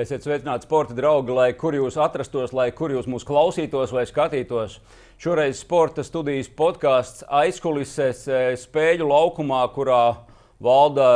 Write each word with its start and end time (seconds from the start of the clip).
Esiet 0.00 0.24
sveicināti, 0.24 0.64
sporta 0.64 0.94
draugi, 0.96 1.34
lai 1.36 1.50
kur 1.52 1.74
jūs 1.76 1.98
atrastos, 2.00 2.54
lai 2.56 2.70
kur 2.72 2.94
jūs 2.94 3.04
mūs 3.12 3.26
klausītos 3.28 3.90
vai 3.92 4.06
skatītos. 4.08 4.78
Šoreiz 5.20 5.58
sporta 5.60 6.00
studijas 6.00 6.48
podkāsts 6.48 7.26
aizkulisēs 7.28 8.22
e, 8.24 8.38
spēļu 8.56 9.10
laukumā, 9.10 9.60
kurā 9.74 10.24
valda 10.64 11.10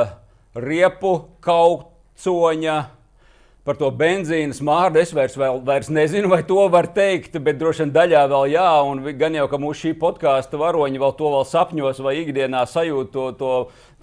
riepu, 0.52 1.14
kaucoņa, 1.40 2.76
Par 3.66 3.74
to 3.74 3.88
benzīna 3.90 4.54
smārdu 4.54 5.00
es 5.00 5.10
vairs, 5.10 5.34
vēl, 5.34 5.56
vairs 5.66 5.88
nezinu, 5.90 6.28
vai 6.30 6.44
to 6.46 6.60
var 6.70 6.86
teikt, 6.94 7.34
bet 7.42 7.56
droši 7.58 7.82
vien 7.82 7.92
daļā 7.96 8.20
vēl 8.30 8.52
jā. 8.52 8.66
Un 8.86 9.00
gan 9.18 9.34
jau, 9.34 9.48
ka 9.50 9.58
mūsu 9.58 9.88
šī 9.88 9.94
podkāstu 9.98 10.60
varoņi 10.60 11.00
vēl 11.02 11.14
to 11.18 11.32
vēl 11.32 11.42
sapņos 11.50 11.98
vai 12.06 12.12
ikdienā 12.20 12.60
sajūt 12.70 13.10
to, 13.10 13.24
to, 13.40 13.54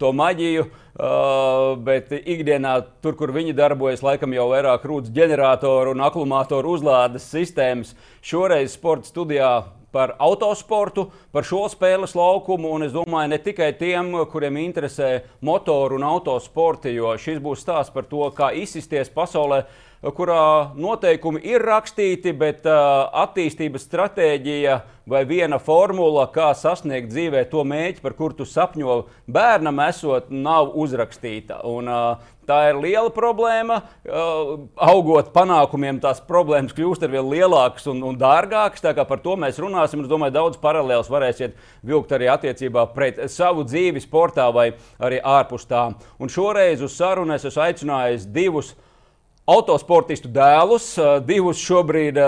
to 0.04 0.12
maģiju. 0.20 0.66
Uh, 0.94 1.78
bet 1.80 2.12
ikdienā, 2.12 2.74
tur, 3.02 3.16
kur 3.18 3.32
viņi 3.34 3.56
darbojas, 3.56 4.04
laikam 4.04 4.36
jau 4.36 4.50
vairāk 4.52 4.84
rūtas 4.86 5.16
ģeneratoru 5.16 5.96
un 5.96 6.04
akumulātoru 6.10 6.76
uzlādes 6.76 7.32
sistēmas. 7.32 7.96
Šoreiz 8.20 8.76
sporta 8.76 9.08
studijā 9.10 9.54
par 9.94 10.16
autosportu, 10.20 11.08
par 11.32 11.46
šo 11.48 11.68
spēles 11.72 12.16
laukumu. 12.18 12.74
Un 12.74 12.88
es 12.88 12.94
domāju, 12.96 13.32
ne 13.32 13.40
tikai 13.42 13.72
tiem, 13.78 14.12
kuriem 14.32 14.58
interesē 14.66 15.14
motoru 15.46 16.00
un 16.00 16.08
autosporti, 16.10 16.96
jo 16.98 17.14
šis 17.16 17.40
būs 17.44 17.64
stāsts 17.64 17.94
par 17.94 18.10
to, 18.10 18.26
kā 18.36 18.52
izsisties 18.58 19.14
pasaulē, 19.14 19.64
kurā 20.12 20.74
noteikumi 20.76 21.40
ir 21.48 21.64
rakstīti, 21.64 22.34
bet 22.36 22.68
uh, 22.68 23.08
attīstības 23.24 23.86
stratēģija 23.88 24.82
vai 25.08 25.24
viena 25.28 25.60
formula, 25.60 26.26
kā 26.32 26.50
sasniegt 26.56 27.12
dzīvē 27.12 27.46
to 27.52 27.64
mērķi, 27.68 28.04
par 28.04 28.16
kuru 28.20 28.42
tu 28.42 28.48
sapņo 28.48 29.02
bērnam, 29.32 29.80
esot, 29.88 30.28
nav 30.32 30.76
uzrakstīta. 30.84 31.62
Un, 31.68 31.88
uh, 31.88 32.34
Tā 32.44 32.58
ir 32.74 32.80
liela 32.84 33.08
problēma. 33.14 33.78
Uh, 34.04 34.66
augot 34.84 35.30
panākumiem, 35.36 36.02
tās 36.04 36.20
problēmas 36.28 36.76
kļūst 36.76 37.06
ar 37.06 37.12
vien 37.14 37.30
lielākas 37.32 37.88
un, 37.92 38.02
un 38.04 38.18
dārgākas. 38.20 38.84
Par 38.84 39.22
to 39.24 39.38
mēs 39.40 39.62
runāsim. 39.64 40.04
Es 40.04 40.12
domāju, 40.12 40.36
daudz 40.36 40.60
paralēlus 40.60 41.12
varēsiet 41.12 41.56
vilkt 41.88 42.12
arī 42.12 42.28
attiecībā 42.34 42.84
pret 42.96 43.22
savu 43.32 43.64
dzīvi, 43.68 44.04
sportā 44.04 44.50
vai 44.52 44.74
arī 45.00 45.22
ārpus 45.24 45.68
tā. 45.70 45.86
Un 46.20 46.32
šoreiz 46.32 46.84
uz 46.84 46.98
sarunu 46.98 47.38
es 47.38 47.48
esmu 47.48 47.64
aicinājis 47.64 48.28
divus 48.36 48.74
autosportistu 49.50 50.32
dēlus, 50.32 50.94
divus 51.28 51.62
šobrīd 51.64 52.20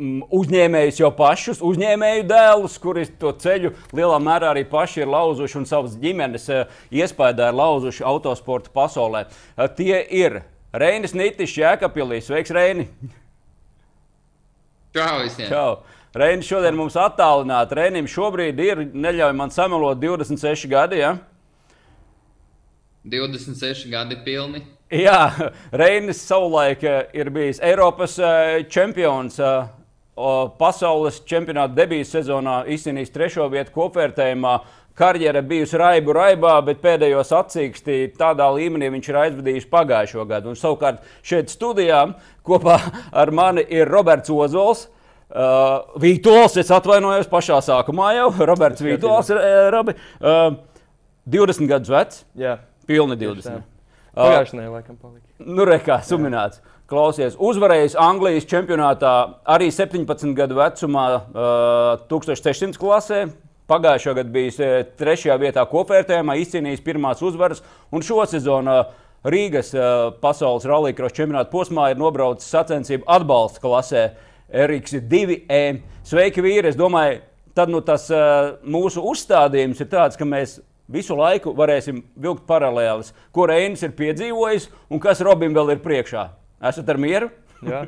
uzņēmējus 0.00 1.00
jau 1.02 1.10
pašus, 1.16 1.60
uzņēmēju 1.64 2.24
dēlus, 2.28 2.78
kuri 2.80 3.04
to 3.20 3.32
ceļu 3.36 3.74
lielā 3.96 4.16
mērā 4.22 4.54
arī 4.54 4.64
paši 4.68 5.04
ir 5.04 5.12
lauzuši 5.12 5.58
un 5.60 5.68
savas 5.68 5.96
ģimenes 6.00 6.48
iespējā 6.88 7.50
ir 7.50 7.58
lauzuši 7.60 8.06
autosporta 8.08 8.72
pasaulē. 8.72 9.26
Tie 9.76 10.00
ir 10.22 10.42
Reinis 10.72 11.16
Nītis, 11.18 11.56
Jēkabīlis. 11.58 12.28
Sveiks, 12.28 12.52
Reini! 12.54 12.86
Čau! 14.94 15.22
Visiem. 15.24 15.48
Čau. 15.50 15.80
Reinis 16.14 16.48
šodien 16.48 16.74
mums 16.78 16.96
attālināti. 16.98 17.76
Reinim 17.78 18.08
šobrīd 18.10 18.58
ir, 18.62 18.84
neļauj 18.90 19.34
man 19.38 19.52
samelot, 19.54 20.00
26 20.02 20.66
gadi. 20.70 21.02
Ja? 21.02 21.16
26 23.06 23.86
gadi 23.90 24.18
pilni. 24.24 24.64
Jā, 24.90 25.50
Reinis 25.72 26.24
savulaik 26.26 26.82
eh, 26.82 27.04
ir 27.14 27.30
bijis 27.30 27.60
Eiropas 27.62 28.16
čempions 28.70 29.38
pasaules 30.60 31.20
čempionāta 31.24 31.74
debijas 31.76 32.10
sezonā 32.12 32.64
izcīnījis 32.74 33.12
trešo 33.14 33.48
vietu 33.52 33.72
kopvērtējumā. 33.76 34.58
Karjera 35.00 35.40
bijusi 35.40 35.78
raibu 35.80 36.12
raibā, 36.12 36.58
bet 36.66 36.82
pēdējos 36.82 37.30
atsīkstī 37.32 38.02
tādā 38.18 38.50
līmenī 38.52 38.90
viņš 38.92 39.08
ir 39.08 39.18
aizvadījis 39.22 39.68
pagājušo 39.70 40.26
gadu. 40.28 40.50
Un, 40.52 40.58
savukārt 40.60 41.06
šeit 41.24 41.48
studijā 41.48 42.02
kopā 42.44 42.76
ar 43.22 43.32
mani 43.32 43.64
ir 43.64 43.88
Roberts 43.88 44.32
Ozols. 44.34 44.88
Uh, 45.30 45.94
Vītols, 46.02 46.58
es 46.58 46.72
atvainojos 46.74 47.30
pašā 47.30 47.62
sākumā 47.62 48.10
jau. 48.18 48.28
Roberts 48.50 48.82
Vītols 48.82 49.30
uh, 49.32 49.94
uh, 50.20 50.46
20 51.30 51.70
gadus 51.70 51.94
vecs. 51.94 52.24
Jā, 52.36 52.58
pilni 52.90 53.16
20. 53.20 53.69
Pagājušajā 54.16 54.58
nedēļā 54.58 54.74
laikam 54.74 54.96
palika. 54.98 55.26
Nu, 55.38 55.66
rekā, 55.68 56.00
sumināts. 56.06 56.60
Jā. 56.60 56.76
Klausies, 56.90 57.36
uzvarējis 57.38 57.94
Anglijas 58.02 58.48
čempionātā 58.50 59.12
arī 59.46 59.68
17 59.70 60.32
gadu 60.34 60.56
vecumā, 60.58 61.04
uh, 61.14 62.00
1600 62.10 62.80
klasē. 62.80 63.20
Pagājušā 63.70 64.16
gada 64.18 64.32
bija 64.34 64.80
trešajā 64.98 65.36
vietā 65.38 65.62
kopvērtējumā, 65.70 66.34
izcīnījis 66.42 66.82
pirmās 66.82 67.22
uzvaras. 67.22 67.62
Un 67.94 68.02
šo 68.02 68.24
sezonu 68.26 68.80
Rīgas 69.30 69.70
uh, 69.76 70.10
pasaules 70.18 70.66
rallija 70.66 71.12
čempionāta 71.14 71.52
posmā 71.52 71.92
ir 71.92 72.00
nobraucis 72.00 72.50
sacensību 72.50 73.06
atbalsta 73.06 73.62
klasē 73.62 74.04
RX2E. 74.50 75.62
Sveiki, 76.10 76.42
vīri! 76.42 76.72
Es 76.72 76.78
domāju, 76.80 77.20
tad 77.54 77.70
nu, 77.70 77.84
tas 77.86 78.08
uh, 78.10 78.56
mūsu 78.66 79.04
uzstādījums 79.12 79.78
ir 79.84 79.90
tāds, 79.92 80.18
ka 80.18 80.26
mēs 80.26 80.58
visu 80.92 81.16
laiku 81.18 81.54
varēsim 81.56 82.02
vilkt 82.20 82.46
paralēlis, 82.48 83.12
ko 83.34 83.46
Reinis 83.50 83.84
ir 83.86 83.94
piedzīvojis 83.98 84.68
un 84.90 85.02
kas 85.02 85.22
Robim 85.24 85.54
vēl 85.56 85.76
ir 85.76 85.84
priekšā. 85.84 86.26
Esat 86.70 86.90
ar 86.92 87.00
mieru? 87.00 87.30
Jā. 87.64 87.84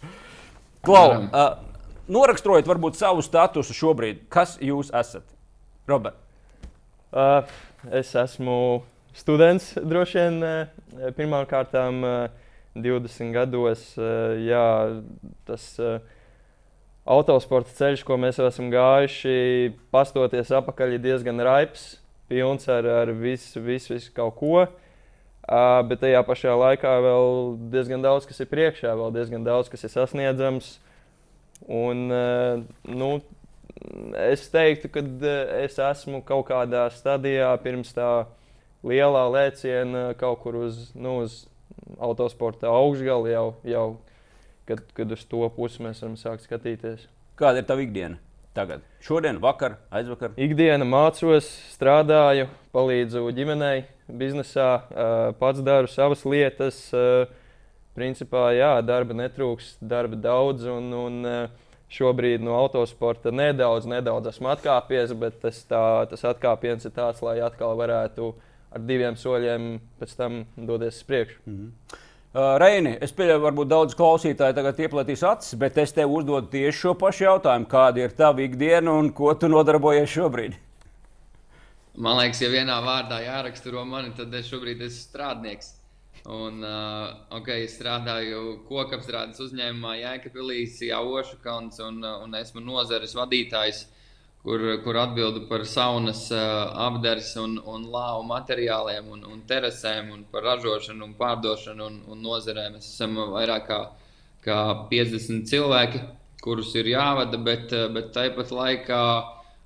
Klau, 0.86 1.26
uh, 1.28 1.50
noraksturojiet 2.08 2.68
varbūt 2.68 2.96
savu 2.96 3.24
statusu 3.24 3.76
šobrīd. 3.76 4.24
Kas 4.32 4.56
jūs 4.64 4.92
esat? 4.96 5.26
Robert. 5.90 6.16
Uh, 7.10 7.42
es 7.90 8.12
esmu 8.14 8.82
students 9.16 9.72
droši 9.74 10.20
vien 10.20 10.38
uh, 10.46 11.10
pirmkārt 11.16 11.74
uh, 11.74 12.30
20 12.78 13.34
gados. 13.34 13.84
Uh, 13.98 14.38
jā, 14.46 14.64
tas 15.48 15.66
uh, 15.82 15.98
autosporta 17.10 17.72
ceļš, 17.74 18.04
ko 18.06 18.18
mēs 18.20 18.38
esam 18.42 18.70
gājuši, 18.72 19.74
pastoties 19.92 20.52
apakaļ, 20.60 20.96
ir 20.96 21.04
diezgan 21.04 21.42
raips, 21.44 21.99
pilns 22.30 22.68
ar, 22.70 22.86
ar 23.02 23.12
visu, 23.16 23.60
visu, 23.64 23.94
visu 23.96 24.14
kaut 24.16 24.36
ko. 24.38 24.54
Uh, 25.50 25.80
bet 25.90 26.02
tajā 26.04 26.20
pašā 26.22 26.54
laikā 26.54 26.92
vēl 27.02 27.30
diezgan 27.72 28.04
daudz, 28.04 28.28
kas 28.28 28.38
ir 28.44 28.48
priekšā, 28.50 28.92
vēl 28.94 29.10
diezgan 29.16 29.46
daudz, 29.46 29.70
kas 29.72 29.82
ir 29.82 29.90
sasniedzams. 29.90 30.76
Un, 31.66 32.06
uh, 32.14 32.62
nu, 32.86 33.10
es 34.30 34.46
teiktu, 34.52 34.90
ka 34.92 35.02
es 35.58 35.78
esmu 35.82 36.22
kaut 36.26 36.46
kādā 36.52 36.86
stadijā 36.94 37.50
pirms 37.64 37.90
tā 37.96 38.10
lielā 38.86 39.26
lēciena 39.34 40.10
kaut 40.20 40.40
kur 40.44 40.62
uz, 40.62 40.90
nu, 40.94 41.20
uz 41.24 41.42
autosporta 41.98 42.70
augšgali 42.70 43.34
jau, 43.34 43.46
jau 43.66 43.86
kad, 44.68 44.84
kad 44.94 45.12
uz 45.12 45.24
to 45.28 45.42
pusi 45.56 45.82
mēs 45.82 46.02
varam 46.04 46.16
sākt 46.20 46.46
skatīties. 46.46 47.08
Kāda 47.40 47.62
ir 47.62 47.68
tava 47.68 47.84
ikdiena? 47.84 48.20
Tagad, 48.50 48.82
šodien, 48.98 49.36
vakar, 49.38 49.76
aizvakar. 49.94 50.32
Ikdiena 50.34 50.82
mācos, 50.82 51.46
strādāju, 51.70 52.48
palīdzu 52.74 53.22
ģimenei, 53.36 53.84
biznesā, 54.10 54.70
pats 55.38 55.62
daru 55.62 55.86
savas 55.90 56.24
lietas. 56.26 56.80
Principā, 57.94 58.48
jā, 58.56 58.72
darba 58.82 59.14
netrūks, 59.14 59.76
darba 59.78 60.18
daudz. 60.18 60.66
Un, 60.66 60.90
un 60.98 61.30
šobrīd 61.94 62.42
no 62.42 62.58
autosporta 62.58 63.30
nedaudz, 63.34 63.86
nedaudz 63.90 64.32
esmu 64.32 64.50
atkāpies, 64.52 65.14
bet 65.18 65.40
tas, 65.42 65.62
tā, 65.70 65.82
tas 66.10 66.26
atkāpiens 66.34 66.86
ir 66.86 66.94
tāds, 66.94 67.22
lai 67.22 67.38
atkal 67.46 67.78
varētu 67.78 68.32
ar 68.70 68.86
diviem 68.86 69.18
soļiem 69.18 69.72
pēc 70.02 70.14
tam 70.18 70.44
doties 70.56 70.98
uz 70.98 71.06
priekšu. 71.06 71.42
Mm 71.46 71.56
-hmm. 71.58 71.98
Uh, 72.30 72.54
Reini, 72.62 72.92
es 73.02 73.10
pieļauju, 73.10 73.42
varbūt 73.42 73.70
daudz 73.72 73.96
klausītāju 73.98 74.54
tagad 74.54 74.78
ieplatīs 74.78 75.24
acis, 75.26 75.56
bet 75.58 75.78
es 75.82 75.90
tev 75.96 76.12
uzdodu 76.14 76.46
tieši 76.52 76.76
šo 76.78 76.92
pašu 76.98 77.24
jautājumu. 77.24 77.66
Kāda 77.72 78.04
ir 78.04 78.14
tava 78.14 78.44
ikdiena 78.44 78.94
un 78.94 79.10
ko 79.10 79.32
tu 79.34 79.50
nodarbojies 79.50 80.12
šobrīd? 80.14 80.54
Man 81.98 82.20
liekas, 82.20 82.44
ja 82.44 82.52
vienā 82.52 82.76
vārdā 82.86 83.18
jāraksturo 83.24 83.82
mani, 83.82 84.14
tad 84.14 84.34
es 84.38 84.46
šobrīd 84.46 84.86
esmu 84.86 85.02
strādnieks. 85.08 85.72
Un, 86.30 86.62
uh, 86.62 87.16
okay, 87.34 87.64
es 87.66 87.74
strādāju 87.80 88.60
kokapstrādes 88.68 89.42
uzņēmumā 89.48 89.96
Jēkabīlīs, 90.04 90.78
Jāošu 90.86 91.40
kalns 91.42 91.82
un, 91.82 91.98
un 92.04 92.38
esmu 92.38 92.62
nozares 92.62 93.16
vadītājs. 93.18 93.88
Uh, 93.88 93.99
kur, 94.42 94.62
kur 94.84 94.96
atbildu 94.96 95.46
par 95.48 95.64
saunas 95.68 96.28
apdars 96.32 97.34
un, 97.40 97.58
un 97.64 97.88
lāvu 97.92 98.24
materiāliem 98.28 99.10
un, 99.12 99.24
un 99.32 99.42
terasēm 99.48 100.12
un 100.14 100.22
par 100.32 100.46
ražošanu 100.48 101.04
un 101.08 101.16
pārdošanu 101.18 101.88
un, 101.90 101.98
un 102.08 102.22
nozarēm. 102.24 102.78
Mēs 102.78 102.94
esam 102.94 103.18
vairāk 103.34 103.68
kā, 103.68 103.82
kā 104.46 104.62
50 104.92 105.44
cilvēki, 105.50 106.00
kurus 106.40 106.72
ir 106.80 106.88
jāvada, 106.94 107.36
bet, 107.36 107.74
bet 107.92 108.14
tāpat 108.16 108.54
laikā 108.56 109.02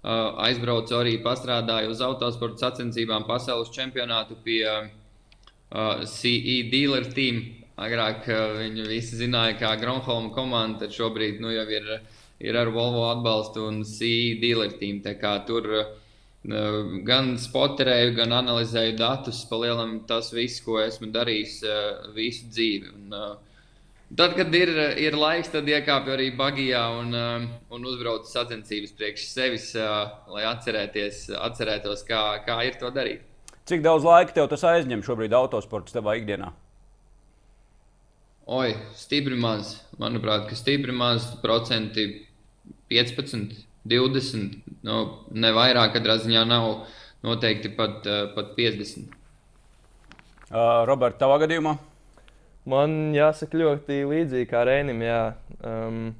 aizbraucu 0.05 0.99
arī 0.99 1.17
pastrādāju 1.25 1.95
uz 1.95 2.03
autosporta 2.05 2.67
sacensībām 2.67 3.25
pasaules 3.29 3.73
čempionātu 3.73 4.37
pie 4.45 4.65
uh, 4.69 6.05
CE 6.05 6.59
dealer 6.73 7.09
team. 7.15 7.41
Agrāk 7.81 8.29
uh, 8.29 8.59
viņi 8.61 8.85
visi 8.87 9.17
zināja, 9.19 9.57
kā 9.63 9.73
Gronholma 9.81 10.31
komanda, 10.35 10.85
tad 10.85 10.95
šobrīd 10.95 11.41
nu, 11.41 11.55
jau 11.55 11.65
ir 11.73 11.89
uh, 11.97 12.21
ir 12.41 12.57
ar 12.59 12.71
Volvo 12.75 13.07
atbalstu 13.11 13.69
un 13.69 13.83
C 13.85 14.35
dealer 14.41 14.75
team. 14.81 15.01
Tur, 15.47 15.71
gan 17.09 17.35
spoterēju, 17.41 18.15
gan 18.19 18.37
analizēju 18.41 18.97
datus. 18.99 19.45
Palielam 19.51 20.01
tas 20.09 20.33
viss, 20.35 20.63
ko 20.65 20.81
esmu 20.83 21.11
darījis 21.15 21.61
visu 22.17 22.49
dzīvi. 22.51 22.91
Un, 22.95 23.15
tad, 24.15 24.35
kad 24.39 24.55
ir, 24.55 24.73
ir 25.01 25.17
laiks, 25.19 25.53
tad 25.55 25.69
iekāpju 25.69 26.17
arī 26.17 26.31
bagijā 26.37 26.83
un, 27.01 27.15
un 27.71 27.87
uzbraucu 27.93 28.31
sacensības 28.31 28.97
priekš 28.99 29.29
sevis, 29.31 29.71
lai 29.77 30.45
atcerētos, 30.51 32.05
kā, 32.09 32.27
kā 32.47 32.61
ir 32.69 32.81
to 32.83 32.93
darīt. 32.95 33.25
Cik 33.65 33.81
daudz 33.81 34.05
laika 34.05 34.35
tev 34.37 34.51
tas 34.53 34.67
aizņem 34.69 35.01
šobrīd 35.07 35.33
autosports 35.33 35.95
tevā 35.97 36.19
ikdienā? 36.21 36.51
Oi, 38.45 38.75
stipri 38.93 39.39
maz. 39.41 39.79
Manuprāt, 39.97 40.43
ka 40.51 40.57
stipri 40.59 40.93
maz 40.93 41.31
procenti 41.41 42.27
15, 42.93 43.55
20, 43.89 44.59
nu, 44.85 44.97
ne 45.33 45.53
vairāk, 45.57 45.95
katrā 45.95 46.19
ziņā 46.21 46.43
nav 46.45 46.67
noteikti 47.25 47.71
pat, 47.73 48.05
uh, 48.05 48.27
pat 48.37 48.51
50. 48.59 49.15
Uh, 50.51 50.85
Roberts, 50.85 51.17
tavā 51.23 51.39
gadījumā? 51.41 51.73
Man 52.69 53.15
jāsaka 53.17 53.57
ļoti 53.63 54.03
līdzīgi 54.11 54.51
kā 54.51 54.67
Rēnim. 54.69 55.01
Jā. 55.09 55.23
Um, 55.65 56.13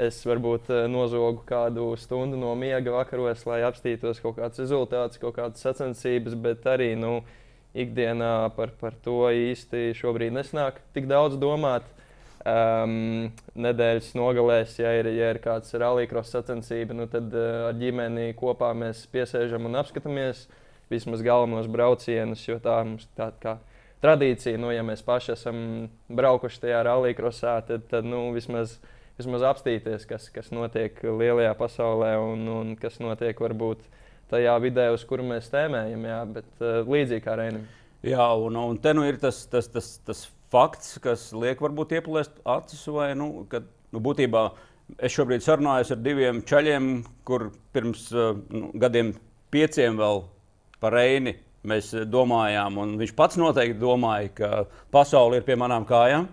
es 0.00 0.22
varbūt 0.24 0.72
uh, 0.72 0.86
nozogu 0.88 1.44
kādu 1.48 1.90
stundu 2.00 2.40
no 2.40 2.54
miega 2.56 2.96
vakaros, 2.96 3.44
lai 3.44 3.60
apstītos 3.68 4.24
kaut 4.24 4.40
kāds 4.40 4.64
rezultāts, 4.64 5.20
kaut 5.20 5.36
kādas 5.36 5.60
sacensības, 5.68 6.32
bet 6.48 6.64
arī 6.64 6.94
nu, 6.96 7.18
ikdienā 7.76 8.50
par, 8.56 8.72
par 8.80 8.96
to 9.04 9.26
īsti 9.34 9.92
šobrīd 9.98 10.34
nesnāk 10.36 10.80
tik 10.96 11.08
daudz 11.10 11.38
domāt. 11.40 11.86
Um, 12.48 13.32
nedēļas 13.58 14.12
nogalēs, 14.16 14.76
ja 14.78 14.92
ir, 14.96 15.08
ja 15.12 15.32
ir 15.34 15.40
kāds 15.42 15.74
rallija 15.76 16.22
sacensība, 16.24 16.94
nu 16.96 17.08
tad 17.10 17.34
uh, 17.34 17.66
ar 17.68 17.76
ģimeni 17.76 18.30
kopā 18.38 18.70
mēs 18.78 19.02
piesēžam 19.12 19.66
un 19.68 19.76
apskatāmies 19.80 20.46
vismaz 20.88 21.24
galvenos 21.26 21.66
braucienus, 21.68 22.46
jo 22.46 22.56
tā 22.62 22.78
mums 22.86 23.08
tāda 23.18 23.36
kā 23.42 23.56
tradīcija, 24.04 24.58
nu, 24.60 24.70
ja 24.72 24.84
mēs 24.86 25.02
paši 25.04 25.34
esam 25.34 25.58
braukuši 26.08 26.62
tajā 26.62 26.82
rallija 26.86 27.32
tad, 27.66 27.84
tad 27.90 28.06
nu, 28.06 28.28
vismaz, 28.32 28.78
vismaz 29.18 29.44
apstīties, 29.50 30.06
kas, 30.08 30.30
kas 30.32 30.52
notiek 30.54 31.02
lielajā 31.02 31.54
pasaulē 31.58 32.14
un, 32.22 32.46
un 32.48 32.74
kas 32.80 33.00
notiek 33.02 33.38
varbūt 33.40 33.82
tajā 34.30 34.54
vidē, 34.62 34.88
uz 34.94 35.04
kuru 35.08 35.26
mēs 35.26 35.50
tēmējam, 35.52 36.06
jā, 36.08 36.20
bet 36.38 36.48
uh, 36.62 36.80
līdzīgi 36.88 37.24
kā 37.24 37.36
Reinim. 37.38 37.66
Jā, 38.06 38.28
un, 38.38 38.56
un 38.60 38.78
te 38.82 38.94
nu 38.94 39.04
ir 39.08 39.18
tas, 39.22 39.40
tas, 39.50 39.68
tas, 39.72 39.90
tas 40.06 40.24
fakts, 40.52 40.96
kas 41.02 41.28
liek 41.36 41.60
varbūt 41.64 41.96
ieplēst 41.98 42.38
acis, 42.48 42.84
vai 42.94 43.10
nu, 43.18 43.46
kad, 43.50 43.66
nu, 43.94 44.02
būtībā 44.04 44.44
es 45.04 45.16
šobrīd 45.16 45.44
sarunājos 45.44 45.92
ar 45.94 46.00
diviem 46.04 46.40
ceļiem, 46.48 46.92
kur 47.28 47.50
pirms 47.74 48.08
uh, 48.14 48.32
nu, 48.54 48.70
gadiem 48.78 49.12
pieciem 49.52 49.98
vēl 49.98 50.24
par 50.78 50.94
Reini 50.94 51.34
mēs 51.68 51.90
domājām, 52.08 52.78
un 52.80 52.96
viņš 53.00 53.14
pats 53.18 53.38
noteikti 53.40 53.80
domāja, 53.80 54.30
ka 54.36 54.50
pasaule 54.94 55.40
ir 55.40 55.46
pie 55.46 55.56
manām 55.58 55.86
kājām. 55.88 56.28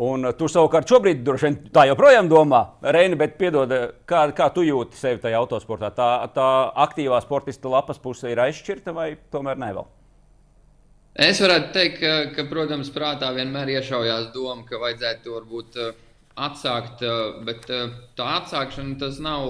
Un 0.00 0.24
tu 0.38 0.46
savukārt 0.48 0.88
šobrīd 0.88 1.18
droši 1.20 1.44
vien 1.44 1.56
tā 1.74 1.82
joprojām 1.90 2.28
domā, 2.30 2.62
Reini, 2.94 3.16
bet 3.20 3.34
piedod, 3.36 3.72
kā, 4.08 4.22
kā 4.32 4.46
tu 4.54 4.64
jūti 4.64 4.96
sevi 4.96 5.20
tajā 5.20 5.36
autosportā? 5.42 5.90
Tā, 5.92 6.06
tā 6.32 6.46
aktīvā 6.86 7.18
sportista 7.20 7.68
lapas 7.68 8.00
puse 8.00 8.30
ir 8.32 8.40
aizšķirta 8.40 8.94
vai 8.96 9.10
tomēr 9.34 9.60
ne 9.60 9.68
vēl? 9.76 9.90
Es 11.28 11.42
varētu 11.44 11.74
teikt, 11.74 11.98
ka, 12.00 12.14
ka 12.32 12.46
protams, 12.48 12.88
prātā 12.94 13.28
vienmēr 13.36 13.74
iešaujās 13.74 14.30
doma, 14.32 14.64
ka 14.64 14.80
vajadzētu 14.80 15.34
varbūt 15.34 15.76
uh, 15.76 15.92
atsākt, 16.36 17.02
bet 17.46 17.66
tā 18.16 18.28
atsākšana 18.38 18.98
tas 19.00 19.18
nav 19.20 19.44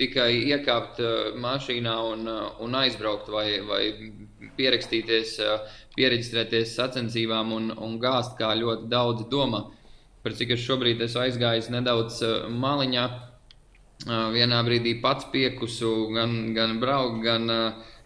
tikai 0.00 0.30
iekāpt 0.52 1.00
mašīnā 1.40 1.96
un, 2.12 2.28
un 2.64 2.78
aizbraukt 2.80 3.28
vai, 3.32 3.60
vai 3.66 3.82
pierakstīties, 4.56 5.36
pieregistrēties 5.96 6.74
sacensībām 6.78 7.52
un, 7.52 7.70
un 7.76 7.98
gāzt, 8.00 8.36
kā 8.38 8.54
ļoti 8.56 8.88
daudzi 8.90 9.28
domā. 9.30 9.66
Par 10.24 10.36
cik 10.36 10.56
es 10.56 10.64
šobrīd 10.64 11.00
esmu 11.04 11.24
aizgājis 11.26 11.70
nedaudz 11.72 12.20
maliņā, 12.52 13.06
vienā 14.32 14.64
brīdī 14.64 14.98
pats 15.00 15.28
piekusu, 15.32 16.10
gan, 16.16 16.52
gan 16.56 16.78
braukt, 16.80 17.22
gan 17.24 17.48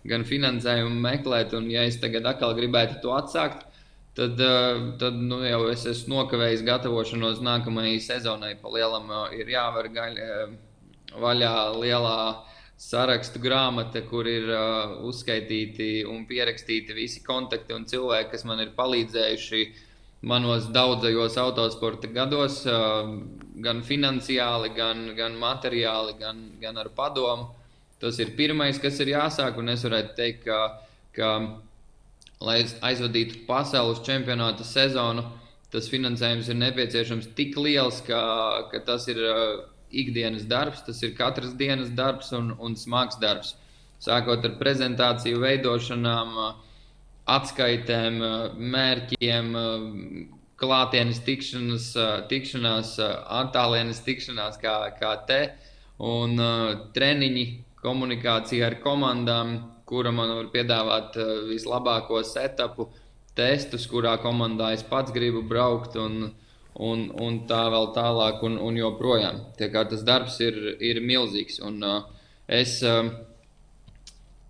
gan 0.08 0.25
finansējumu 0.29 1.00
meklēt, 1.00 1.55
un 1.56 1.70
ja 1.73 1.85
es 1.88 1.96
tagad 2.00 2.26
atkal 2.29 2.55
gribētu 2.56 3.00
to 3.02 3.14
atsākt, 3.17 3.64
tad, 4.15 4.41
eh, 4.41 4.81
tad 4.99 5.15
nu, 5.19 5.41
jau 5.47 5.67
es 5.73 5.85
esmu 5.91 6.21
nokavējis 6.21 6.65
gatavošanos 6.67 7.43
nākamajai 7.45 8.01
sezonai. 8.03 8.55
Pa 8.63 8.73
lielam 8.75 9.11
eh, 9.11 9.39
ir 9.43 9.55
jāvar 9.55 9.91
gaļ, 9.95 10.19
eh, 10.19 10.59
vaļā 11.21 11.55
lielā 11.79 12.19
sarakstu 12.85 13.39
grāmata, 13.39 14.03
kur 14.03 14.27
ir 14.27 14.49
uh, 14.51 14.97
uzskaitīti 15.07 16.03
un 16.11 16.25
pierakstīti 16.27 16.97
visi 16.97 17.21
kontakti 17.25 17.73
un 17.73 17.85
cilvēki, 17.87 18.33
kas 18.33 18.43
man 18.45 18.65
ir 18.65 18.73
palīdzējuši 18.77 19.61
manos 20.27 20.67
daudzajos 20.75 21.39
autosporta 21.39 22.11
gados, 22.11 22.65
uh, 22.67 23.07
gan 23.63 23.85
finansiāli, 23.87 24.73
gan, 24.75 25.07
gan 25.17 25.39
materiāli, 25.39 26.17
gan, 26.19 26.43
gan 26.61 26.83
ar 26.83 26.91
padomu. 26.97 27.53
Tas 28.03 28.19
ir 28.21 28.35
pirmais, 28.37 28.81
kas 28.83 28.99
ir 29.01 29.15
jāsāk. 29.15 29.63
Un 29.63 29.71
es 29.73 29.87
varētu 29.87 30.17
teikt, 30.19 30.45
ka, 30.45 30.59
ka 31.15 31.31
lai 32.43 32.61
aizvadītu 32.63 33.45
pasaules 33.49 34.03
čempionāta 34.07 34.67
sezonu, 34.67 35.25
tas 35.73 35.89
finansējums 35.91 36.51
ir 36.51 36.59
nepieciešams 36.61 37.31
tik 37.39 37.57
liels, 37.59 38.01
ka, 38.07 38.21
ka 38.71 38.81
tas 38.87 39.09
ir 39.11 39.19
uh, 39.19 39.65
ikdienas 39.91 40.47
darbs, 40.51 40.85
tas 40.87 41.03
ir 41.03 41.15
katras 41.19 41.55
dienas 41.59 41.91
darbs 41.95 42.33
un, 42.37 42.53
un 42.59 42.77
smags 42.79 43.19
darbs. 43.23 43.55
Sākot 44.05 44.45
ar 44.45 44.57
prezentāciju, 44.61 45.41
veidošanām, 45.43 46.39
uh, 46.39 46.81
atskaitēm, 47.35 48.23
uh, 48.23 48.57
mērķiem, 48.59 49.53
klātienes 50.61 51.19
tikšanas, 51.27 51.87
tikšanās, 52.31 52.95
attālienes 53.43 54.01
tikšanās, 54.07 54.59
kā, 54.63 54.75
kā 55.01 55.15
te, 55.29 55.41
un 55.99 56.39
treniņi 56.95 57.45
komunikācija 57.83 58.69
ar 58.71 58.79
komandām, 58.85 59.57
kura 59.89 60.13
man 60.15 60.33
var 60.39 60.53
piedāvāt 60.55 61.19
uh, 61.21 61.35
vislabāko 61.49 62.23
setupu, 62.27 62.89
testus, 63.37 63.89
kurā 63.91 64.17
komandā 64.23 64.73
es 64.75 64.83
pats 64.87 65.13
gribu 65.13 65.43
braukt. 65.43 65.99
Un, 66.01 66.33
un, 66.75 67.05
un 67.21 67.39
tā 67.49 67.63
vēl 67.71 67.93
tālāk, 67.95 68.43
un, 68.47 68.59
un 68.59 68.79
joprojām. 68.79 69.41
Tas 69.59 70.03
darbs 70.07 70.41
ir, 70.43 70.59
ir 70.83 71.01
milzīgs. 71.05 71.61
Un, 71.65 71.79
uh, 71.87 72.27
es, 72.49 72.81
uh, 72.83 73.07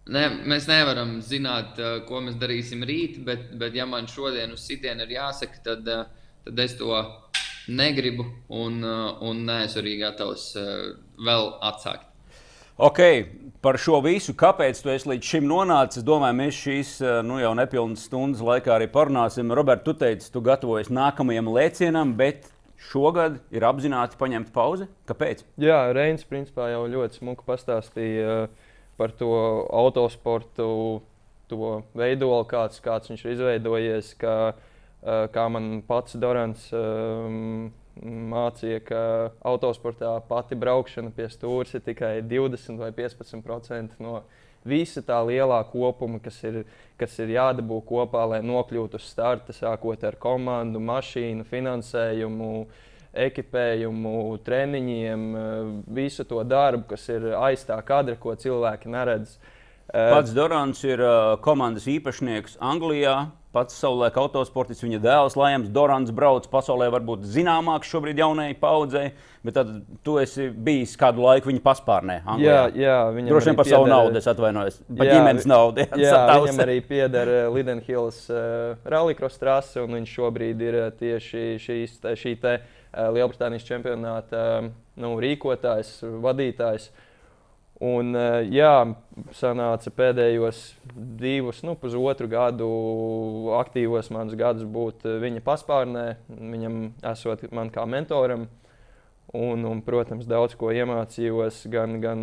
ne, 0.08 0.24
mēs 0.48 0.68
nevaram 0.70 1.18
zināt, 1.24 1.78
uh, 1.80 1.98
ko 2.08 2.22
mēs 2.24 2.38
darīsim 2.40 2.84
rīt, 2.86 3.20
bet, 3.26 3.52
bet 3.60 3.76
ja 3.76 3.86
man 3.86 4.08
šodien 4.10 4.56
uz 4.56 4.64
sitienu 4.64 5.04
ir 5.04 5.18
jāsaka, 5.18 5.62
tad, 5.68 5.88
uh, 5.88 6.32
tad 6.46 6.64
es 6.64 6.78
to 6.80 6.96
negribu 7.68 8.26
un, 8.48 8.82
uh, 8.84 9.22
un 9.24 9.44
neesmu 9.48 9.84
arī 9.84 9.98
gatavs 10.02 10.50
uh, 10.60 10.90
vēl 11.24 11.54
atsākt. 11.64 12.10
Ok, 12.74 13.00
par 13.64 13.78
šo 13.80 14.00
visu, 14.04 14.34
kāpēc 14.36 14.80
tu 14.84 14.90
esi 14.92 15.08
līdz 15.08 15.28
šim 15.30 15.46
nonācis, 15.48 16.02
es 16.02 16.04
domāju, 16.04 16.36
mēs 16.36 16.56
šīs 16.58 16.90
eh, 17.00 17.20
nu, 17.24 17.38
jau 17.40 17.54
nepilnas 17.56 18.02
stundas 18.08 18.42
laikā 18.44 18.74
arī 18.74 18.90
parunāsim. 18.92 19.52
Robert, 19.56 19.84
tu 19.86 19.94
teici, 19.96 20.28
tu 20.32 20.42
gatavojies 20.44 20.90
nākamajam 20.92 21.48
lēcienam, 21.54 22.12
bet 22.18 22.50
šogad 22.90 23.38
ir 23.54 23.64
apzināti 23.64 24.20
paņemta 24.20 24.52
pauze. 24.52 24.88
Kāpēc? 25.08 25.46
Jā, 25.64 25.80
Reins 25.96 26.26
principā 26.28 26.68
jau 26.74 26.84
ļoti 26.92 27.22
smuki 27.22 27.46
pastāstīja 27.48 28.36
eh, 28.44 28.74
par 29.00 29.14
to 29.16 29.32
autosportu, 29.72 30.68
to 31.48 31.72
veidolu, 31.96 32.44
kāds, 32.50 32.84
kāds 32.84 33.12
viņš 33.12 33.24
ir 33.24 33.36
izveidojies. 33.38 34.12
Kā, 34.20 34.36
eh, 34.52 35.24
kā 35.32 35.48
man 35.52 35.78
pats 35.88 36.20
Dorants 36.20 36.68
um, 36.76 37.72
mācīja, 38.02 38.80
ka 38.88 39.02
autosportā 39.46 40.16
pati 40.28 40.56
braukšana 40.58 41.12
pie 41.14 41.28
stūres 41.30 41.74
ir 41.76 41.84
tikai 41.86 42.16
20 42.26 42.80
vai 42.80 42.90
15% 42.94 44.00
no 44.02 44.22
visa 44.64 45.02
tā 45.04 45.20
lielā 45.26 45.60
kopuma, 45.70 46.18
kas 46.22 46.40
ir, 46.46 46.64
kas 47.00 47.18
ir 47.22 47.34
jādabū 47.36 47.80
kopā, 47.86 48.24
lai 48.32 48.40
nokļūtu 48.44 48.98
uz 48.98 49.06
starta, 49.12 49.54
sākot 49.54 50.02
ar 50.04 50.18
komandu, 50.20 50.82
mašīnu, 50.82 51.46
finansējumu. 51.50 52.56
Ekipējumu, 53.14 54.10
treniņiem, 54.42 55.20
visu 55.94 56.24
to 56.26 56.40
darbu, 56.42 56.88
kas 56.90 57.04
ir 57.14 57.28
aiz 57.38 57.62
tā 57.62 57.76
kadra, 57.86 58.16
ko 58.18 58.32
cilvēki 58.34 58.90
neredz. 58.90 59.36
Pats 59.86 60.32
Dorants 60.34 60.82
ir 60.82 60.98
komandas 61.44 61.86
īpašnieks 61.92 62.58
Anglijā, 62.58 63.28
pats 63.54 63.76
savulaik 63.78 64.16
autosportists, 64.18 64.82
viņa 64.84 64.98
dēls 65.04 65.36
Lajams 65.38 65.70
Dorants 65.74 66.12
brauc 66.14 66.48
pasaulē, 66.50 66.90
varbūt 66.92 67.24
zināmāks 67.30 67.90
šobrīd 67.92 68.18
jaunajai 68.20 68.56
paudzei, 68.60 69.04
bet 69.46 69.56
tad 69.58 69.70
tu 70.06 70.16
esi 70.22 70.48
bijis 70.50 70.96
kādu 71.00 71.24
laiku 71.24 71.52
viņa 71.52 71.62
paspārnē. 71.64 72.18
Anglijā. 72.24 72.58
Jā, 72.74 72.84
jā 72.84 72.98
viņam 73.14 73.32
droši 73.32 73.50
vien 73.50 73.58
par 73.60 73.70
savu 73.70 73.88
naudu, 73.90 74.20
es 74.20 74.28
atvainojos, 74.34 74.78
par 74.90 75.08
jā, 75.08 75.16
ģimenes 75.18 75.48
naudu. 75.50 75.86
Jā, 75.94 76.02
jā 76.02 76.38
viņam 76.44 76.62
arī 76.66 76.76
pieder 76.88 77.32
uh, 77.32 77.48
Lidenhills 77.54 78.20
uh, 78.32 78.74
rallycross 78.90 79.40
trase, 79.40 79.80
un 79.84 80.00
viņš 80.00 80.14
šobrīd 80.18 80.68
ir 80.68 80.80
uh, 80.82 80.92
tieši 80.98 81.46
te, 82.02 82.14
šī 82.18 82.36
te, 82.42 82.58
uh, 82.60 83.08
Lielbritānijas 83.14 83.66
čempionāta 83.70 84.44
uh, 84.58 84.70
nu, 85.00 85.16
rīkotājs, 85.22 85.98
vadītājs. 86.24 86.90
Un, 87.82 88.14
jā, 88.54 88.74
sanāca 89.34 89.90
pēdējos 89.90 90.60
divus, 91.18 91.58
nu, 91.66 91.74
pusotru 91.78 92.28
gadu 92.30 92.68
aktīvos 93.58 94.12
manus 94.14 94.36
gadus 94.38 94.62
būt 94.62 95.02
viņa 95.22 95.42
paspārnē, 95.42 96.04
viņam 96.28 96.76
esot 97.10 97.42
man 97.50 97.72
kā 97.74 97.86
mentoram. 97.90 98.46
Un, 99.34 99.64
un, 99.66 99.80
protams, 99.82 100.28
daudz 100.30 100.54
ko 100.54 100.70
iemācījos 100.70 101.64
gan, 101.72 101.96
gan 101.98 102.20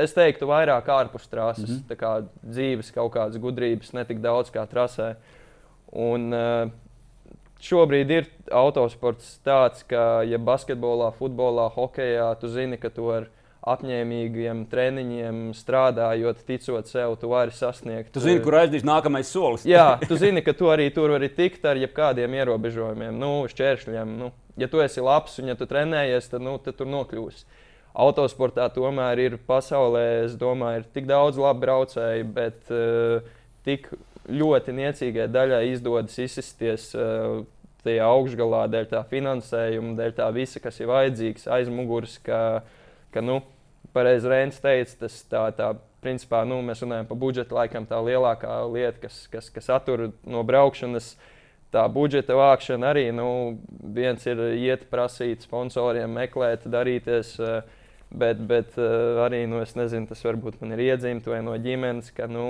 es 0.00 0.14
teiktu, 0.16 0.48
vairāk 0.48 0.88
ārpus 0.88 1.28
trases, 1.28 1.68
mm 1.68 1.82
-hmm. 1.82 1.98
kā 2.00 2.12
dzīves 2.40 2.94
kaut 2.94 3.12
kādas 3.12 3.36
gudrības, 3.36 3.92
ne 3.92 4.04
tik 4.08 4.22
daudz 4.24 4.48
kā 4.50 4.64
trasē. 4.66 5.16
Un, 5.92 6.32
uh, 6.32 6.70
šobrīd 7.60 8.10
ir 8.10 8.26
autosports 8.50 9.38
tāds, 9.44 9.84
ka, 9.86 10.22
ja 10.24 10.38
basketbolā, 10.38 11.12
futbolā, 11.18 11.68
hokeja, 11.74 12.34
tu 12.40 12.48
zini, 12.48 12.78
ka 12.80 12.88
tu 12.88 13.10
ar 13.10 13.28
apņēmīgiem 13.64 14.64
treniņiem 14.68 15.40
strādājot, 15.56 16.42
ticot 16.44 16.88
sev, 16.90 17.16
tu 17.20 17.30
vari 17.32 17.54
sasniegt. 17.54 18.12
Tu 18.12 18.22
zini, 18.24 18.42
kur 18.44 18.58
aizdīs 18.60 18.84
nākamais 18.84 19.30
solis. 19.32 19.64
jā, 19.68 19.94
tu 20.10 20.18
zini, 20.20 20.44
ka 20.44 20.52
tu 20.56 20.68
arī 20.72 20.90
tur 20.94 21.14
vari 21.16 21.30
tikt 21.32 21.64
ar 21.68 21.80
jebkādiem 21.80 22.36
ierobežojumiem, 22.42 23.16
nu, 23.16 23.34
šķēršļiem. 23.50 24.16
Nu, 24.20 24.32
ja 24.60 24.68
tu 24.68 24.84
esi 24.84 25.04
labs 25.04 25.38
un 25.40 25.52
ja 25.52 25.58
tu 25.58 25.68
trenējies, 25.70 26.28
tad, 26.32 26.44
nu, 26.44 26.58
tad 26.62 26.76
tur 26.80 26.90
nokļūsi 26.92 27.62
autosportā 27.94 28.66
tomēr 28.74 29.22
ir 29.22 29.36
pasaulē, 29.46 30.04
es 30.24 30.34
domāju, 30.38 30.82
ir 30.82 30.86
tik 30.96 31.06
daudz 31.06 31.38
labu 31.38 31.62
braucēju, 31.62 32.26
bet 32.34 32.72
uh, 32.74 33.22
tik 33.66 33.86
ļoti 34.26 34.74
niecīgai 34.74 35.28
daļai 35.30 35.62
izdodas 35.70 36.18
izsisties 36.18 36.90
uh, 36.98 37.44
tajā 37.84 38.06
augšgalā 38.08 38.64
dēļ 38.72 38.88
tā 38.90 39.02
finansējuma, 39.10 39.94
dēļ 40.00 40.14
tā 40.18 40.28
visa, 40.34 40.62
kas 40.64 40.80
ir 40.80 40.90
vajadzīgs 40.90 41.46
aiz 41.52 41.70
muguras. 41.70 42.16
Ka, 42.24 42.64
ka, 43.14 43.22
nu, 43.22 43.42
pareizi 43.94 44.30
Rēns 44.30 44.58
teica, 44.62 44.98
tas 45.04 45.20
tā, 45.30 45.44
tā 45.56 45.70
principā, 46.04 46.42
nu, 46.48 46.60
mēs 46.66 46.82
runājam 46.84 47.08
par 47.08 47.20
budžetu, 47.20 47.56
laikam 47.56 47.86
tā 47.88 48.00
lielākā 48.04 48.58
lieta, 48.68 49.06
kas, 49.06 49.22
kas, 49.32 49.48
kas 49.54 49.70
attur 49.72 50.10
no 50.26 50.44
braukšanas. 50.46 51.14
Tā 51.74 51.88
budžeta 51.90 52.36
vākšana 52.38 52.92
arī 52.92 53.08
nu, 53.10 53.26
viens 53.96 54.22
ir 54.30 54.38
iet 54.54 54.84
prasīt 54.92 55.42
sponsoriem, 55.42 56.12
meklēt, 56.20 56.68
darīties. 56.70 57.32
Uh, 57.42 57.80
Bet, 58.14 58.38
bet 58.46 58.76
uh, 58.78 59.18
arī 59.24 59.42
nu, 59.50 59.58
es 59.64 59.74
nezinu, 59.74 60.06
tas 60.06 60.20
varbūt 60.22 60.60
man 60.60 60.76
ir 60.76 60.84
iedzimts 60.84 61.26
vai 61.26 61.40
no 61.42 61.56
ģimenes, 61.58 62.12
ka 62.14 62.28
nu, 62.30 62.44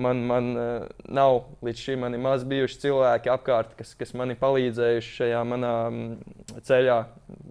man, 0.00 0.22
man 0.24 0.46
uh, 0.56 0.86
nav 1.04 1.42
līdz 1.66 1.82
šim 1.84 2.06
maz 2.22 2.46
bijuši 2.48 2.78
cilvēki 2.86 3.32
apkārt, 3.32 3.74
kas, 3.76 3.92
kas 3.98 4.14
man 4.16 4.32
ir 4.32 4.40
palīdzējuši 4.40 5.12
šajā 5.18 5.42
manā 5.50 5.74
mm, 5.90 6.62
ceļā, 6.64 6.96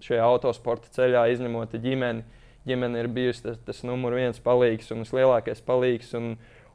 šajā 0.07 0.25
autosporta 0.25 0.89
ceļā, 0.95 1.27
izņemot 1.35 1.77
ģimeni. 1.83 2.25
Ģimene 2.67 3.03
ir 3.03 3.07
bijusi 3.13 3.45
tas, 3.45 3.59
tas 3.65 3.83
numur 3.87 4.17
viens 4.17 4.39
palīgs 4.43 4.91
un 4.91 5.05
vislielākais 5.05 5.61
palīgs. 5.65 6.11
Un, 6.19 6.33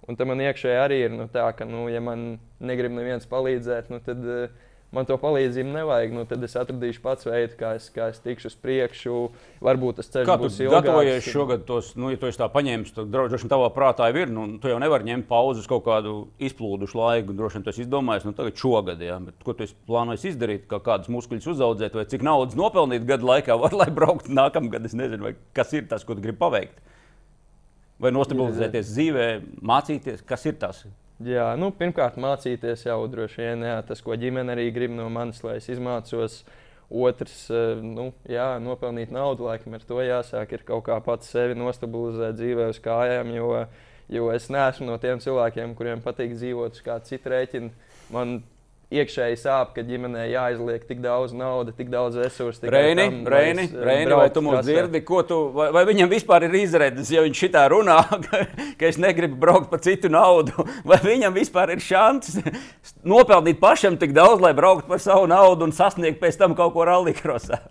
un 0.09 0.19
tam 0.19 0.33
man 0.33 0.43
iekšēji 0.45 0.81
arī 0.81 1.01
ir 1.07 1.13
nu, 1.17 1.29
tā, 1.33 1.45
ka, 1.57 1.67
nu, 1.69 1.85
ja 1.93 2.01
man 2.05 2.39
negrib 2.61 2.95
neviens 2.97 3.29
palīdzēt, 3.29 3.93
nu, 3.93 4.01
tad 4.05 4.25
uh, 4.25 4.49
man 4.95 5.07
to 5.09 5.17
palīdzību 5.21 5.73
nevajag. 5.75 6.13
Nu, 6.15 6.25
tad 6.29 6.43
es 6.47 6.55
atradīšu 6.59 7.03
pats 7.05 7.27
veidu, 7.27 7.57
kā 7.59 7.75
es, 7.79 7.89
kā 7.95 8.09
es 8.13 8.21
tikšu 8.25 8.51
uz 8.51 8.57
priekšu. 8.63 9.17
Varbūt 9.65 10.01
tas 10.01 10.11
ceļš 10.15 10.29
kā 10.29 10.37
būs 10.41 10.59
ilgāks. 10.63 10.77
Gatavojies 10.77 11.29
šogad 11.29 11.67
tos, 11.69 11.91
nu, 11.99 12.13
ja 12.13 12.21
tu 12.21 12.31
esi 12.31 12.41
tā 12.41 12.49
paņēmis, 12.55 12.95
tad 12.97 13.11
droši 13.13 13.43
vien 13.43 13.53
tavā 13.53 13.69
prātā 13.75 14.09
ir. 14.15 14.33
Nu, 14.33 14.47
tu 14.63 14.73
jau 14.73 14.81
nevari 14.83 15.09
ņemt 15.11 15.29
pauzes 15.31 15.69
kaut 15.71 15.85
kādu 15.89 16.17
izplūdušu 16.49 17.01
laiku. 17.01 17.37
Droši 17.37 17.61
vien 17.61 17.69
tas 17.69 17.83
izdomājis 17.85 18.29
nu, 18.29 18.35
tagad 18.39 18.59
šogad. 18.61 19.05
Ja? 19.05 19.21
Bet, 19.23 19.39
ko 19.45 19.57
tu 19.59 19.69
plānojies 19.91 20.29
izdarīt? 20.33 20.67
Kā 20.71 20.81
kādus 20.85 21.13
muskuļus 21.13 21.53
uzaudzēt, 21.55 21.99
vai 21.99 22.09
cik 22.11 22.25
naudas 22.27 22.59
nopelnīt 22.59 23.07
gadu 23.09 23.31
laikā, 23.31 23.59
var, 23.65 23.77
lai 23.77 23.91
brauktu 23.95 24.35
nākamgad? 24.35 24.87
Es 24.89 24.97
nezinu, 24.99 25.35
kas 25.57 25.77
ir 25.77 25.89
tas, 25.91 26.07
ko 26.07 26.17
tu 26.17 26.25
gribi 26.25 26.41
paveikt. 26.41 26.83
Vai 28.03 28.11
nostabilizēties 28.11 28.91
dzīvē, 28.91 29.27
mācīties, 29.63 30.25
kas 30.27 30.49
ir 30.51 30.59
tas? 30.61 30.83
Jā, 31.23 31.53
nu, 31.55 31.69
pirmkārt, 31.71 32.17
mācīties 32.19 32.89
jau 32.89 32.99
droši 33.07 33.45
vien 33.45 33.61
jā, 33.63 33.77
tas, 33.87 34.01
ko 34.03 34.17
ģimene 34.19 34.51
arī 34.51 34.67
grib 34.75 34.91
no 34.91 35.07
manis, 35.13 35.45
lai 35.47 35.61
es 35.61 35.69
izmācos. 35.71 36.41
Otrs, 36.91 37.37
eh, 37.55 37.79
nu, 37.81 38.09
jā, 38.29 38.49
nopelnīt 38.61 39.13
naudu, 39.15 39.47
laikam 39.47 39.77
ar 39.79 39.87
to 39.87 40.03
jāsāk. 40.03 40.53
Ir 40.53 40.65
kaut 40.67 40.85
kā 40.89 40.99
pats 41.03 41.31
sevi 41.31 41.55
nostabilizēt 41.57 42.35
dzīvē 42.41 42.67
uz 42.73 42.81
kājām, 42.83 43.31
jo, 43.35 43.53
jo 44.11 44.27
es 44.35 44.51
neesmu 44.51 44.91
no 44.91 44.99
tiem 44.99 45.23
cilvēkiem, 45.23 45.77
kuriem 45.79 46.03
patīk 46.05 46.35
dzīvot 46.35 46.75
uz 46.77 46.83
kāda 46.85 47.07
cita 47.07 47.33
rēķina. 47.33 47.71
Man 48.13 48.41
iekšēji 49.01 49.39
sāp, 49.41 49.73
ka 49.77 49.85
ģimenē 49.87 50.25
jāizliek 50.31 50.87
tik 50.89 51.01
daudz 51.05 51.35
naudas, 51.37 51.77
tik 51.79 51.91
daudz 51.93 52.19
resursu. 52.21 52.69
Reini, 52.71 53.07
tam, 53.09 53.21
Reini, 53.35 53.67
es, 53.69 53.77
Reini 53.89 54.17
vai 54.17 54.29
tu 54.35 54.43
mums 54.45 54.65
dzirdi, 54.67 55.03
ko 55.07 55.23
tu, 55.27 55.41
vai, 55.57 55.71
vai 55.75 55.85
viņam 55.89 56.11
vispār 56.13 56.49
ir 56.49 56.57
izredzes, 56.63 57.13
ja 57.15 57.25
viņš 57.25 57.45
šitā 57.47 57.67
runā, 57.73 57.99
ka, 58.27 58.45
ka 58.81 58.91
es 58.91 59.01
negribu 59.03 59.39
braukt 59.45 59.71
par 59.73 59.83
citu 59.85 60.11
naudu, 60.13 60.67
vai 60.91 61.01
viņam 61.05 61.37
vispār 61.37 61.75
ir 61.75 61.85
šants 61.85 62.39
nopelnīt 63.07 63.61
pašam 63.63 63.99
tik 64.01 64.15
daudz, 64.17 64.43
lai 64.45 64.55
brauktu 64.57 64.91
par 64.91 65.03
savu 65.03 65.31
naudu 65.31 65.69
un 65.69 65.75
sasniegt 65.77 66.23
pēc 66.23 66.41
tam 66.41 66.59
kaut 66.59 66.77
ko 66.77 66.87
rallikrosā? 66.89 67.63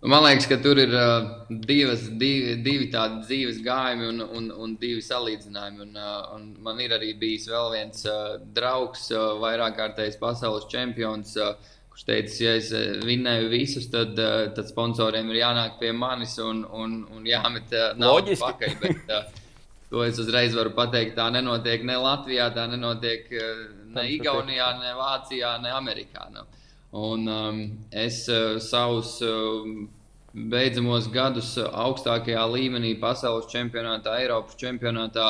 Man 0.00 0.22
liekas, 0.22 0.46
ka 0.46 0.60
tur 0.62 0.78
ir 0.78 0.92
uh, 0.94 1.24
divas, 1.50 2.04
divi, 2.20 2.52
divi 2.62 2.86
tādi 2.92 3.24
dzīves 3.24 3.56
gājumi 3.64 4.06
un, 4.12 4.20
un, 4.22 4.44
un 4.54 4.76
divi 4.78 5.02
salīdzinājumi. 5.02 5.80
Un, 5.88 5.96
uh, 5.98 6.36
un 6.36 6.44
man 6.62 6.78
ir 6.78 6.94
arī 6.94 7.16
bijis 7.18 7.48
vēl 7.50 7.72
viens 7.72 8.04
uh, 8.06 8.36
draugs, 8.54 9.08
uh, 9.10 9.32
vairāk 9.42 9.74
kārtējs 9.80 10.20
pasaules 10.20 10.68
čempions, 10.70 11.34
uh, 11.42 11.56
kurš 11.90 12.06
teica, 12.06 12.36
ja 12.44 12.54
es 12.60 12.70
uh, 12.70 12.84
vinnēju 13.08 13.50
visus, 13.50 13.90
tad, 13.90 14.14
uh, 14.22 14.44
tad 14.54 14.70
sponsoriem 14.70 15.34
ir 15.34 15.40
jānāk 15.40 15.80
pie 15.82 15.90
manis 15.90 16.36
un, 16.46 16.62
un, 16.62 17.00
un 17.16 17.26
jāmet 17.26 17.74
uh, 17.74 17.90
naudu 17.98 18.38
pakaļ. 18.38 18.78
Bet, 18.84 19.04
uh, 19.10 19.44
To 19.88 20.02
es 20.04 20.18
uzreiz 20.20 20.52
varu 20.52 20.74
pateikt. 20.76 21.14
Tā 21.16 21.30
nenotiek 21.32 21.80
ne 21.88 21.94
Latvijā, 21.96 22.50
tā 22.52 22.66
nenotiek 22.68 23.30
uh, 23.32 23.60
ne 23.94 24.04
Igaunijā, 24.12 24.66
ne 24.82 24.92
Vācijā, 24.98 25.54
ne 25.64 25.72
Amerikā. 25.72 26.26
Nu. 26.34 26.44
Un, 26.90 27.26
um, 27.28 27.78
es 27.90 28.26
uh, 28.28 28.56
savus 28.58 29.18
uh, 29.20 29.88
beidzamos 30.32 31.10
gadus 31.12 31.50
augstākajā 31.58 32.44
līmenī, 32.48 32.94
pasaules 33.00 33.50
čempionātā, 33.52 34.14
Eiropas 34.22 34.56
čempionātā, 34.56 35.26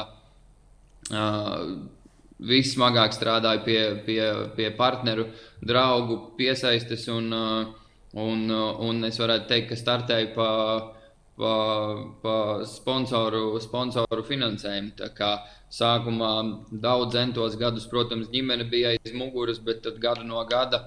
uh, 1.11 1.65
vissmagāk 2.39 3.17
strādāju 3.17 3.65
pie, 3.65 3.81
pie, 4.07 4.21
pie 4.55 4.69
partneru, 4.79 5.27
draugu 5.59 6.21
piesaistes. 6.39 7.09
Un, 7.11 7.33
uh, 7.35 7.89
un, 8.15 8.45
uh, 8.47 8.79
un 8.87 9.03
es 9.09 9.19
varētu 9.19 9.51
teikt, 9.51 9.73
ka 9.73 9.81
startēju 9.81 10.29
pa, 10.37 10.53
pa, 11.41 11.57
pa 12.23 12.37
sponsoru, 12.71 13.59
sponsoru 13.65 14.23
finansējumu. 14.29 15.11
Sākumā 15.75 16.31
daudz 16.71 17.19
centos 17.19 17.59
gadus, 17.59 17.91
protams, 17.91 18.31
ģimene 18.31 18.71
bija 18.71 18.95
aiz 18.95 19.11
muguras, 19.13 19.59
bet 19.59 19.91
gadu 19.99 20.23
no 20.25 20.47
gada 20.47 20.85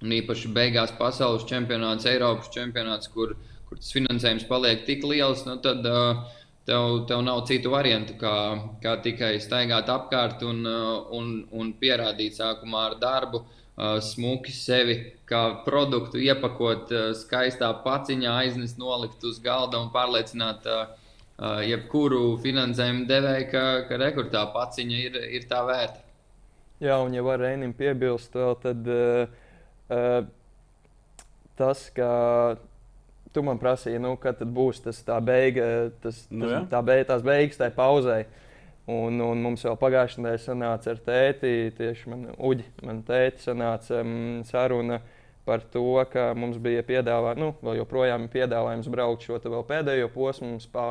Un 0.00 0.12
īpaši 0.16 0.48
beigās 0.56 0.92
pasaules 0.96 1.44
čempionāts, 1.48 2.08
Eiropas 2.08 2.48
čempionāts, 2.54 3.10
kur, 3.12 3.34
kur 3.68 3.80
tas 3.80 3.92
finansējums 3.92 4.46
paliek 4.48 4.86
tik 4.86 5.04
liels, 5.04 5.42
nu 5.44 5.58
tad 5.60 5.84
uh, 5.84 6.22
tev, 6.68 7.02
tev 7.10 7.20
nav 7.26 7.42
citu 7.48 7.72
variantu, 7.74 8.16
kā, 8.20 8.34
kā 8.80 8.96
tikai 9.04 9.34
staigāt 9.44 9.92
apkārt 9.92 10.44
un, 10.46 10.62
uh, 10.64 11.10
un, 11.16 11.34
un 11.52 11.74
pierādīt 11.80 12.38
sākumā 12.40 12.86
ar 12.90 12.96
darbu, 13.02 13.42
uh, 13.44 13.98
smuki 14.04 14.56
sevi 14.56 14.96
kā 15.28 15.42
produktu, 15.66 16.22
iepakot 16.24 16.94
uh, 16.96 17.10
skaistā 17.18 17.68
paciņā, 17.84 18.38
aiznest, 18.46 18.80
nolikt 18.80 19.28
uz 19.28 19.42
galda 19.44 19.82
un 19.82 19.92
pārliecināt. 19.94 20.64
Uh, 20.66 20.96
jebkuru 21.64 22.36
finansējumu 22.42 23.06
devēju, 23.08 23.44
ka, 23.48 23.60
ka 23.88 23.98
rekurtā 24.00 24.42
paciņa 24.52 24.96
ir, 25.06 25.14
ir 25.38 25.46
tā 25.48 25.62
vērta. 25.64 26.02
Jā, 26.84 26.98
un 27.00 27.14
ja 27.16 27.22
var 27.24 27.40
Reinim 27.40 27.72
piebilst, 27.76 28.36
vēl, 28.36 28.58
tad 28.60 28.90
uh, 28.92 29.39
Uh, 29.90 30.28
tas, 31.60 31.88
ka 31.94 32.10
tu 33.34 33.42
man 33.46 33.60
prasīji, 33.60 34.00
nu, 34.02 34.14
kad 34.20 34.40
būs 34.42 34.82
tas 34.84 35.00
tā 35.06 35.18
beiga, 35.22 35.90
tas, 36.02 36.24
nu, 36.32 36.48
tas, 36.48 36.68
tā 36.72 36.82
beig, 36.86 37.04
tās 37.08 37.24
beigas, 37.26 37.60
tai 37.60 37.70
pauzē. 37.74 38.24
Un, 38.90 39.20
un 39.22 39.42
mums 39.44 39.62
vēl 39.62 39.76
pagājušajā 39.78 40.24
nedēļā 40.24 40.42
sanāca 40.42 40.90
ar 40.90 41.00
tēti, 41.06 41.50
tieši 41.76 42.10
man, 42.10 42.24
Uģi, 42.48 42.64
man 42.88 43.04
tēti 43.06 43.44
sanāca 43.44 44.00
um, 44.02 44.40
saruna 44.48 44.98
par 45.46 45.62
to, 45.72 45.84
ka 46.10 46.30
mums 46.34 46.58
bija 46.62 46.82
piedāvājums, 46.88 47.38
nu, 47.38 47.52
vēl 47.62 47.78
joprojām 47.82 48.26
ir 48.26 48.32
piedāvājums 48.32 48.90
braukt 48.90 49.28
šo 49.28 49.38
pēdējo 49.68 50.08
posmu 50.14 50.58
spā, 50.64 50.86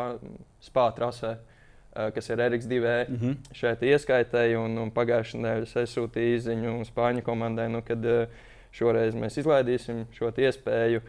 spā 0.63 0.85
trasē, 0.95 1.33
uh, 1.35 2.07
kas 2.15 2.29
ir 2.29 2.45
Eriks 2.45 2.69
2. 2.71 2.79
E. 2.85 3.05
Mm 3.09 3.17
-hmm. 3.17 3.35
šeit 3.51 3.83
ieskaitēji. 3.83 4.55
Un, 4.55 4.77
un 4.77 4.93
pagājušajā 4.95 5.43
nedēļā 5.43 5.83
es 5.83 5.97
sūtīju 5.97 6.37
īziņu 6.37 6.85
Spāņu 6.93 7.25
komandai, 7.25 7.67
nu, 7.69 7.81
kad 7.81 8.05
uh, 8.05 8.47
Šoreiz 8.75 9.15
mēs 9.17 9.39
izlaidīsim 9.41 10.05
šo 10.13 10.31
iespēju. 10.35 11.01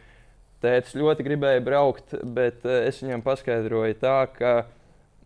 Tētis 0.60 0.96
ļoti 0.96 1.24
gribēja 1.24 1.62
braukt, 1.64 2.14
bet 2.36 2.64
uh, 2.68 2.82
es 2.88 3.00
viņam 3.00 3.24
paskaidroju 3.24 3.96
tā, 4.00 4.18
ka 4.34 4.52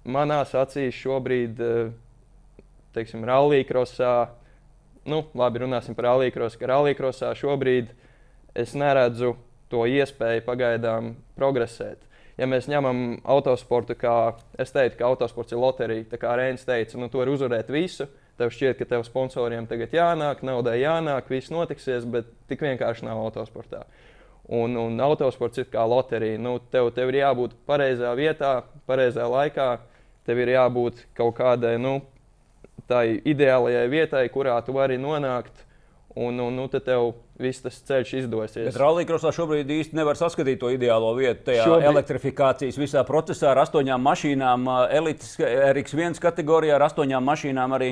manās 0.07 0.55
acīs 0.59 0.95
šobrīd, 0.99 1.63
uh, 1.63 2.65
teiksim, 2.95 3.25
rallija-krosā, 3.27 4.15
nu, 5.11 5.25
labi, 5.35 5.65
runāsim 5.65 5.97
par 5.99 6.13
rallija-krosu, 6.13 6.61
ka 6.61 6.71
rallija-krosā 6.71 7.33
šobrīd 7.39 7.91
es 8.55 8.75
neredzu 8.79 9.35
to 9.73 9.85
iespēju 9.91 10.45
pagaidām 10.47 11.15
progresēt. 11.39 11.99
ja 12.39 12.47
mēs 12.51 12.67
ņemam 12.71 13.21
autosportu, 13.25 13.95
kā 13.95 14.35
es 14.59 14.73
teiktu, 14.75 14.99
ka 14.99 15.07
autosports 15.07 15.55
ir 15.55 15.61
loterija, 15.63 16.07
tā 16.11 16.19
kā 16.19 16.35
Rēns 16.39 16.67
teica, 16.67 16.99
nu, 16.99 17.09
tu 17.09 17.21
vari 17.21 17.35
uzvarēt 17.35 17.71
visu. 17.71 18.09
Tev 18.39 18.51
šķiet, 18.51 18.79
ka 18.81 18.87
tev 18.91 19.05
sponsoriem 19.07 19.69
tagad 19.71 19.93
jānāk, 19.95 20.41
naudai 20.43 20.81
jānāk, 20.81 21.29
viss 21.31 21.53
notiksies, 21.55 22.07
bet 22.11 22.27
tik 22.51 22.65
vienkārši 22.67 23.07
nav 23.07 23.21
autosportā. 23.23 23.85
Un, 24.51 24.75
un 24.77 24.99
autosports 25.01 25.63
ir 25.63 25.69
kā 25.73 25.85
loterija. 25.89 26.41
Nu, 26.43 26.59
tev, 26.73 26.91
tev 26.97 27.13
ir 27.13 27.23
jābūt 27.23 27.55
pareizā 27.69 28.11
vietā, 28.19 28.57
pareizā 28.91 29.29
laikā. 29.31 29.69
Tev 30.27 30.41
ir 30.41 30.51
jābūt 30.57 31.05
kaut 31.17 31.37
kādai 31.39 31.77
nu, 31.81 32.01
tai 32.91 33.21
ideālajai 33.25 33.87
vietai, 33.93 34.25
kurā 34.33 34.57
tu 34.65 34.75
vari 34.77 34.99
nonākt. 35.01 35.63
Un, 36.15 36.39
un 36.39 36.55
nu, 36.55 36.67
tad 36.71 36.85
tev 36.87 37.13
viss 37.43 37.63
tas 37.63 37.77
ceļš 37.89 38.13
izdosies. 38.21 38.69
Bet 38.69 38.79
Rallija 38.79 39.19
šobrīd 39.35 39.71
īsti 39.79 39.99
nevar 39.99 40.19
saskatīt 40.19 40.61
to 40.63 40.71
ideālo 40.71 41.11
vietu. 41.19 41.49
Tajā 41.49 41.65
Šobrīd- 41.67 41.89
elektrifikācijas 41.91 42.79
visā 42.79 43.03
procesā 43.07 43.51
ar 43.51 43.65
astoņām 43.65 44.03
mašīnām, 44.11 44.69
elites 44.95 45.35
RX1 45.41 46.21
kategorijā, 46.23 46.77
ar 46.77 46.87
astoņām 46.87 47.27
mašīnām 47.31 47.75
arī 47.75 47.91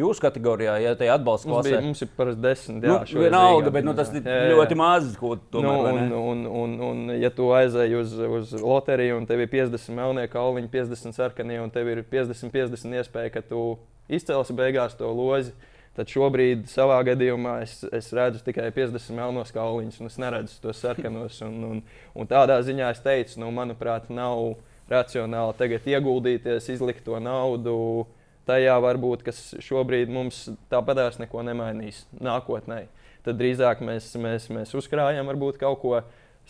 jūsu 0.00 0.22
kategorijā, 0.24 0.74
ja 0.82 0.94
tajā 0.98 1.14
atbalsta 1.18 1.48
Mums, 1.50 1.66
bija, 1.68 1.76
klasē. 1.78 1.86
mums 1.86 2.02
ir 2.04 2.10
parasti 2.16 2.42
desmit. 2.44 2.80
Nu, 2.82 2.90
Jā, 2.94 2.98
šoreiz 3.10 3.26
vienalga, 3.28 3.72
bet 3.76 3.86
nu, 3.86 3.94
tas 3.98 4.10
ir 4.14 4.20
Jā, 4.26 4.36
jā. 4.42 4.50
ļoti 4.56 4.78
maz. 4.80 5.10
Ko, 5.20 5.34
Nu, 5.36 5.46
tomēr, 5.54 5.80
vai 5.86 5.92
un, 5.94 6.12
un, 6.18 6.44
un, 6.62 6.76
un, 6.90 7.02
ja 7.20 7.30
tu 7.34 7.48
aizej 7.56 7.96
uz, 8.00 8.14
uz 8.40 8.54
loteriju 8.60 9.18
un 9.20 9.26
tev 9.30 9.44
ir 9.44 9.50
50 9.52 9.94
melnie 9.96 10.26
kauliņi, 10.32 10.70
50 10.72 11.16
sarkanie, 11.16 11.60
un 11.62 11.70
tev 11.74 11.88
ir 11.92 12.02
50, 12.10 12.52
50 12.54 13.00
iespēja, 13.00 13.34
ka 13.38 13.44
tu 13.46 13.64
izcelsi 14.10 14.56
beigās 14.58 14.96
to 14.98 15.10
lozi, 15.14 15.52
tad 15.98 16.08
šobrīd 16.10 16.68
savā 16.70 17.00
gadījumā 17.06 17.58
es, 17.64 17.80
es 17.92 18.08
redzu 18.14 18.40
tikai 18.46 18.68
50 18.74 19.10
melnos 19.18 19.50
kauliņus, 19.54 20.00
un 20.00 20.06
es 20.10 20.18
neredzu 20.22 20.60
tos 20.62 20.78
sarkanos. 20.82 21.40
Un, 21.46 21.56
un, 21.66 21.80
un 22.14 22.30
tādā 22.30 22.60
ziņā 22.66 22.92
es 22.94 23.02
teicu, 23.04 23.40
nu, 23.42 23.50
manuprāt, 23.54 24.06
nav 24.10 24.54
racionāli 24.90 25.54
tagad 25.58 25.86
ieguldīties, 25.86 26.70
izlikt 26.74 27.04
to 27.06 27.18
naudu. 27.22 28.06
Tajā 28.50 28.76
varbūt, 28.82 29.22
kas 29.28 29.42
šobrīd 29.62 30.10
mums 30.10 30.48
tāpatās 30.72 31.20
neko 31.22 31.44
nemainīs 31.46 32.02
nākotnē. 32.18 32.84
Tad 33.22 33.38
drīzāk 33.38 33.82
mēs, 33.84 34.08
mēs, 34.18 34.48
mēs 34.50 34.74
uzkrājam 34.74 35.28
varbūt 35.30 35.60
kaut 35.60 35.78
ko, 35.84 36.00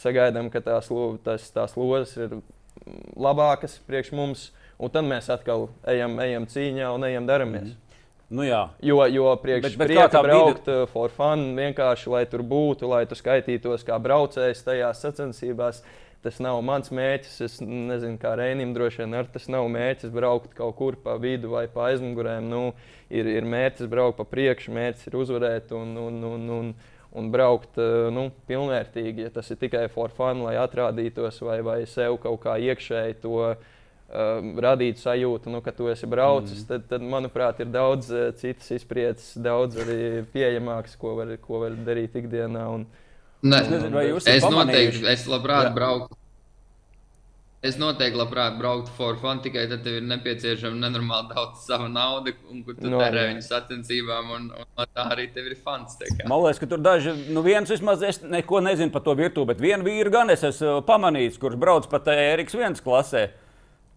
sagaidām, 0.01 0.49
ka 0.55 0.63
tās, 0.65 0.89
tas, 1.27 1.49
tās 1.53 1.77
lozes 1.77 2.17
ir 2.17 2.37
mm, 2.39 2.41
labākas 3.21 3.77
priekš 3.89 4.13
mums, 4.17 4.47
un 4.81 4.93
tad 4.95 5.05
mēs 5.05 5.29
atkal 5.35 5.69
ejam, 5.91 6.17
ejam 6.25 6.47
cīņā 6.49 6.91
un 6.95 7.05
ejam 7.11 7.27
daramies. 7.29 7.75
Nu, 8.31 8.45
jā. 8.47 8.63
Jo, 8.87 9.01
jo 9.11 9.27
priekš 9.43 9.65
Bet- 9.73 9.79
bet 9.81 9.91
prieka 9.91 10.23
braukt 10.23 10.69
uh, 10.71 10.85
for 10.93 11.11
fun, 11.11 11.49
vienkārši 11.59 12.13
lai 12.15 12.23
tur 12.31 12.45
būtu, 12.47 12.87
lai 12.89 13.03
tu 13.11 13.19
skaitītos 13.19 13.83
kā 13.85 13.99
braucējs 13.99 14.63
tajās 14.69 15.03
sacensībās. 15.03 15.83
Tas 16.21 16.37
nav 16.43 16.59
mans 16.61 16.91
mērķis. 16.93 17.37
Es 17.47 17.57
nezinu, 17.65 18.19
kā 18.21 18.35
Rēnam 18.37 18.75
droši 18.77 19.03
vien 19.03 19.17
ar 19.17 19.29
tas 19.33 19.47
nav 19.49 19.65
mērķis 19.73 20.13
braukt 20.13 20.53
kaut 20.57 20.77
kur 20.77 20.99
pa 21.01 21.17
vidu 21.21 21.55
vai 21.55 21.65
pa 21.73 21.89
aizmugurēm. 21.89 22.49
Nu, 22.51 22.63
ir, 23.09 23.29
ir 23.39 23.49
mērķis 23.49 23.89
braukt 23.89 24.19
pa 24.21 24.29
priekšu, 24.29 24.75
mērķis 24.77 25.09
ir 25.09 25.17
uzvarēt 25.23 25.73
un, 25.77 25.97
un, 25.97 26.21
un, 26.29 26.47
un, 26.59 26.71
un 27.17 27.33
braukt 27.33 27.81
uh, 27.81 28.11
nu, 28.13 28.29
pilnvērtīgi. 28.51 29.27
Ja 29.29 29.35
tas 29.41 29.49
ir 29.49 29.63
tikai 29.65 29.87
for 29.93 30.13
fun, 30.13 30.45
lai 30.45 30.59
atrādītos 30.61 31.41
vai, 31.47 31.63
vai 31.65 31.81
sev 31.89 32.21
kaut 32.21 32.43
kā 32.45 32.61
iekšēji 32.69 33.21
to 33.25 33.37
um, 33.49 34.55
radīt 34.61 35.01
sajūtu, 35.01 35.49
nu, 35.57 35.65
ka 35.65 35.73
tu 35.73 35.89
esi 35.89 36.09
braucis, 36.11 36.67
mm. 36.67 36.69
tad, 36.69 36.89
tad, 36.93 37.11
manuprāt, 37.17 37.65
ir 37.65 37.73
daudz 37.73 38.13
uh, 38.13 38.29
citas 38.37 38.69
izpratnes, 38.77 39.33
daudz 39.41 39.81
arī 39.81 40.01
pieejamākas, 40.37 41.01
ko 41.01 41.17
var, 41.23 41.33
ko 41.41 41.65
var 41.65 41.81
darīt 41.89 42.21
ikdienā. 42.21 42.69
Un, 42.77 42.91
Ne, 43.43 43.57
Es 43.65 43.69
nezinu, 43.73 43.95
vai 43.97 44.07
jūs 44.11 44.27
pamanījuši? 44.27 45.01
noteikti, 45.01 45.07
es 45.13 45.27
labprāt 45.31 45.71
Jā. 45.71 45.75
brauktu. 45.77 46.17
Es 47.63 47.77
noteikti 47.77 48.17
labprāt 48.17 48.55
brauktu 48.57 48.89
for 48.97 49.17
fun, 49.21 49.41
tikai 49.45 49.67
tad 49.69 49.83
tev 49.85 49.99
ir 49.99 50.05
nepieciešama 50.09 50.79
nenormāli 50.81 51.29
daudz 51.35 51.67
sava 51.67 51.89
nauda, 51.93 52.33
un 52.49 52.63
kur 52.65 52.73
tu 52.79 52.89
No, 52.89 52.97
tērē 53.03 53.27
viņu 53.35 53.43
sacensībām, 53.45 54.31
un, 54.33 54.47
un 54.57 54.87
tā 54.97 55.05
arī 55.13 55.27
tev 55.35 55.51
ir 55.51 55.59
fans. 55.61 55.99
Man 56.25 56.41
liekas, 56.41 56.61
ka 56.63 56.69
tur 56.73 56.81
daži, 56.81 57.13
nu 57.37 57.43
viens 57.45 57.69
vismaz, 57.69 58.01
es 58.03 58.23
neko 58.25 58.63
nezinu 58.65 58.93
par 58.95 59.05
to 59.05 59.13
virtuvi, 59.19 59.51
bet 59.53 59.61
vienu 59.61 59.85
vīru 59.85 60.13
gan 60.15 60.33
es 60.33 60.45
esmu 60.49 60.81
pamanījis, 60.89 61.37
kurš 61.43 61.59
brauc 61.61 61.89
pat 61.93 62.09
tajā 62.09 62.31
RX1 62.39 62.81
klasē. 62.85 63.27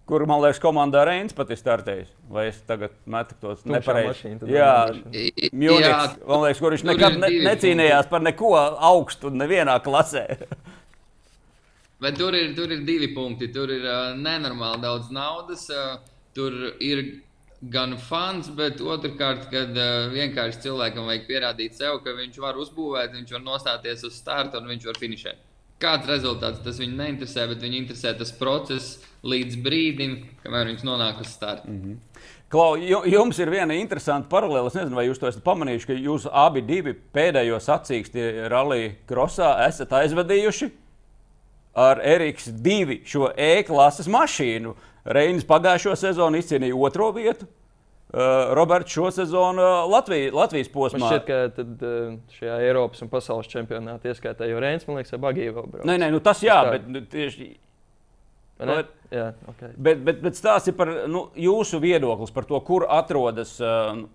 Kur, 0.03 0.25
man 0.27 0.41
liekas, 0.43 0.59
komandā 0.59 1.05
Reins 1.07 1.35
pat 1.35 1.51
ir 1.53 1.59
startējis. 1.59 2.09
Vai 2.33 2.49
es 2.49 2.57
tagad 2.67 2.95
metu 3.07 3.37
tos 3.39 3.61
nepareizi? 3.63 4.33
Jā, 4.51 4.91
jā, 5.15 5.99
man 6.27 6.43
liekas, 6.43 6.59
kur 6.59 6.75
viņš 6.75 6.83
nekad 6.89 7.19
ne, 7.21 7.29
necīnījās 7.47 8.09
par 8.11 8.25
neko 8.25 8.51
augstu 8.59 9.31
nevienā 9.31 9.77
klasē. 9.85 10.25
Bet 12.03 12.17
tur 12.19 12.35
ir, 12.35 12.51
tur 12.55 12.71
ir 12.75 12.81
divi 12.83 13.13
punkti. 13.15 13.47
Tur 13.55 13.71
ir 13.71 13.85
uh, 13.87 14.09
nenormāli 14.19 14.83
daudz 14.83 15.07
naudas. 15.15 15.69
Uh, 15.71 16.01
tur 16.35 16.51
ir 16.83 17.03
gan 17.71 17.95
fans, 17.95 18.49
bet 18.57 18.81
otrkārt, 18.83 19.45
kad 19.53 19.71
uh, 19.77 20.09
vienkārši 20.11 20.65
cilvēkam 20.65 21.07
vajag 21.07 21.29
pierādīt 21.29 21.77
sev, 21.79 22.01
ka 22.03 22.11
viņš 22.17 22.41
var 22.43 22.59
uzbūvēt, 22.59 23.15
viņš 23.15 23.31
var 23.37 23.45
nostāties 23.45 24.03
uz 24.09 24.17
starta 24.19 24.59
un 24.59 24.67
viņš 24.73 24.89
var 24.89 24.99
finišēt. 24.99 25.45
Kāds 25.83 26.07
rezultāts 26.07 26.61
tas 26.63 26.77
viņu 26.79 26.95
neinteresē, 26.95 27.47
bet 27.51 27.63
viņu 27.65 27.81
interesē 27.81 28.13
tas 28.15 28.31
process 28.37 29.01
līdz 29.27 29.57
brīdim, 29.65 30.13
kamēr 30.43 30.69
viņš 30.71 30.85
nonāk 30.87 31.19
uz 31.23 31.33
starta. 31.33 31.67
Mm. 31.67 31.97
Klau, 32.53 32.75
ju- 32.77 33.01
jums 33.09 33.39
ir 33.41 33.49
viena 33.49 33.73
interesanta 33.73 34.29
paralēla. 34.29 34.69
Es 34.69 34.77
nezinu, 34.77 34.95
vai 34.95 35.07
jūs 35.07 35.19
to 35.19 35.27
esat 35.27 35.43
pamanījuši, 35.43 35.87
ka 35.89 35.95
jūs 35.97 36.27
abi 36.29 36.61
pēdējo 37.15 37.57
sacīksti 37.59 38.47
rallija 38.53 38.93
krosā 39.09 39.55
esat 39.67 39.95
aizvadījuši 39.97 40.69
ar 41.75 41.97
RX2 41.97 42.99
šo 43.09 43.31
E-klases 43.35 44.07
mašīnu. 44.07 44.75
Reinis 45.03 45.43
pagājušo 45.49 45.97
sezonu 45.99 46.37
izcīnīja 46.39 46.77
otro 46.77 47.09
vietu. 47.11 47.49
Uh, 48.13 48.19
Roberts 48.53 48.93
šo 48.93 49.07
sezonu 49.11 49.61
uh, 49.63 49.89
Latvij, 49.89 50.27
Latvijas 50.31 50.67
Man 50.69 50.75
posmā. 50.75 51.07
šķiet, 51.09 51.23
ka 51.25 51.37
tad, 51.55 51.71
uh, 51.81 52.17
šajā 52.37 52.59
Eiropas 52.67 53.01
un 53.01 53.09
pasaules 53.09 53.47
čempionātā 53.49 54.11
ieskaitā 54.11 54.45
jau 54.51 54.59
Reins, 54.61 54.85
man 54.85 54.99
liekas, 54.99 55.15
brauc. 55.65 55.87
Nē, 55.89 55.95
nē, 55.97 56.11
nu 56.13 56.19
tas 56.21 56.43
jā, 56.45 56.59
Tā. 56.61 56.75
bet 56.75 56.85
nu, 56.93 57.01
tieši 57.09 57.55
bet- 58.59 58.91
Jā, 59.13 59.27
okay. 59.49 59.69
Bet, 59.77 59.99
bet, 60.05 60.21
bet 60.25 60.33
stāsti 60.33 60.71
par 60.73 60.89
nu, 61.09 61.27
jūsu 61.37 61.77
viedokli 61.81 62.25
par 62.33 62.45
to, 62.49 62.57
kur 62.65 62.85
atrodas 62.89 63.51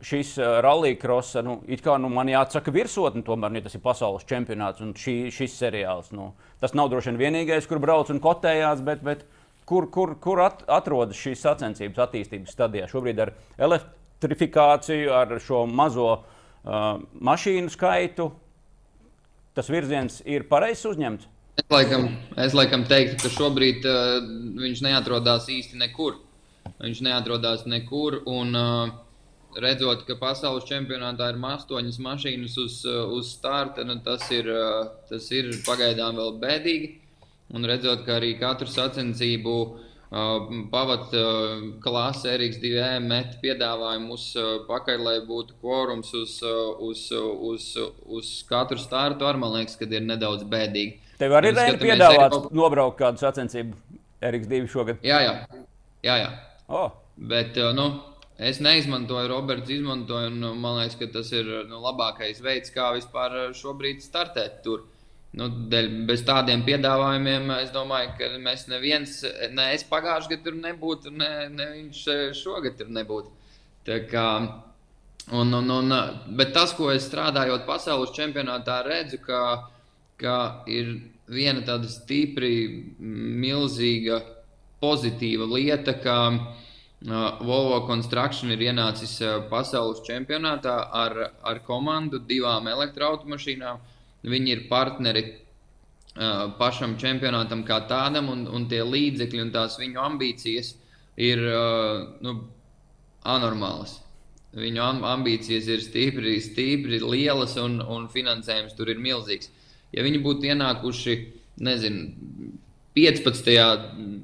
šis 0.03 0.33
rallija 0.65 0.99
krosa. 0.99 1.43
Nu, 1.47 1.61
it 1.71 1.83
kā 1.85 1.95
nu, 2.03 2.09
man 2.11 2.27
jāatsaka 2.27 2.73
virsotne, 2.75 3.23
tomēr, 3.27 3.55
ja 3.61 3.63
tas 3.67 3.77
ir 3.79 3.83
pasaules 3.85 4.27
čempionāts 4.27 4.83
un 4.83 4.95
šī, 4.99 5.31
šis 5.35 5.55
seriāls. 5.61 6.11
Nu, 6.11 6.33
tas 6.63 6.75
nav 6.75 6.91
droši 6.91 7.15
vien 7.15 7.21
vienīgais, 7.35 7.69
kur 7.71 7.79
brauc 7.79 8.11
un 8.11 8.19
kotējās, 8.25 8.83
bet, 8.83 9.05
bet 9.07 9.23
kur, 9.69 9.89
kur, 9.93 10.15
kur 10.23 10.41
at, 10.45 10.63
atrodas 10.73 11.19
šīs 11.21 11.45
sacensības 11.45 12.01
attīstības 12.07 12.55
stadijā? 12.57 12.89
Šobrīd 12.91 13.23
ar 13.25 13.35
elektrifikāciju, 13.69 15.11
ar 15.13 15.35
šo 15.45 15.65
mazo 15.69 16.11
uh, 16.15 17.01
mašīnu 17.31 17.73
skaitu. 17.73 18.31
Tas 19.59 19.69
virziens 19.73 20.23
ir 20.25 20.47
pareizs 20.49 20.87
uzņemts. 20.89 21.29
Es 21.59 21.67
laikam, 21.75 22.07
es 22.39 22.55
laikam 22.55 22.85
teiktu, 22.87 23.19
ka 23.25 23.35
šobrīd 23.35 23.87
uh, 23.91 24.17
viņš 24.63 24.83
neatrodas 24.87 25.49
īsti 25.51 25.81
nekur. 25.81 26.21
Viņš 26.79 27.03
neatrodas 27.05 27.65
nekur. 27.67 28.21
Un, 28.31 28.55
uh, 28.55 28.93
redzot, 29.59 30.05
ka 30.07 30.17
pasaules 30.21 30.67
čempionātā 30.69 31.33
ir 31.33 31.43
astoņas 31.51 31.99
mašīnas 32.05 32.57
uz, 32.63 32.79
uh, 32.87 33.11
uz 33.17 33.33
starta, 33.35 33.85
nu, 33.85 33.99
tas, 34.05 34.25
ir, 34.35 34.49
uh, 34.53 34.87
tas 35.11 35.29
ir 35.35 35.51
pagaidām 35.67 36.21
vēl 36.21 36.39
bēdīgi. 36.43 36.91
Un 37.57 37.65
redzot, 37.65 38.03
ka 38.05 38.19
arī 38.19 38.35
katru 38.37 38.69
sacensību 38.69 39.53
uh, 39.65 40.49
pavadīt 40.73 41.15
uh, 41.17 41.63
klase 41.81 42.35
RX2 42.37 42.99
met 43.05 43.39
piedāvājumu 43.41 44.19
uz 44.19 44.27
uh, 44.37 44.51
pakaļ, 44.69 45.05
lai 45.07 45.15
būtu 45.25 45.57
kvorums 45.63 46.13
uz, 46.19 46.35
uh, 46.45 46.75
uz, 46.85 47.07
uh, 47.17 47.31
uz, 47.53 47.71
uz 48.05 48.33
katru 48.49 48.77
startu. 48.81 49.25
Ar 49.25 49.41
man 49.41 49.57
liekas, 49.57 49.79
ka 49.81 49.89
ir 49.89 50.05
nedaudz 50.05 50.45
bēdīgi. 50.45 50.99
Tev 51.19 51.35
arī 51.41 51.55
ir 51.55 51.81
piedāvāts 51.81 52.37
Eiropu- 52.37 52.53
nobraukt 52.55 53.01
kādu 53.01 53.25
sacensību 53.25 53.81
RX2 54.21 54.69
šogad. 54.69 55.01
Jā, 55.07 55.23
jā. 55.25 55.65
jā, 56.05 56.21
jā. 56.27 56.29
Oh. 56.69 56.93
Bet 57.17 57.57
uh, 57.57 57.73
nu, 57.75 57.89
es 58.37 58.61
neizmantoju, 58.61 59.33
Roberts 59.33 59.73
izmantoja. 59.73 60.29
Un, 60.29 60.45
uh, 60.45 60.53
man 60.53 60.83
liekas, 60.83 61.01
ka 61.01 61.09
tas 61.17 61.33
ir 61.33 61.49
nu, 61.71 61.81
labākais 61.81 62.45
veids, 62.45 62.77
kā 62.77 62.93
vispār 62.99 63.41
uh, 63.47 63.51
šobrīd 63.57 64.05
startēt 64.05 64.61
tur. 64.69 64.85
Nu, 65.37 65.49
dēļ, 65.71 65.91
bez 66.09 66.23
tādiem 66.25 66.63
piedāvājumiem 66.65 67.51
es 67.59 67.69
domāju, 67.75 68.15
ka 68.17 68.31
mēs 68.41 68.65
neviens, 68.71 69.19
ne 69.53 69.67
es 69.75 69.85
pagājušajā 69.91 70.31
gadā 70.33 70.45
tur 70.47 70.57
nebūtu, 70.57 71.13
ne, 71.13 71.33
ne 71.53 71.67
viņš 71.75 72.01
šogad 72.39 72.79
tur 72.79 72.89
nebūtu. 72.97 73.35
Tā 73.85 73.99
kā, 74.09 74.29
un, 75.29 75.53
un, 75.61 75.71
un, 75.75 75.95
bet 76.39 76.55
tas, 76.57 76.73
ko 76.77 76.89
es 76.95 77.05
strādājot 77.11 77.69
pasaules 77.69 78.15
čempionātā, 78.17 78.81
redzu, 78.89 79.21
ka, 79.25 79.43
ka 80.21 80.39
ir 80.69 80.97
viena 81.29 81.63
tāda 81.67 81.91
stipri, 81.93 82.55
milzīga, 82.99 84.23
pozitīva 84.81 85.45
lieta, 85.51 85.95
ka 86.03 86.17
uh, 86.33 86.41
Volvo 87.45 87.83
Construction 87.87 88.53
ir 88.55 88.65
ienācis 88.71 89.19
uh, 89.23 89.39
pasaules 89.51 90.01
čempionātā 90.07 90.77
ar, 91.05 91.17
ar 91.43 91.63
komandu, 91.67 92.23
divām 92.23 92.71
elektroautomašīnām. 92.71 93.81
Viņi 94.27 94.53
ir 94.55 94.65
partneri 94.71 95.25
uh, 95.29 96.49
pašam 96.59 96.97
čempionātam 96.99 97.63
kā 97.69 97.81
tādam, 97.91 98.31
un, 98.33 98.47
un 98.51 98.67
tie 98.71 98.83
līdzekļi 98.83 99.45
un 99.45 99.55
tās 99.55 99.79
viņu 99.79 100.03
ambīcijas 100.03 100.75
ir 101.29 101.43
uh, 101.47 102.09
nu, 102.25 102.35
anormālas. 103.29 103.99
Viņu 104.59 104.83
ambīcijas 105.07 105.69
ir 105.71 105.83
stipri, 105.85 106.39
stipri 106.43 107.03
lielas, 107.05 107.59
un, 107.61 107.79
un 107.85 108.09
finansējums 108.11 108.75
tur 108.79 108.91
ir 108.91 109.03
milzīgs. 109.03 109.53
Ja 109.93 110.03
viņi 110.05 110.23
būtu 110.25 110.49
ienākuši, 110.51 111.19
nezinu, 111.65 112.55
15, 112.99 113.45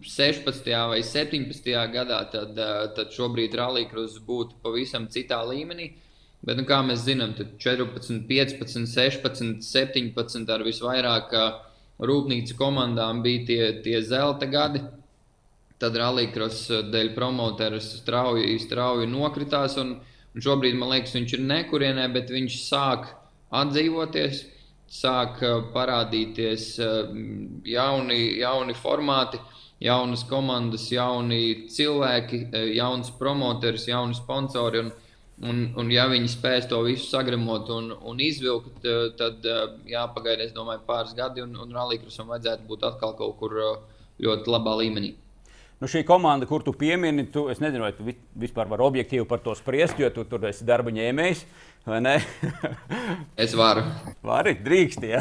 16 0.02 0.70
vai 0.90 1.02
17 1.06 1.74
gadā, 1.92 2.18
tad, 2.32 2.56
tad 2.96 3.12
šobrīd 3.14 3.54
Rallija 3.54 4.06
būtu 4.26 4.58
pavisam 4.64 5.06
citā 5.12 5.44
līmenī. 5.46 5.92
Bet, 6.44 6.58
nu, 6.60 6.66
kā 6.68 6.82
mēs 6.84 7.06
zinām, 7.06 7.32
tad 7.38 7.54
14, 7.62 8.26
15, 8.28 8.84
16, 8.90 9.62
17 9.64 10.50
ar 10.52 10.64
visvairāk 10.66 11.32
rūpnīcu 12.04 12.56
komandām 12.58 13.22
bija 13.24 13.44
tie, 13.48 13.60
tie 13.84 14.02
zelta 14.04 14.48
gadi. 14.50 14.82
Tad 15.80 15.96
Rallija 15.98 16.48
dēļ 16.92 17.14
promoteris 17.16 17.88
strauji, 18.00 18.58
strauji 18.60 19.08
nokritās. 19.10 19.78
Un, 19.80 19.96
un 20.34 20.44
šobrīd, 20.44 20.76
man 20.78 20.92
liekas, 20.92 21.14
viņš 21.16 21.36
ir 21.38 21.46
nekurienē, 21.48 22.10
bet 22.12 22.32
viņš 22.32 22.58
sāk 22.66 23.08
atdzīvoties 23.54 24.44
sāk 24.94 25.40
parādīties 25.74 26.66
jauni, 27.66 28.18
jauni 28.38 28.76
formāti, 28.78 29.40
jaunas 29.82 30.22
komandas, 30.28 30.86
jauni 30.92 31.66
cilvēki, 31.72 32.44
jauns 32.76 33.10
promoters, 33.18 33.88
jauni 33.88 34.16
sponsori. 34.18 34.84
Un, 34.84 34.92
un, 35.42 35.64
un 35.80 35.90
ja 35.90 36.06
viņi 36.10 36.30
spēs 36.30 36.68
to 36.70 36.78
visu 36.86 37.08
sagramot 37.08 37.70
un, 37.74 37.90
un 37.94 38.22
izvilkt, 38.22 38.84
tad 39.18 39.44
jāpagaida, 39.90 40.46
es 40.46 40.54
domāju, 40.54 40.84
pāris 40.86 41.16
gadi, 41.18 41.42
un, 41.42 41.56
un 41.58 41.74
Rallija 41.74 42.06
vajadzētu 42.06 42.68
būt 42.70 42.86
atkal 42.90 43.16
kaut 43.18 43.36
kur 43.40 43.58
ļoti 44.22 44.54
labā 44.54 44.78
līmenī. 44.84 45.14
Nu, 45.82 45.88
šī 45.90 46.04
komanda, 46.06 46.46
kur 46.46 46.62
tu 46.64 46.72
piemini, 46.72 47.26
tu, 47.34 47.48
es 47.52 47.58
nezinu, 47.60 47.82
vai 47.84 47.90
tu 47.92 48.06
vispār 48.40 48.70
vari 48.70 48.86
objektīvi 48.86 49.26
par 49.28 49.42
to 49.44 49.52
spriest, 49.58 49.98
jo 50.00 50.08
tu 50.14 50.22
tur 50.30 50.46
esi 50.48 50.64
darba 50.64 50.94
ņēmējs. 50.94 51.42
es 53.44 53.52
varu. 53.58 53.82
Vari, 54.24 54.54
drīkst. 54.64 55.04
Ja. 55.04 55.20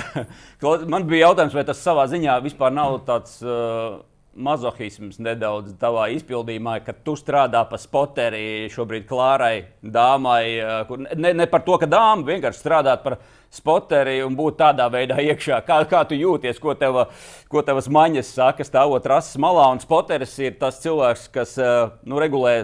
Man 0.88 1.10
bija 1.10 1.28
jautājums, 1.28 1.58
vai 1.58 1.66
tas 1.68 1.82
savā 1.84 2.06
ziņā 2.08 2.38
vispār 2.46 2.72
nav 2.72 3.02
tāds. 3.10 3.42
Uh, 3.44 4.00
mazohisms 4.34 5.20
nedaudz 5.22 5.76
tavā 5.82 6.08
izpildījumā, 6.16 6.80
ka 6.86 6.96
tu 7.06 7.14
strādā 7.20 7.64
pa 7.70 7.78
spoteri 7.82 8.70
šobrīd 8.74 9.06
klārai 9.10 9.54
dāmai. 9.82 10.44
Uh, 10.58 10.94
ne, 11.16 11.34
ne 11.38 11.48
par 11.50 11.64
to, 11.68 11.78
ka 11.82 11.90
dāma 11.90 12.26
vienkārši 12.28 12.62
strādāt 12.62 13.04
par 13.06 13.18
spoteri 13.54 14.20
un 14.26 14.38
būt 14.38 14.58
tādā 14.62 14.88
veidā 14.94 15.20
iekšā. 15.22 15.62
Kā, 15.68 15.82
kā 15.90 16.04
tu 16.10 16.18
jūties, 16.18 16.62
ko, 16.62 16.74
teva, 16.78 17.08
ko 17.52 17.62
tavas 17.66 17.90
maņas 17.94 18.34
saka, 18.40 18.66
stāvot 18.66 19.06
rases 19.10 19.38
malā? 19.42 19.70
Un 19.76 19.84
spoteris 19.84 20.34
ir 20.42 20.58
tas 20.62 20.82
cilvēks, 20.84 21.28
kas 21.34 21.58
nu, 22.02 22.18
regulē 22.22 22.56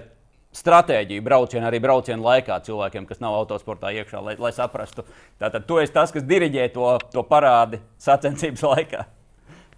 stratēģiju 0.55 1.21
braucienu, 1.21 1.67
arī 1.69 1.81
braucienu 1.83 2.25
laikā 2.25 2.57
cilvēkiem, 2.65 3.05
kas 3.09 3.21
nav 3.21 3.37
autosportā 3.43 3.93
iekšā, 3.99 4.21
lai, 4.25 4.33
lai 4.41 4.53
saprastu. 4.55 5.05
Tātad 5.41 5.67
tu 5.69 5.77
esi 5.81 5.93
tas, 5.93 6.13
kas 6.13 6.25
diriģē 6.25 6.71
to, 6.73 6.95
to 7.13 7.25
parādi 7.29 7.81
sacensības 8.01 8.65
laikā. 8.71 9.05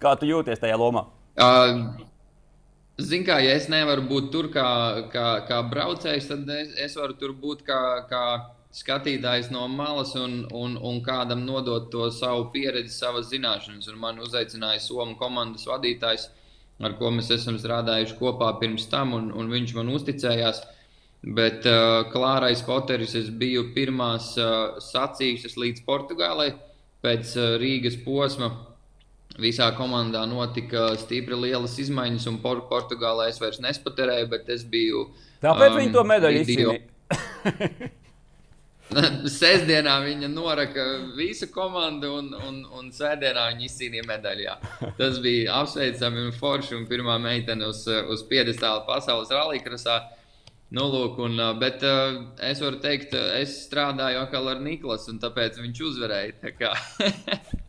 Kā 0.02 0.16
tu 0.18 0.26
jūties 0.26 0.62
tajā 0.62 0.80
lomā? 0.80 1.04
Uh, 1.32 2.02
Ziniet, 3.00 3.26
kā 3.26 3.38
ja 3.40 3.54
es 3.56 3.70
nevaru 3.72 4.04
būt 4.04 4.26
tur 4.34 4.48
kā, 4.52 4.64
kā, 5.12 5.28
kā 5.48 5.60
braucējs, 5.70 6.26
tad 6.28 6.50
es, 6.52 6.74
es 6.76 6.96
varu 6.98 7.16
tur 7.18 7.32
būt 7.32 7.62
kā, 7.64 7.80
kā 8.10 8.24
skatītājs 8.76 9.48
no 9.52 9.64
malas 9.68 10.12
un, 10.16 10.42
un, 10.52 10.76
un 10.76 11.00
kādam 11.04 11.46
nodot 11.46 11.90
to 11.92 12.10
savu 12.12 12.50
pieredzi, 12.52 12.92
savas 12.94 13.30
zināšanas. 13.32 13.88
Un 13.88 13.98
man 14.00 14.20
uzaicināja 14.22 14.80
Somijas 14.84 15.18
komandas 15.20 15.66
vadītājs, 15.68 16.28
ar 16.84 16.96
ko 17.00 17.10
mēs 17.16 17.30
esam 17.32 17.56
strādājuši 17.60 18.18
kopā 18.20 18.52
pirms 18.60 18.88
tam, 18.92 19.16
un, 19.16 19.30
un 19.32 19.48
viņš 19.52 19.74
man 19.78 19.92
uzticējās. 19.96 20.62
Bet 21.22 21.68
uh, 21.70 22.02
Klārais 22.10 22.64
Poteris, 22.66 23.14
es 23.14 23.28
biju 23.30 23.68
pirmās 23.76 24.32
uh, 24.40 24.80
sacīkstes 24.82 25.56
līdz 25.56 25.84
Portugālei. 25.86 26.50
Pēc 27.02 27.36
uh, 27.38 27.54
Rīgas 27.62 27.96
posma 28.04 28.50
visā 29.40 29.70
komandā 29.76 30.24
notika 30.28 30.92
stipri 31.00 31.38
lielas 31.38 31.78
izmaiņas, 31.80 32.28
un 32.30 32.38
Por 32.42 32.66
Portugālē 32.70 33.30
es 33.32 33.40
vairs 33.40 33.62
nespaterēju, 33.64 34.28
bet 34.32 34.48
es 34.52 34.64
biju. 34.68 35.06
Tāpēc 35.42 35.72
um, 35.72 35.80
viņi 35.80 35.96
to 35.96 36.04
medaļu 36.08 36.44
izcīnīja. 36.44 37.90
Sēdesdienā 38.92 39.94
viņa 40.04 40.28
noraka 40.28 40.84
visu 41.16 41.48
komandu, 41.52 42.10
un, 42.18 42.32
un, 42.48 42.58
un 42.76 42.90
svētdienā 42.92 43.46
viņa 43.54 43.64
izcīnīja 43.68 44.08
medaļu. 44.08 44.56
Tas 44.98 45.20
bija 45.24 45.62
apsveicami 45.62 46.26
un 46.26 46.34
forši. 46.36 46.76
Un 46.76 46.84
pirmā 46.90 47.16
meitene 47.22 47.70
uz, 47.70 47.86
uz 47.88 48.26
piedestāla 48.28 48.84
pasaules 48.88 49.32
rallija. 49.32 49.96
Nu, 50.72 50.86
lūk, 50.88 51.18
un, 51.20 51.40
bet 51.60 51.82
uh, 51.84 52.20
es 52.48 52.60
varu 52.64 52.78
teikt, 52.80 53.12
es 53.36 53.58
strādāju 53.66 54.22
atkal 54.22 54.46
ar 54.54 54.62
Niklasu, 54.64 55.10
un 55.12 55.20
tāpēc 55.20 55.60
viņš 55.60 55.82
uzvarēja. 55.88 56.72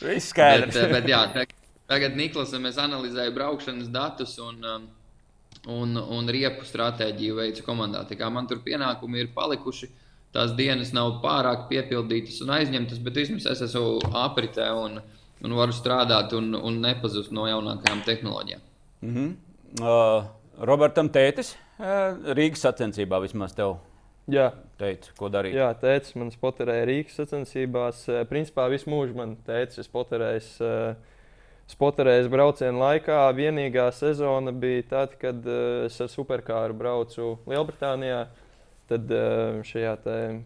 Viss 0.00 0.32
skaidrs. 0.32 0.74
bet, 0.74 0.92
bet, 0.92 1.08
jā, 1.08 1.46
tagad 1.90 2.16
Niklasam 2.16 2.66
es 2.70 2.78
analizēju 2.80 3.34
braukšanas 3.36 3.90
datus 3.92 4.36
un, 4.42 4.62
un, 5.66 5.96
un 5.96 6.30
riepu 6.36 6.66
stratēģiju 6.68 7.38
veicu 7.40 7.66
komandā. 7.66 8.04
Tā 8.08 8.18
kā 8.20 8.30
man 8.32 8.48
tur 8.50 8.62
pienākumi 8.64 9.22
ir 9.22 9.32
palikuši 9.34 9.90
tās 10.32 10.54
dienas 10.56 10.92
nav 10.96 11.18
pārāk 11.24 11.66
piepildītas 11.70 12.40
un 12.44 12.54
aizņemtas, 12.56 13.00
bet 13.04 13.20
vismaz 13.20 13.46
es 13.52 13.64
esmu 13.68 14.00
apritē 14.24 14.70
un, 14.78 15.00
un 15.44 15.56
varu 15.58 15.76
strādāt 15.76 16.32
un, 16.38 16.54
un 16.56 16.80
nepazust 16.84 17.34
no 17.36 17.46
jaunākajām 17.50 18.04
tehnoloģijām. 18.06 18.60
Mm 19.02 19.14
-hmm. 19.14 19.34
uh, 19.82 20.24
Robertam 20.58 21.08
Tētis, 21.08 21.56
uh, 21.78 22.34
Rīgas 22.36 22.64
sacensībā 22.64 23.20
vismaz 23.22 23.54
tev. 23.54 23.76
Jā, 24.30 24.52
teica, 24.78 25.14
ko 25.18 25.30
darīt. 25.32 25.56
Jā, 25.58 25.72
tēvs 25.80 26.14
man 26.20 26.30
spoterēja 26.30 26.84
Rīgas 26.86 27.16
sacensībās. 27.18 28.04
Uh, 28.10 28.22
principā 28.30 28.68
visu 28.70 28.92
mūžu 28.92 29.16
man 29.18 29.34
teica, 29.46 29.86
spoterējis. 29.86 30.52
Uh, 30.60 31.10
Spoterējas 31.72 32.26
brauciena 32.28 32.74
laikā 32.76 33.16
vienīgā 33.38 33.86
sezona 33.96 34.50
bija 34.52 34.82
tad, 34.90 35.14
kad 35.16 35.46
uh, 35.46 35.86
es 35.86 35.94
ar 36.02 36.10
superkāru 36.10 36.74
braucu 36.76 37.36
Lielbritānijā. 37.48 38.24
Uh, 38.26 38.42
Tad 38.92 39.12
eh, 39.14 39.60
šajā 39.64 39.94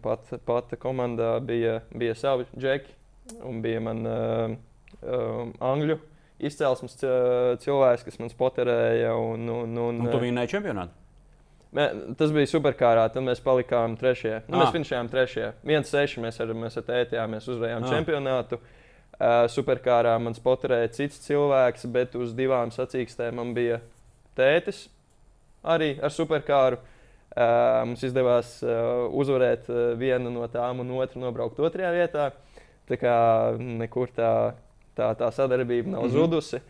pat, 0.03 0.29
pata 0.45 0.77
komandā 0.79 1.37
bija, 1.43 1.81
bija 1.91 2.15
savi 2.15 2.45
džeki 2.53 2.93
un 3.43 3.59
bija 3.59 3.81
man 3.83 4.05
uh, 4.07 4.53
um, 5.03 5.49
angļu 5.59 5.97
izcelsmes 6.39 6.95
cilvēks, 7.59 8.05
kas 8.07 8.19
man 8.21 8.31
spoterēja. 8.31 9.11
Un, 9.19 9.49
un, 9.51 9.73
un, 9.83 9.99
un 10.05 10.11
tu 10.13 10.21
vinnēji 10.21 10.53
čempionātu? 10.53 10.95
Mē, 11.75 11.87
tas 12.19 12.31
bija 12.31 12.47
superkārā, 12.47 13.07
tad 13.11 13.25
mēs 13.25 13.41
palikām 13.43 13.97
trešajā. 13.99 14.41
Nu, 14.47 14.61
mēs 14.61 14.73
finšējām 14.75 15.09
trešajā. 15.11 15.53
Viens 15.67 15.89
seši 15.91 16.23
mēs 16.23 16.39
ar, 16.43 16.53
mēs 16.55 16.79
ar 16.79 16.85
tēti 16.87 17.23
mēs 17.27 17.47
uzvarējām 17.51 17.83
ah. 17.83 17.95
čempionātu. 17.95 18.59
Uh, 19.17 19.47
superkārā 19.49 20.13
man 20.21 20.35
spoterēja 20.37 20.91
cits 20.93 21.23
cilvēks, 21.25 21.87
bet 21.89 22.13
uz 22.15 22.35
divām 22.37 22.69
sacīkstēm 22.71 23.39
man 23.39 23.55
bija 23.57 23.79
tētis 24.37 24.85
arī 25.67 25.95
ar 26.01 26.13
superkāru. 26.13 26.79
Uh, 27.37 27.83
mums 27.85 28.01
izdevās 28.07 28.55
uh, 28.65 29.03
uzvarēt 29.13 29.67
uh, 29.69 29.91
vienu 29.99 30.31
no 30.33 30.47
tām 30.49 30.79
un 30.81 30.95
otru 30.97 31.21
nobraukt 31.21 31.59
otrajā 31.61 31.91
vietā. 31.93 32.29
Tā 32.87 32.97
kā 32.97 33.17
nekur 33.59 34.09
tā, 34.15 34.31
tā, 34.97 35.11
tā 35.19 35.27
sadarbība 35.35 35.91
nav 35.91 36.05
mm 36.05 36.07
-hmm. 36.07 36.13
zudusi. 36.15 36.61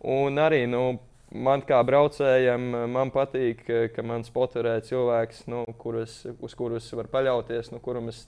Un 0.00 0.38
arī 0.38 0.66
nu, 0.66 0.98
man 1.30 1.62
kā 1.66 1.78
braucējam, 1.86 2.70
man 2.92 3.12
patīk, 3.14 3.64
ka, 3.94 4.06
man 4.06 4.26
spoturē 4.26 4.78
cilvēks, 4.86 5.46
nu, 5.52 5.64
kurus, 5.78 6.24
uz 6.40 6.56
kurus 6.58 6.90
var 6.96 7.10
paļauties, 7.12 7.72
nu, 7.74 7.82
kuram 7.82 8.12
es 8.12 8.26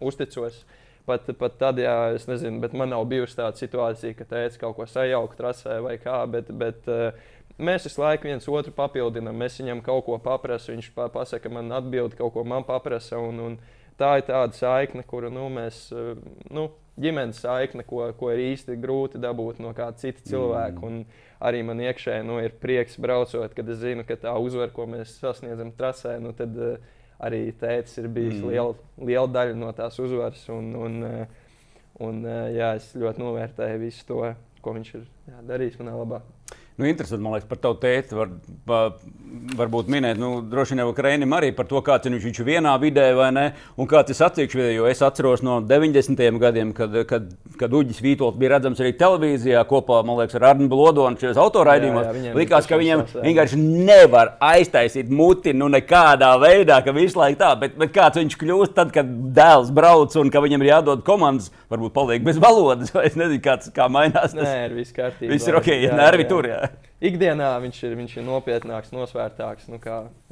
uzticos. 0.00 0.64
Pat, 1.06 1.28
pat 1.38 1.54
tad, 1.54 1.78
ja 1.78 2.08
es 2.16 2.24
nezinu, 2.26 2.58
bet 2.58 2.72
man 2.74 2.90
nav 2.90 3.04
bijusi 3.06 3.36
tāda 3.38 3.54
situācija, 3.54 4.16
ka 4.18 4.24
teica 4.26 4.64
kaut 4.64 4.74
ko 4.74 4.86
sajaukt 4.90 5.36
trasē 5.38 5.76
vai 5.84 5.92
kā. 6.02 6.16
Bet, 6.26 6.50
bet, 6.50 6.88
uh, 6.90 7.14
Mēs 7.56 7.86
visu 7.86 8.02
laiku 8.02 8.28
viens 8.28 8.44
otru 8.52 8.72
papildinām. 8.76 9.36
Mēs 9.40 9.54
viņam 9.62 9.78
kaut 9.84 10.04
ko 10.04 10.18
paprasām, 10.20 10.76
viņš 10.76 10.90
pa 10.92 11.06
pasaka, 11.12 11.48
man 11.48 11.72
atbild, 11.72 12.12
kaut 12.18 12.34
ko 12.34 12.42
man 12.44 12.66
paprasa. 12.68 13.16
Un, 13.16 13.38
un 13.40 13.54
tā 13.96 14.18
ir 14.20 14.26
tāda 14.28 14.52
saikne, 14.52 15.04
kuru 15.08 15.30
nu, 15.32 15.46
mēs, 15.52 15.86
eh, 15.96 16.18
nu, 16.52 16.66
ģimenes 17.00 17.40
saikne, 17.40 17.86
ko, 17.88 18.02
ko 18.18 18.28
ir 18.34 18.42
īsti 18.50 18.76
grūti 18.80 19.20
dabūt 19.22 19.62
no 19.64 19.72
kāda 19.76 19.96
cita 20.02 20.20
cilvēka. 20.28 20.82
Mm. 20.82 20.90
Un 20.90 21.25
arī 21.40 21.62
man 21.66 21.80
iekšēji 21.84 22.26
nu, 22.26 22.38
ir 22.44 22.54
prieks 22.60 22.98
braucot, 23.02 23.54
kad 23.56 23.68
es 23.72 23.80
zinu, 23.82 24.04
ka 24.08 24.16
tā 24.20 24.34
uzvara, 24.40 24.72
ko 24.72 24.86
mēs 24.90 25.16
sasniedzam 25.20 25.72
trasē, 25.76 26.16
nu, 26.22 26.32
tad 26.36 26.56
uh, 26.56 26.76
arī 27.22 27.48
tēvs 27.60 27.98
ir 28.00 28.08
bijis 28.12 28.38
mm. 28.40 28.52
liela, 28.52 28.76
liela 29.00 29.32
daļa 29.38 29.58
no 29.58 29.72
tās 29.76 29.98
uzvaras. 30.02 30.42
Un, 30.52 30.72
un, 30.86 30.98
uh, 31.06 31.50
un, 32.06 32.22
uh, 32.24 32.46
jā, 32.54 32.74
es 32.80 32.92
ļoti 32.96 33.24
novērtēju 33.24 33.82
visu 33.84 34.06
to, 34.08 34.22
ko 34.64 34.76
viņš 34.76 34.94
ir 34.98 35.04
jā, 35.04 35.42
darījis 35.52 35.80
manā 35.82 35.96
labā. 35.98 36.22
Nu, 36.76 36.84
interesanti, 36.84 37.22
man 37.24 37.32
liekas, 37.32 37.48
par 37.48 37.60
tavu 37.62 37.78
tēti. 37.80 38.16
Var, 38.16 38.90
varbūt 39.56 39.88
minēt, 39.92 40.18
nu, 40.20 40.40
droši 40.44 40.74
vien 40.74 40.82
jau 40.82 40.92
Krēnim 40.96 41.32
arī 41.36 41.48
par 41.56 41.68
to, 41.70 41.80
kāds 41.84 42.08
viņš, 42.08 42.24
viņš 42.28 42.40
ir 42.40 42.46
vienā 42.46 42.72
vidē 42.82 43.06
vai 43.16 43.28
ne, 43.32 43.44
un 43.80 43.88
kāds 43.88 44.12
ir 44.12 44.24
atsevišķi 44.26 44.58
vidē. 44.58 44.72
Jo 44.74 44.88
es 44.90 45.00
atceros 45.04 45.42
no 45.46 45.58
90. 45.64 46.20
gadiem, 46.42 46.74
kad, 46.76 46.92
kad, 47.08 47.30
kad 47.56 47.76
Uģis 47.78 48.02
Vītols 48.04 48.36
bija 48.36 48.56
redzams 48.56 48.82
arī 48.82 48.92
televīzijā 48.98 49.62
kopā 49.70 50.02
liekas, 50.06 50.36
ar 50.36 50.48
Arnu 50.50 50.68
Blodonu 50.72 51.20
šajos 51.20 51.40
autoraidījumos. 51.40 52.10
Likās, 52.36 52.68
ka 52.68 52.80
viņam 52.80 53.06
vienkārši 53.14 53.60
nevar 53.62 54.34
aiztaisīt 54.44 55.08
muti 55.08 55.56
nu, 55.56 55.70
nekādā 55.72 56.34
veidā, 56.42 56.82
ka 56.84 56.94
visu 56.96 57.20
laiku 57.22 57.40
tā, 57.40 57.54
bet, 57.60 57.76
bet 57.80 57.94
kāds 57.96 58.20
viņš 58.20 58.38
kļūst 58.42 58.76
tad, 58.76 58.92
kad 58.94 59.08
dēls 59.36 59.72
brauc 59.76 60.16
un 60.20 60.32
ka 60.32 60.44
viņam 60.44 60.64
ir 60.64 60.72
jādod 60.74 61.06
komandas, 61.06 61.48
varbūt 61.72 61.96
paliek 61.96 62.26
bez 62.26 62.40
valodas, 62.42 62.92
vai 62.96 63.08
es 63.08 63.16
nezinu, 63.16 63.40
kāds, 63.44 63.72
kā 63.72 63.88
mainās. 63.92 64.36
Tas. 64.36 64.44
Nē, 64.44 64.56
ir 64.68 64.78
viss 64.82 64.96
kārtībā. 64.96 65.32
Viss 65.32 65.48
ir 65.48 65.60
ok, 65.60 65.72
ja 65.86 65.96
nervi 65.96 66.28
tur. 66.28 66.50
Jā 66.50 66.65
ikdienā 67.10 67.48
viņš 67.62 67.80
ir, 67.86 67.96
viņš 67.98 68.14
ir 68.16 68.24
nopietnāks, 68.26 68.92
nosvērtāks. 68.94 69.68
Nu, 69.72 69.80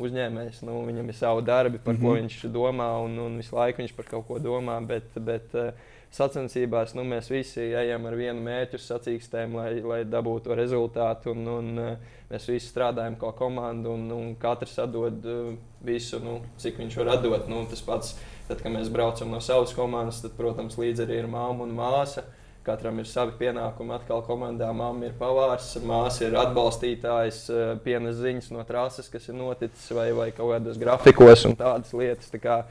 uzņēmējs, 0.00 0.62
nu, 0.66 0.78
viņam 0.88 1.10
ir 1.10 1.18
savi 1.18 1.44
darbi, 1.46 1.78
par 1.78 1.94
mm 1.94 1.98
-hmm. 1.98 2.06
ko 2.06 2.14
mhm. 2.14 2.22
viņš 2.22 2.52
domā, 2.54 2.90
un, 3.04 3.18
un 3.18 3.36
visu 3.40 3.56
laiku 3.56 3.82
viņš 3.82 3.96
par 3.96 4.08
kaut 4.10 4.26
ko 4.28 4.38
domā. 4.38 4.78
Bet, 4.86 5.10
bet 5.14 5.54
uh, 5.54 5.72
sacensībās 6.14 6.94
nu, 6.94 7.04
mēs 7.04 7.30
visi 7.30 7.60
ejam 7.60 8.06
ar 8.06 8.14
vienu 8.14 8.40
mērķu 8.42 8.78
sacīkstēm, 8.78 9.56
lai, 9.56 9.80
lai 9.82 10.04
dabūtu 10.04 10.54
rezultātu. 10.54 11.34
Un, 11.34 11.48
un, 11.48 11.78
uh, 11.78 12.20
mēs 12.30 12.48
visi 12.48 12.70
strādājam 12.70 13.18
kā 13.20 13.32
komanda, 13.36 13.90
un, 13.90 14.10
un 14.10 14.36
katrs 14.36 14.78
atdod 14.78 15.26
uh, 15.26 15.50
visu, 15.84 16.20
nu, 16.24 16.40
cik 16.56 16.78
viņš 16.78 16.96
var 17.02 17.16
atdot. 17.18 17.48
Nu, 17.48 17.66
tas 17.70 17.82
pats, 17.82 18.16
tad, 18.48 18.62
kad 18.62 18.72
mēs 18.72 18.88
braucam 18.88 19.30
no 19.30 19.40
savas 19.40 19.74
komandas, 19.74 20.22
tad, 20.22 20.32
protams, 20.38 20.78
līdzi 20.78 21.04
arī 21.04 21.20
ir 21.22 21.28
māma 21.28 21.66
un 21.66 21.76
māsa. 21.76 22.24
Katram 22.64 22.96
ir 23.02 23.08
savi 23.08 23.34
pienākumi. 23.38 23.92
Atkal 23.98 24.22
komandā 24.24 24.70
mamma 24.72 25.10
ir 25.10 25.16
pavārs, 25.18 25.74
māsa 25.84 26.24
ir 26.24 26.38
atbalstītājs, 26.40 27.40
eh, 27.52 27.74
pienes 27.84 28.16
ziņas 28.22 28.48
no 28.54 28.64
trases, 28.64 29.10
kas 29.12 29.28
ir 29.28 29.36
noticis, 29.36 29.90
vai, 29.92 30.08
vai 30.16 30.30
kaut 30.32 30.54
kādos 30.54 30.80
grafikos 30.80 31.44
un 31.44 31.58
tādas 31.60 31.92
lietas. 31.92 32.32
Tā 32.32 32.40
kā 32.40 32.62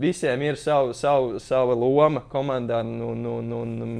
visiem 0.00 0.44
ir 0.44 0.60
sava, 0.60 0.92
sava, 0.92 1.40
sava 1.40 1.76
loma 1.78 2.20
komandā, 2.32 2.82
un, 2.84 3.24
un, 3.24 3.56
un, 3.56 3.72
un 3.86 3.96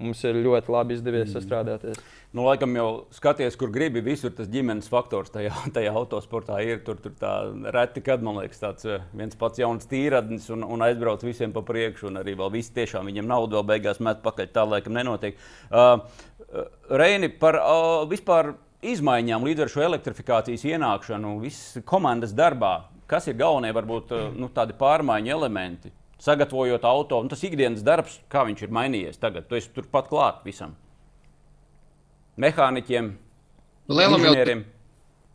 mums 0.00 0.24
ir 0.24 0.40
ļoti 0.40 0.72
labi 0.72 0.96
izdevies 0.96 1.34
mm. 1.34 1.94
Nu, 2.32 2.46
laikam 2.46 2.72
jau 2.72 2.86
skaties, 3.12 3.58
kur 3.60 3.68
gribi. 3.68 4.00
Visur 4.00 4.32
tas 4.32 4.48
ģimenes 4.48 4.86
faktors 4.88 5.28
tajā, 5.34 5.52
tajā 5.76 5.92
autosportā 5.92 6.62
ir. 6.64 6.80
Tur, 6.86 6.96
tur 7.04 7.12
tā 7.20 7.32
reti, 7.76 8.00
kad 8.04 8.24
man 8.24 8.38
liekas, 8.40 8.60
tāds 8.62 8.88
eh, 8.88 9.02
viens 9.12 9.36
pats 9.36 9.60
jauns 9.60 9.88
tīradnis 9.90 10.48
un, 10.54 10.64
un 10.64 10.84
aizbrauc 10.86 11.24
visiem 11.26 11.52
pa 11.52 11.60
priekšu. 11.68 12.08
Un 12.08 12.22
arī 12.22 12.32
vēl 12.38 12.54
viss 12.54 12.72
tiešām 12.72 13.10
viņam 13.10 13.28
naudu 13.28 13.58
vēl 13.58 13.66
beigās 13.74 14.00
met 14.00 14.22
pakaļ. 14.24 14.48
Tā 14.54 14.64
laikam 14.64 14.96
nenotiek. 14.96 15.36
Uh, 15.68 16.06
Reini 16.92 17.28
par 17.40 17.58
uh, 17.60 18.02
vispār 18.08 18.54
izmaiņām 18.84 19.44
līdz 19.46 19.64
ar 19.66 19.72
šo 19.72 19.84
elektrifikācijas 19.90 20.64
ienākšanu, 20.72 21.34
visas 21.42 21.84
komandas 21.88 22.32
darbā. 22.36 22.78
Kas 23.12 23.28
ir 23.28 23.36
galvenie, 23.36 23.74
varbūt 23.76 24.14
nu, 24.40 24.48
tādi 24.56 24.72
pārmaiņu 24.78 25.34
elementi? 25.36 25.92
Sagatavojot 26.22 26.84
auto, 26.88 27.20
un 27.20 27.28
tas 27.28 27.44
ikdienas 27.44 27.84
darbs, 27.84 28.16
kā 28.32 28.46
viņš 28.48 28.64
ir 28.64 28.72
mainījies 28.72 29.20
tagad, 29.20 29.48
tu 29.50 29.58
esi 29.58 29.72
turpat 29.74 30.08
klāt 30.08 30.40
visam 30.48 30.72
mehāniķiem, 32.40 33.10
inženieriem. 33.90 34.64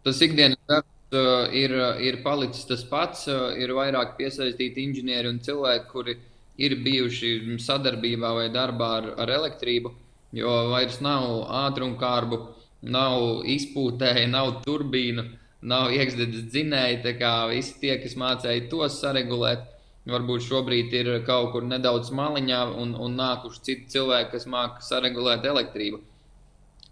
Tas 0.08 0.22
ikdienas 0.24 0.60
darbs 0.70 1.14
uh, 1.14 1.48
ir, 1.54 1.74
uh, 1.76 2.00
ir 2.02 2.22
palicis 2.24 2.66
tas 2.70 2.84
pats. 2.88 3.28
Uh, 3.28 3.52
ir 3.60 3.74
vairāk 3.76 4.16
piesaistīti 4.20 4.86
inženieri 4.88 5.30
un 5.30 5.42
cilvēki, 5.44 5.90
kuri 5.92 6.18
ir 6.58 6.78
bijuši 6.82 7.58
sadarbībā 7.62 8.34
vai 8.40 8.48
darbā 8.54 8.92
ar, 9.02 9.10
ar 9.22 9.34
elektrību, 9.38 9.92
jo 10.38 10.54
vairs 10.72 11.02
nav 11.06 11.28
ātrumkārbu, 11.68 12.40
nav 12.88 13.46
izpūtēji, 13.46 14.30
nav 14.32 14.62
turbīnu, 14.66 15.28
nav 15.68 15.94
iekšzemes 15.94 16.48
dzinēji. 16.52 17.02
Tā 17.06 17.18
kā 17.20 17.34
visi 17.52 17.78
tie, 17.82 17.98
kas 18.02 18.18
mācīja 18.18 18.68
tos 18.72 19.00
saregulēt, 19.02 19.66
varbūt 20.08 20.46
šobrīd 20.48 20.94
ir 20.96 21.10
kaut 21.28 21.52
kur 21.54 21.66
nedaudz 21.68 22.14
maliņā 22.16 22.62
un, 22.82 22.94
un 22.96 23.18
nākuši 23.20 23.64
citi 23.70 23.98
cilvēki, 23.98 24.32
kas 24.38 24.48
māca 24.50 24.86
saregulēt 24.88 25.46
elektrību. 25.46 26.02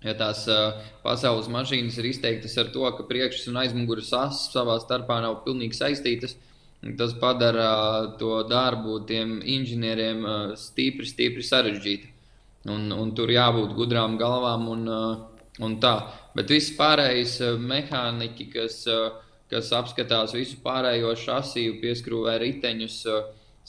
Ja 0.05 0.13
tās 0.17 0.43
uh, 0.51 0.81
pasaules 1.01 1.47
mašīnas 1.49 1.95
ir 1.97 2.11
izteiktas 2.11 2.53
ar 2.61 2.69
to, 2.73 2.83
ka 2.93 3.05
priekšs 3.09 3.47
un 3.49 3.57
aizmugures 3.63 4.11
asas 4.13 4.51
savā 4.53 4.77
starpā 4.83 5.17
nav 5.23 5.39
pilnīgi 5.45 5.77
saistītas, 5.79 6.35
tas 6.99 7.15
padara 7.17 7.69
uh, 7.73 8.09
to 8.19 8.43
darbu 8.49 8.99
tiem 9.09 9.39
inženieriem 9.41 10.19
uh, 10.21 10.51
stipri, 10.59 11.07
stipri 11.09 11.45
sarežģītu. 11.45 12.11
Un, 12.69 12.89
un 12.93 13.13
tur 13.17 13.29
jābūt 13.29 13.73
gudrām 13.77 14.17
galvām 14.17 14.63
un, 14.73 14.87
un 15.61 15.73
tā. 15.81 15.91
Bet 16.33 16.49
viss 16.49 16.73
pārējais 16.73 17.35
mehāniķi, 17.61 18.47
kas, 18.49 18.79
kas 19.53 19.69
apskatās 19.77 20.33
visu 20.33 20.57
pārējo 20.63 21.11
šasiju, 21.13 21.75
pieskrūvē 21.83 22.39
riteņus, 22.41 22.95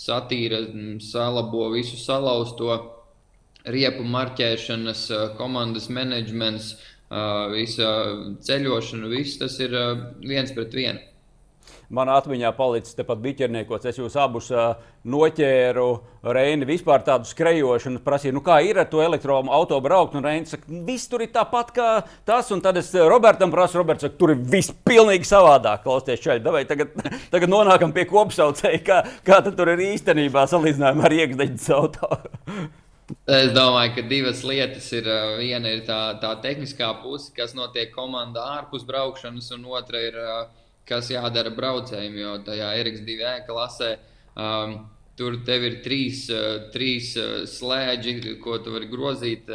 satīra, 0.01 0.62
salabo 1.05 1.68
visu 1.75 2.01
salauzto 2.01 2.72
riepu 3.72 4.07
marķēšanas, 4.07 5.09
komandas 5.40 5.90
menedžments, 5.92 6.74
visa 7.55 7.90
ceļošana, 8.46 9.11
viss 9.12 9.42
tas 9.42 9.59
ir 9.62 9.76
viens 10.26 10.55
pret 10.55 10.74
vienu. 10.74 11.05
Manā 11.87 12.16
atmiņā 12.18 12.50
palicis 12.57 12.96
tepat 12.98 13.20
biķerniekos. 13.22 13.85
Es 13.87 13.98
jūs 14.00 14.16
abus 14.18 14.48
noķēru, 15.07 15.85
Reini, 16.35 16.66
vispār 16.66 17.05
tādu 17.07 17.29
skrejošanu. 17.31 18.00
Prasīju, 18.02 18.35
nu 18.35 18.42
kā 18.42 18.57
ir 18.66 18.81
ar 18.83 18.88
to 18.90 19.05
elektroautorātu 19.05 19.79
braukt. 19.85 20.16
Un 20.18 20.26
Reini 20.26 20.50
saka, 20.50 20.66
viss 20.87 21.07
tur 21.11 21.22
ir 21.22 21.31
tāpat 21.35 21.70
kā 21.76 21.90
tas. 22.26 22.50
Un 22.55 22.62
tad 22.64 22.81
es 22.81 22.90
Robertam 22.90 23.55
prasu, 23.55 23.79
Roberts 23.79 24.02
saka, 24.02 24.18
tur 24.18 24.35
ir 24.35 24.40
viss 24.55 24.74
pilnīgi 24.87 25.29
savādāk. 25.31 25.85
Klausieties, 25.85 26.24
šeit, 26.24 26.42
davai 26.46 26.64
tagad, 26.66 26.90
tagad 27.35 27.55
nonākam 27.55 27.94
pie 27.94 28.09
kopsaucēja, 28.11 28.83
kā, 28.87 28.98
kā 29.26 29.38
tur 29.46 29.70
ir 29.76 29.85
īstenībā 29.92 30.48
salīdzinājumā 30.50 31.07
ar 31.07 31.16
iekšdeģis 31.20 31.70
autoru. 31.79 32.35
Es 33.07 33.53
domāju, 33.55 33.92
ka 33.95 34.03
divas 34.11 34.40
lietas 34.42 34.88
ir. 34.97 35.07
Viena 35.38 35.71
ir 35.71 35.85
tā, 35.87 36.16
tā 36.23 36.33
tehniskā 36.42 36.88
puse, 37.05 37.31
kas 37.35 37.55
notiek 37.55 37.92
komandā 37.95 38.42
ārpus 38.57 38.83
braukšanas, 38.87 39.53
un 39.55 39.66
otra 39.79 40.01
ir, 40.09 40.19
kas 40.88 41.12
jādara 41.14 41.53
braucējiem. 41.55 42.16
Jo 42.19 42.33
tajā 42.47 42.73
RX2 42.83 43.33
klasē 43.47 43.92
um, 44.35 44.77
tur 45.19 45.38
tev 45.47 45.69
ir 45.69 45.81
trīs, 45.85 46.25
trīs 46.75 47.12
slēdži, 47.55 48.38
ko 48.42 48.59
tu 48.62 48.75
vari 48.75 48.90
grozīt. 48.90 49.53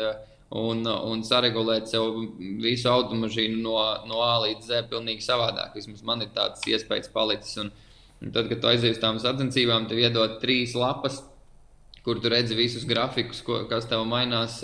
Un, 0.51 0.83
un 0.83 1.21
saregulēt 1.23 1.87
sev 1.87 2.17
visu 2.59 2.89
automašīnu 2.91 3.61
no, 3.63 3.77
no 4.03 4.17
A 4.19 4.33
līdz 4.43 4.65
Z 4.67 4.87
pilnīgi 4.91 5.23
savādāk. 5.23 5.77
Vismaz 5.79 6.01
man 6.03 6.23
ir 6.25 6.33
tāds 6.35 6.65
iespējas 6.67 7.11
palicis. 7.13 7.55
Un, 7.63 7.69
un 8.19 8.33
tad, 8.35 8.49
kad 8.51 8.59
tu 8.59 8.67
aizies 8.67 8.97
uz 8.97 8.99
tām 8.99 9.19
sacensībām, 9.23 9.87
tev 9.87 10.03
iedod 10.03 10.41
trīs 10.43 10.75
lapas, 10.75 11.21
kur 12.05 12.21
tu 12.21 12.29
redzi 12.33 12.57
visus 12.57 12.85
grafikus, 12.87 13.41
ko, 13.45 13.63
kas 13.69 13.87
tev 13.89 14.05
mainās, 14.09 14.59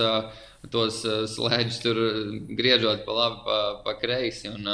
tos 0.74 1.04
slēdžus 1.34 1.82
tur 1.84 2.00
griežot 2.58 3.04
pa 3.06 3.18
labi, 3.20 3.44
pa, 3.46 3.60
pa 3.86 3.94
kreisi. 4.00 4.50
Un, 4.50 4.66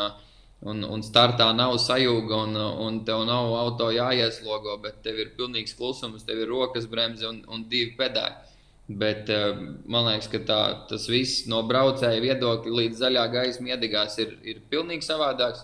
un, 0.63 0.85
un 0.95 1.03
startā 1.03 1.49
nav 1.55 1.75
sajūga, 1.83 2.39
un, 2.47 2.61
un 2.87 3.01
tev 3.07 3.25
nav 3.27 3.51
auto 3.59 3.91
jāieslogo, 3.91 4.77
bet 4.83 5.03
tev 5.03 5.19
ir 5.19 5.35
pilnīgs 5.37 5.75
klusums, 5.79 6.23
tev 6.27 6.45
ir 6.45 6.51
rokas 6.51 6.87
bremze 6.89 7.27
un, 7.27 7.43
un 7.51 7.67
divi 7.69 7.93
pedāļi. 7.99 8.49
Bet 8.83 9.29
man 9.87 10.09
liekas, 10.09 10.27
ka 10.31 10.41
tā, 10.43 10.61
tas 10.89 11.05
viss 11.07 11.45
no 11.47 11.61
braucēja 11.67 12.19
viedokļa 12.23 12.73
līdz 12.79 12.99
zaļā 12.99 13.23
gaisma 13.31 13.71
iedegās 13.71 14.17
ir, 14.19 14.35
ir 14.43 14.59
pilnīgi 14.71 15.07
savādāks. 15.07 15.63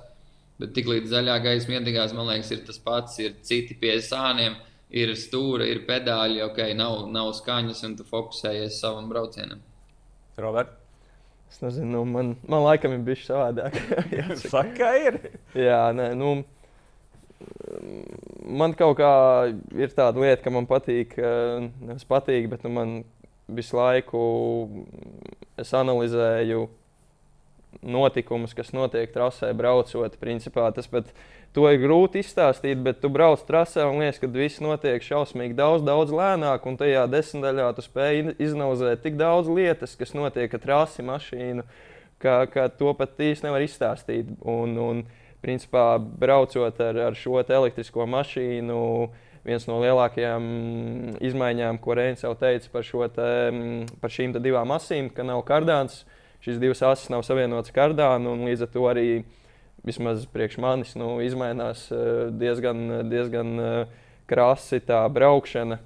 Bet 0.59 0.71
tik 0.75 0.87
līdz 0.91 1.11
zaļā 1.11 1.35
gaisma 1.43 1.77
iedegās, 1.77 2.15
man 2.15 2.27
liekas, 2.31 2.51
ir 2.55 2.63
tas 2.67 2.79
pats, 2.83 3.19
ir 3.23 3.35
citi 3.47 3.75
pie 3.79 3.97
sāniem 4.03 4.55
ir 4.89 5.13
stūra, 5.17 5.67
ir 5.69 5.83
pedāļi, 5.87 6.41
ok, 6.47 6.61
nav, 6.77 7.05
nav 7.13 7.31
skaņas, 7.37 7.83
un 7.87 7.95
tu 7.99 8.05
fokusējies 8.07 8.79
savam 8.81 9.09
braucienam. 9.11 9.61
Robert? 10.39 10.75
Es 11.49 11.61
nezinu, 11.63 11.89
nu, 11.91 12.03
man, 12.05 12.35
man 12.49 12.63
laikam 12.65 12.93
ir 12.93 13.03
bijis 13.05 13.25
savādāk. 13.29 13.77
Saka, 14.51 14.93
ir. 15.01 15.19
Jā, 15.57 15.89
nē, 15.97 16.11
nu, 16.17 16.35
man 18.45 18.75
kaut 18.77 18.97
kā 18.99 19.13
ir 19.77 19.95
tāda 19.95 20.21
lieta, 20.21 20.43
ka 20.45 20.53
man 20.53 20.69
patīk, 20.69 21.15
eh, 21.17 21.69
nevis 21.81 22.05
patīk, 22.09 22.49
bet 22.51 22.65
nu, 22.65 22.73
man 22.75 22.99
visu 23.49 23.79
laiku 23.79 24.21
es 25.59 25.73
analizēju 25.73 26.67
notikumus, 27.85 28.53
kas 28.57 28.71
notiek 28.73 29.11
trasē, 29.13 29.51
braucot. 29.57 30.17
Principā 30.21 30.69
tas 30.75 30.89
pat 30.89 31.09
ir 31.09 31.38
To 31.57 31.65
ir 31.65 31.79
grūti 31.81 32.21
izstāstīt, 32.21 32.77
bet 32.85 32.99
tu 33.01 33.09
brauc 33.09 33.41
trasē 33.47 33.87
un 33.89 34.03
liekas, 34.03 34.19
ka 34.21 34.27
viss 34.29 34.61
notiek 34.61 35.01
šausmīgi 35.01 35.57
daudz, 35.57 35.81
daudz 35.85 36.13
lēnāk. 36.13 36.67
Un 36.69 36.77
tajā 36.77 37.07
desmitdaļā 37.09 37.71
tu 37.73 37.85
spēj 37.85 38.35
iznaudzēt 38.37 39.01
tik 39.05 39.17
daudz 39.17 39.49
lietas, 39.49 39.95
kas 39.97 40.13
notiek 40.13 40.53
ar 40.53 40.61
trasi 40.61 41.05
mašīnu, 41.07 41.65
ka, 42.21 42.43
ka 42.53 42.67
to 42.69 42.93
pat 42.99 43.17
īsti 43.17 43.47
nevar 43.47 43.65
izstāstīt. 43.65 44.29
Un, 44.45 44.77
un 44.77 45.01
principā 45.41 45.87
braucot 45.97 46.83
ar, 46.85 47.01
ar 47.09 47.17
šo 47.17 47.41
elektrisko 47.41 48.05
mašīnu, 48.05 48.77
viens 49.49 49.65
no 49.65 49.79
lielākajām 49.81 50.45
izmaiņām, 51.25 51.81
ko 51.81 51.97
Reins 51.97 52.21
jau 52.27 52.35
teica 52.37 52.69
par, 52.75 52.85
te, 53.15 53.33
par 54.01 54.13
šīm 54.13 54.37
divām 54.37 54.75
asīm, 54.75 55.09
ka 55.09 55.25
nav 55.25 55.41
kardāns 55.47 56.03
šīs 56.45 56.59
divas 56.61 56.83
asis 56.85 57.09
nav 57.11 57.25
savienotas 57.27 57.73
kardānu, 57.75 58.35
un 58.35 58.47
līdz 58.47 58.67
ar 58.67 58.73
to 58.73 58.85
arī 58.91 59.07
vismaz 59.87 60.25
priekš 60.33 60.57
manis 60.61 60.95
nu, 60.99 61.17
izmainās 61.23 61.87
diezgan, 62.39 63.09
diezgan 63.09 63.53
krasi 64.29 64.81
tā 64.85 65.03
braukšana 65.09 65.79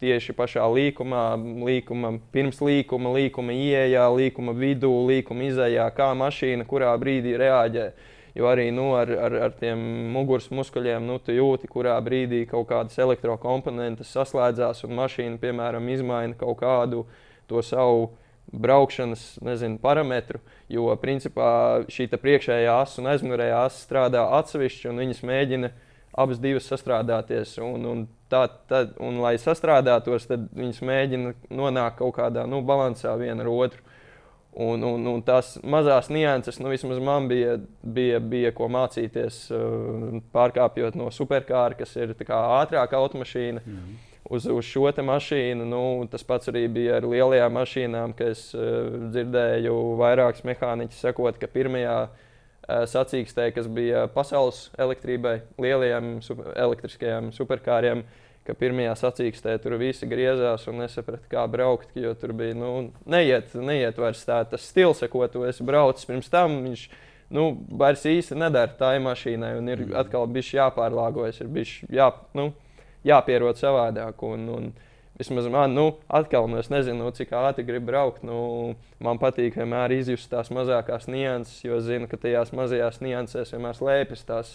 tieši 0.00 0.34
pašā 0.36 0.66
līkumā, 0.68 1.24
līkuma, 1.64 2.14
pirms 2.34 2.60
līkuma, 2.64 3.12
līkuma 3.16 3.54
ieejā, 3.56 4.06
līkuma 4.12 4.54
vidū, 4.56 4.92
līkuma 5.08 5.46
izējā, 5.48 5.86
kā 5.96 6.12
mašīna 6.18 6.66
kurā 6.68 6.92
brīdī 7.00 7.36
reaģē. 7.40 7.90
Jo 8.36 8.46
arī 8.46 8.68
nu, 8.70 8.92
ar, 8.94 9.10
ar, 9.10 9.34
ar 9.48 9.54
tiem 9.58 9.80
muguras 10.14 10.46
muskuļiem 10.54 11.06
nu, 11.08 11.16
jūti, 11.18 11.70
kurā 11.70 11.96
brīdī 12.04 12.44
kaut 12.50 12.68
kādas 12.70 13.00
elektrokomponentes 13.02 14.12
saslēdzās 14.14 14.84
un 14.86 14.94
mašīna, 15.00 15.40
piemēram, 15.42 15.88
izmaina 15.90 16.38
kaut 16.38 16.60
kādu 16.60 17.06
to 17.50 17.62
savu 17.66 18.12
braukšanas 18.52 19.38
nezinu, 19.44 19.78
parametru. 19.82 20.40
Jo 20.70 20.94
principā 21.00 21.84
šī 21.90 22.08
priekšējā 22.14 22.80
asa 22.82 23.02
un 23.02 23.10
aizmugurējā 23.12 23.62
asa 23.66 23.84
strādā 23.84 24.24
atsevišķi 24.40 24.90
un 24.90 25.04
viņas 25.04 25.22
mēģina 25.26 25.70
abas 26.20 26.40
divas 26.42 26.66
sastrādāties. 26.70 27.56
Un, 27.62 27.86
un 27.86 28.02
tā, 28.30 28.46
tad, 28.70 28.96
un, 29.02 29.20
lai 29.22 29.36
sastrādātos, 29.40 30.26
tad 30.30 30.48
viņas 30.56 30.82
mēģina 30.86 31.34
nonākt 31.54 32.00
kaut 32.00 32.16
kādā 32.18 32.46
nu, 32.50 32.62
balansā 32.66 33.14
viena 33.20 33.46
ar 33.46 33.52
otru. 33.52 33.86
Un, 34.50 34.82
un, 34.82 35.04
un 35.06 35.20
tās 35.22 35.52
mazās 35.62 36.08
nianses, 36.10 36.56
nu, 36.58 36.72
vismaz 36.72 36.98
man 36.98 37.28
bija, 37.30 37.54
bija, 37.86 38.18
bija 38.18 38.50
ko 38.50 38.66
mācīties, 38.66 39.44
uh, 39.54 40.16
pārkāpjot 40.34 40.98
no 40.98 41.06
superkāra, 41.14 41.78
kas 41.78 41.94
ir 41.94 42.16
ātrāka 42.18 42.98
automašīna, 42.98 43.62
mm 43.62 43.76
-hmm. 43.76 44.09
Uz, 44.24 44.46
uz 44.46 44.64
šo 44.66 44.90
mašīnu. 44.90 45.66
Nu, 45.68 45.82
tas 46.10 46.24
pats 46.26 46.50
arī 46.52 46.66
bija 46.68 46.98
ar 47.00 47.06
lielajām 47.08 47.54
mašīnām, 47.58 48.14
kas 48.18 48.50
uh, 48.54 48.90
dzirdēju 49.12 49.76
vairākus 50.00 50.44
mehāniķus 50.48 51.04
sakot, 51.06 51.38
ka 51.40 51.48
pirmajā 51.50 51.98
uh, 52.06 52.82
sacīkstē, 52.90 53.50
kas 53.54 53.68
bija 53.70 54.06
pasaules 54.14 54.68
elektrībai, 54.78 55.40
lielajiem 55.60 56.18
super, 56.24 56.52
elektriskajiem 56.56 57.32
superkāriem, 57.36 58.04
ka 58.46 58.56
pirmajā 58.56 58.94
sacīkstē 58.98 59.58
tur 59.62 59.76
visi 59.80 60.08
griezās 60.08 60.66
un 60.70 60.80
nesaprata, 60.82 61.26
kā 61.30 61.44
braukt. 61.50 61.92
Jo 61.98 62.14
tur 62.18 62.34
bija 62.36 62.56
nu, 62.58 62.90
neiet, 63.10 63.54
neiet 63.54 64.00
vairs 64.00 64.24
tā, 64.26 64.42
tas 64.48 64.64
stils, 64.66 65.04
ko 65.12 65.26
tu 65.30 65.44
esi 65.48 65.66
braucis 65.66 66.08
pirms 66.08 66.30
tam. 66.32 66.62
Viņš, 66.66 66.86
nu, 67.36 67.50
vairs 67.82 68.06
īsti 68.08 68.38
nedara 68.38 68.74
tā 68.78 68.94
mašīnai, 69.02 69.54
un 69.60 69.70
ir 69.70 69.84
mm. 69.84 69.94
atkal 70.02 70.26
bijis 70.30 70.54
jāpārlāgojas, 70.56 71.42
ir 71.44 71.52
bijis 71.52 71.76
jā, 71.92 72.10
nu, 72.38 72.50
jāpierod 73.06 73.60
savādāk. 73.60 74.24
Un, 74.26 74.48
un, 74.54 74.70
Vismaz 75.20 75.50
man, 75.52 75.74
nu, 75.76 75.98
atkal, 76.08 76.46
nu, 76.48 76.56
es 76.62 76.70
nezinu, 76.72 77.04
nu, 77.04 77.10
cik 77.12 77.34
ātri 77.36 77.66
gribu 77.68 77.90
braukt. 77.90 78.22
Nu, 78.24 78.38
man 79.04 79.18
patīk 79.20 79.58
vienmēr 79.58 79.92
izjust 79.98 80.30
tās 80.32 80.48
mazākās 80.48 81.10
nianses, 81.12 81.58
jo 81.60 81.76
zinu, 81.84 82.08
ka 82.08 82.16
tajās 82.22 82.54
mazajās 82.56 83.02
niansēs 83.04 83.52
vienmēr 83.52 83.76
slēpjas 83.76 84.24
tās 84.24 84.54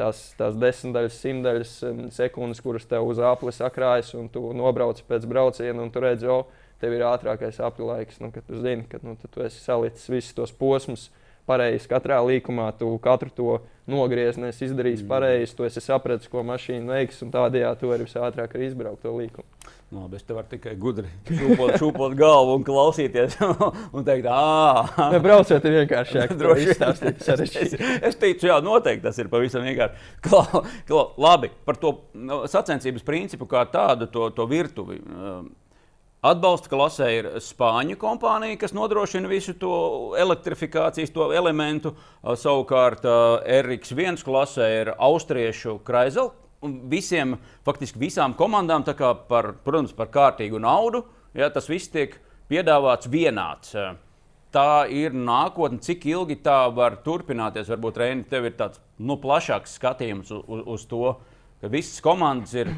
tās, 0.00 0.22
tās 0.38 0.56
desmitdaļas, 0.60 1.20
simtdaļas 1.22 1.74
sekundes, 2.16 2.62
kuras 2.64 2.86
tev 2.90 3.08
uz 3.10 3.20
apli 3.22 3.52
sakrājas, 3.54 4.12
un 4.18 4.28
tu 4.32 4.42
nobrauc 4.56 5.00
pēc 5.08 5.26
brauciena, 5.30 5.78
un 5.82 5.92
tu 5.92 6.02
redzi, 6.04 6.28
o, 6.30 6.42
tev 6.82 6.96
ir 6.96 7.06
ātrākais 7.06 7.60
apli 7.64 7.86
laiks. 7.86 8.20
Nu, 8.22 8.32
tu 8.34 8.60
zini, 8.62 8.86
ka 8.90 9.00
nu, 9.04 9.16
tu 9.20 9.44
esi 9.44 9.60
salicis 9.62 10.10
visus 10.12 10.36
tos 10.36 10.54
posmus 10.56 11.08
pareizi. 11.48 11.88
Katrā 11.90 12.20
līkumā 12.26 12.70
tu 12.78 12.92
katru 13.02 13.30
to 13.36 13.58
nogriezni, 13.90 14.52
izdarījis 14.52 15.04
mm. 15.04 15.10
pareizi, 15.10 15.56
tu 15.56 15.66
esi 15.66 15.82
sapratis, 15.82 16.30
ko 16.30 16.44
mašīna 16.46 16.96
veiks, 16.96 17.20
un 17.24 17.32
tādējādi 17.34 17.80
tu 17.80 17.90
vari 17.90 18.06
visātrāk 18.06 18.56
arī 18.56 18.70
izbraukt 18.70 19.02
to 19.04 19.14
līkumu. 19.16 19.48
No, 19.90 20.04
nu, 20.04 20.14
es 20.14 20.22
te 20.22 20.34
varu 20.36 20.46
tikai 20.46 20.76
gudri 20.78 21.08
šūpot, 21.26 21.72
šūpot 21.80 22.12
galvu 22.14 22.52
un 22.60 22.66
klausīties. 22.66 23.34
un 23.96 24.04
teikt, 24.06 24.28
ah, 24.30 24.86
ne, 25.10 25.18
brauciet 25.22 25.66
vienkāršāk. 25.66 26.34
Droši 26.40 26.68
vien 26.68 27.42
es, 27.42 27.74
es 28.12 28.20
teicu, 28.20 28.46
jā, 28.52 28.60
noteikti 28.62 29.02
tas 29.08 29.18
ir 29.18 29.30
pavisam 29.32 29.66
vienkārši. 29.66 30.12
Kla, 30.28 30.62
kla, 30.86 31.02
labi, 31.26 31.50
par 31.66 31.80
to 31.82 31.96
no, 32.14 32.44
sacensības 32.50 33.02
principu 33.06 33.50
kā 33.50 33.64
tādu, 33.72 34.06
to, 34.14 34.30
to 34.36 34.46
virtuvi. 34.50 35.00
Atbalsta 36.20 36.68
klasē 36.68 37.06
ir 37.16 37.26
Spāņu 37.40 37.94
kompānija, 37.96 38.58
kas 38.60 38.74
nodrošina 38.76 39.28
visu 39.30 39.54
to 39.56 39.72
elektrifikācijas 40.20 41.14
to 41.14 41.30
elementu. 41.32 41.94
Savukārt 42.20 43.06
RX1 43.08 44.20
klasē 44.26 44.66
ir 44.82 44.90
Austriešu 44.98 45.78
Kraizela 45.86 46.34
visiem, 46.92 47.38
faktiski 47.64 48.02
visām 48.02 48.34
komandām, 48.36 48.84
par, 49.28 49.54
protams, 49.64 49.96
par 49.96 50.12
kārtīgu 50.12 50.60
naudu. 50.60 51.06
Ja, 51.32 51.48
tas 51.48 51.70
viss 51.72 51.88
tiek 51.88 52.18
piedāvāts 52.52 53.08
vienāds. 53.08 53.72
Tā 54.52 54.84
ir 54.92 55.16
nākotne, 55.16 55.80
cik 55.80 56.04
ilgi 56.10 56.36
tā 56.44 56.66
var 56.74 56.98
turpināties. 57.00 57.70
Varbūt 57.70 57.96
Reini, 57.96 58.28
tev 58.28 58.50
ir 58.50 58.58
tāds 58.58 58.82
nu, 58.98 59.16
plašāks 59.16 59.78
skatījums 59.78 60.36
uz, 60.36 60.64
uz 60.66 60.88
to, 60.90 61.14
ka 61.62 61.70
visas 61.72 62.02
komandas 62.04 62.52
ir 62.58 62.74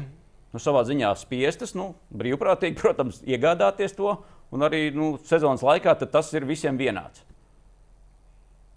nu, 0.53 0.61
savā 0.61 0.85
ziņā 0.87 1.11
spiestas, 1.17 1.73
nu, 1.77 1.91
brīvprātīgi, 2.13 2.77
protams, 2.79 3.21
iegādāties 3.25 3.97
to. 3.97 4.15
Un 4.53 4.61
arī 4.61 4.91
nu, 4.93 5.15
sezonas 5.25 5.63
laikā 5.65 5.95
tas 6.05 6.27
ir 6.37 6.45
visiem 6.45 6.77
vienāds. 6.77 7.23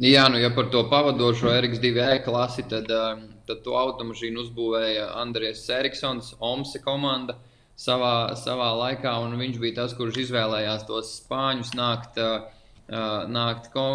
Jā, 0.00 0.26
nu, 0.28 0.36
ja 0.40 0.50
par 0.52 0.70
to 0.72 0.82
pavadošo 0.92 1.48
RX2E 1.48 2.22
klasi, 2.24 2.66
tad, 2.68 2.90
um, 2.92 3.22
tad 3.48 3.62
to 3.64 3.76
automašīnu 3.80 4.42
uzbūvēja 4.42 5.06
Andrēs 5.22 5.62
Eriksons, 5.72 6.34
Omse 6.44 6.82
komanda 6.84 7.38
savā, 7.80 8.34
savā 8.36 8.74
laikā. 8.76 9.14
Viņš 9.40 9.60
bija 9.60 9.78
tas, 9.78 9.94
kurš 9.96 10.20
izvēlējās 10.26 10.84
tos 10.88 11.14
spāņus 11.22 11.72
nākt, 11.76 12.20
uh, 12.20 12.44
uh, 12.92 13.24
nākt 13.32 13.70
ko, 13.72 13.86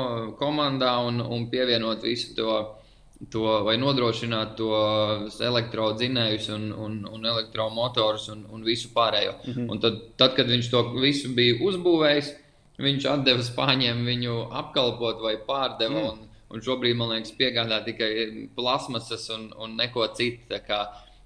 komandā 0.42 0.96
un, 1.06 1.22
un 1.22 1.46
pievienot 1.54 2.02
visu 2.06 2.34
to, 2.38 2.58
to 3.30 3.44
vai 3.66 3.76
nodrošināt 3.78 4.56
tos 4.58 5.38
elektrodzinējus 5.44 6.48
un, 6.56 6.70
un, 6.74 6.96
un 7.06 7.28
elektromotorus 7.34 8.30
un, 8.34 8.46
un 8.50 8.64
visu 8.66 8.90
pārējo. 8.96 9.36
Mm 9.46 9.54
-hmm. 9.54 9.70
Un 9.70 9.80
tad, 9.80 10.00
tad, 10.18 10.34
kad 10.36 10.48
viņš 10.50 10.70
to 10.72 10.84
visu 11.02 11.30
bija 11.36 11.60
uzbūvējis, 11.62 12.34
viņš 12.82 13.08
deva 13.26 13.44
spāņiem 13.46 14.06
viņu 14.06 14.48
apkalpot 14.64 15.22
vai 15.22 15.36
pārdeva. 15.38 16.00
Mm. 16.02 16.10
Un, 16.10 16.28
un 16.50 16.62
šobrīd, 16.62 16.96
man 16.98 17.10
liekas, 17.10 17.38
piegādā 17.38 17.84
tikai 17.86 18.50
plasmasas 18.56 19.30
un, 19.30 19.54
un 19.58 19.78
neko 19.78 20.08
citu. 20.14 20.58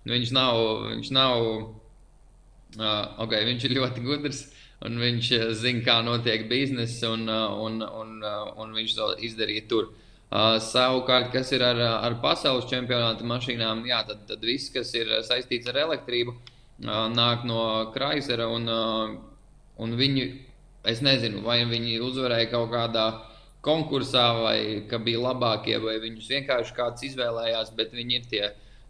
Viņš 0.05 0.31
nav, 0.31 0.55
viņš 0.91 1.11
nav 1.11 1.41
uh, 1.47 3.23
okay, 3.23 3.45
viņš 3.45 3.63
ir 3.63 3.71
ļoti 3.79 4.03
gudrs. 4.03 4.51
Un 4.85 4.99
viņš 4.99 5.53
zina, 5.55 5.81
kā 5.81 6.01
notiek 6.03 6.49
biznesa, 6.49 7.09
un, 7.09 7.29
un, 7.29 7.81
un, 7.81 8.23
un 8.57 8.73
viņš 8.73 8.95
to 8.95 9.15
izdarīja 9.17 9.67
tur. 9.67 9.83
Uh, 9.83 10.04
savukārt, 10.31 11.31
kas 11.33 11.51
ir 11.55 11.63
ar, 11.63 11.79
ar 11.79 12.17
pasaules 12.23 12.65
čempionāta 12.71 13.23
mašīnām, 13.27 13.85
jā, 13.87 14.01
tad, 14.07 14.25
tad 14.29 14.41
viss, 14.43 14.71
kas 14.73 14.93
ir 14.97 15.11
saistīts 15.27 15.69
ar 15.71 15.77
elektrību, 15.85 16.33
uh, 16.33 17.05
nāk 17.13 17.45
no 17.47 17.91
Chrysler. 17.93 18.47
Un, 18.49 18.67
uh, 18.67 19.15
un 19.79 19.95
viņi 19.99 20.27
Es 20.85 21.01
nezinu, 21.01 21.41
vai 21.41 21.63
viņi 21.65 21.97
uzvarēja 22.05 22.51
kaut 22.51 22.69
kādā 22.69 23.05
konkursā, 23.65 24.25
vai 24.43 24.59
ka 24.89 24.99
bija 25.01 25.23
labākie, 25.23 25.79
vai 25.81 25.97
viņus 26.03 26.29
vienkārši 26.29 26.75
kāds 26.77 27.05
izvēlējās, 27.07 27.71
bet 27.77 27.95
viņi 27.97 28.19
ir 28.19 28.27
tie 28.29 28.43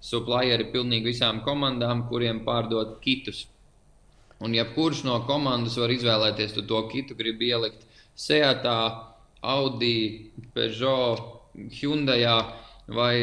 supplieri 0.04 0.68
pilnīgi 0.74 1.14
visām 1.14 1.40
komandām, 1.46 2.04
kuriem 2.10 2.44
pārdod 2.48 2.98
kitus. 3.06 3.46
Un 4.44 4.58
jebkurš 4.58 5.06
no 5.08 5.22
komandas 5.30 5.78
var 5.80 5.94
izvēlēties, 5.96 6.58
to 6.68 6.82
kitu 6.92 7.16
gribi 7.16 7.54
ielikt 7.54 7.88
Seatā, 8.16 8.80
Audi, 9.54 10.32
Peugeot, 10.56 11.22
Hyundai 11.80 12.24
vai 12.92 13.14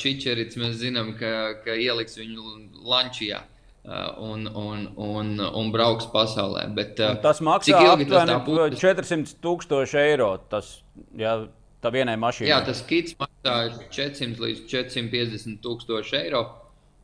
Čičerits. 0.00 0.58
Mēs 0.60 0.78
zinām, 0.82 1.14
ka, 1.18 1.62
ka 1.64 1.76
ieliks 1.78 2.18
viņu 2.20 2.84
Lančijā. 2.88 3.42
Un, 3.82 4.46
un, 4.46 4.84
un, 4.94 5.32
un 5.42 5.72
brauks 5.74 6.06
pasaulē. 6.12 6.68
Bet, 6.76 7.00
uh, 7.02 7.16
tas 7.18 7.40
maksā 7.42 7.80
aptuveni 7.96 8.78
400 8.78 9.40
tūkstoši 9.42 9.98
eiro. 10.04 10.36
Tas, 10.52 10.76
jā, 11.18 11.32
tā 11.82 11.90
vienai 11.90 12.14
mašīnai. 12.22 12.52
Jā, 12.52 12.60
tas 12.68 12.84
kits 12.86 13.16
maksā 13.18 13.56
400 13.90 14.38
līdz 14.44 14.68
450 14.70 15.58
tūkstoši 15.64 16.18
eiro. 16.20 16.44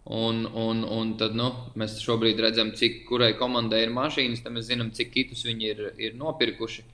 Un, 0.08 0.46
un, 0.54 0.84
un 0.88 1.10
tad 1.20 1.34
nu, 1.36 1.50
mēs 1.76 1.98
šobrīd 2.00 2.38
redzam, 2.40 2.70
cik 2.78 3.02
kurai 3.10 3.34
komandai 3.36 3.82
ir 3.84 3.90
mašīnas, 3.92 4.40
tad 4.44 4.54
mēs 4.54 4.70
zinām, 4.70 4.88
cik 4.96 5.10
kitus 5.12 5.42
viņi 5.44 5.68
ir, 5.68 5.82
ir 6.00 6.14
nopirkuši. 6.16 6.86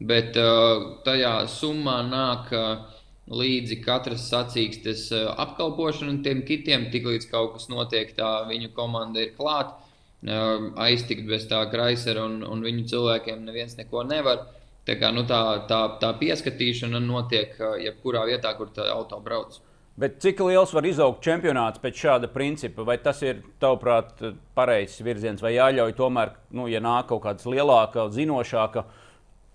Bet 0.00 0.38
uh, 0.40 1.02
tajā 1.06 1.34
summā 1.50 2.00
nāk 2.08 2.48
uh, 2.56 2.92
līdzi 3.30 3.78
katras 3.84 4.26
sacīkstes 4.30 5.06
eh, 5.14 5.26
apkalpošana 5.44 6.10
un 6.10 6.20
tiem 6.24 6.42
kitiem, 6.46 6.88
tiklīdz 6.92 7.28
kaut 7.30 7.56
kas 7.56 7.68
notiek, 7.70 8.10
tā 8.16 8.42
viņu 8.48 8.72
komanda 8.76 9.22
ir 9.22 9.34
klāta. 9.38 9.78
Aiztikt 10.22 11.26
bez 11.26 11.48
tā 11.50 11.64
kraisera 11.70 12.22
un, 12.28 12.44
un 12.46 12.60
viņu 12.62 12.84
cilvēkiem 12.92 13.40
neviens 13.42 13.74
neko 13.74 14.04
nevar. 14.06 14.44
Tā, 14.86 14.94
kā, 14.98 15.10
nu, 15.14 15.24
tā, 15.26 15.40
tā, 15.70 15.80
tā 16.02 16.12
pieskatīšana 16.18 17.00
notiek 17.02 17.56
jebkurā 17.82 18.22
vietā, 18.30 18.52
kur 18.58 18.70
tā 18.74 18.86
auto 18.90 19.18
brauc. 19.22 19.58
Bet 19.98 20.20
cik 20.22 20.40
liels 20.46 20.70
var 20.74 20.86
izaugt 20.86 21.24
čempionāts 21.26 21.82
pēc 21.82 21.98
šāda 22.04 22.30
principa? 22.32 22.86
Vai 22.86 22.96
tas 23.02 23.18
ir, 23.26 23.42
tavuprāt, 23.62 24.22
pareizs 24.54 25.02
virziens, 25.02 25.42
vai 25.42 25.56
jāļauj 25.56 25.94
tomēr, 25.98 26.32
nu, 26.54 26.68
ja 26.70 26.80
nāk 26.82 27.10
kaut 27.10 27.24
kāds 27.26 27.46
lielāks, 27.50 28.14
zinošāks, 28.14 29.01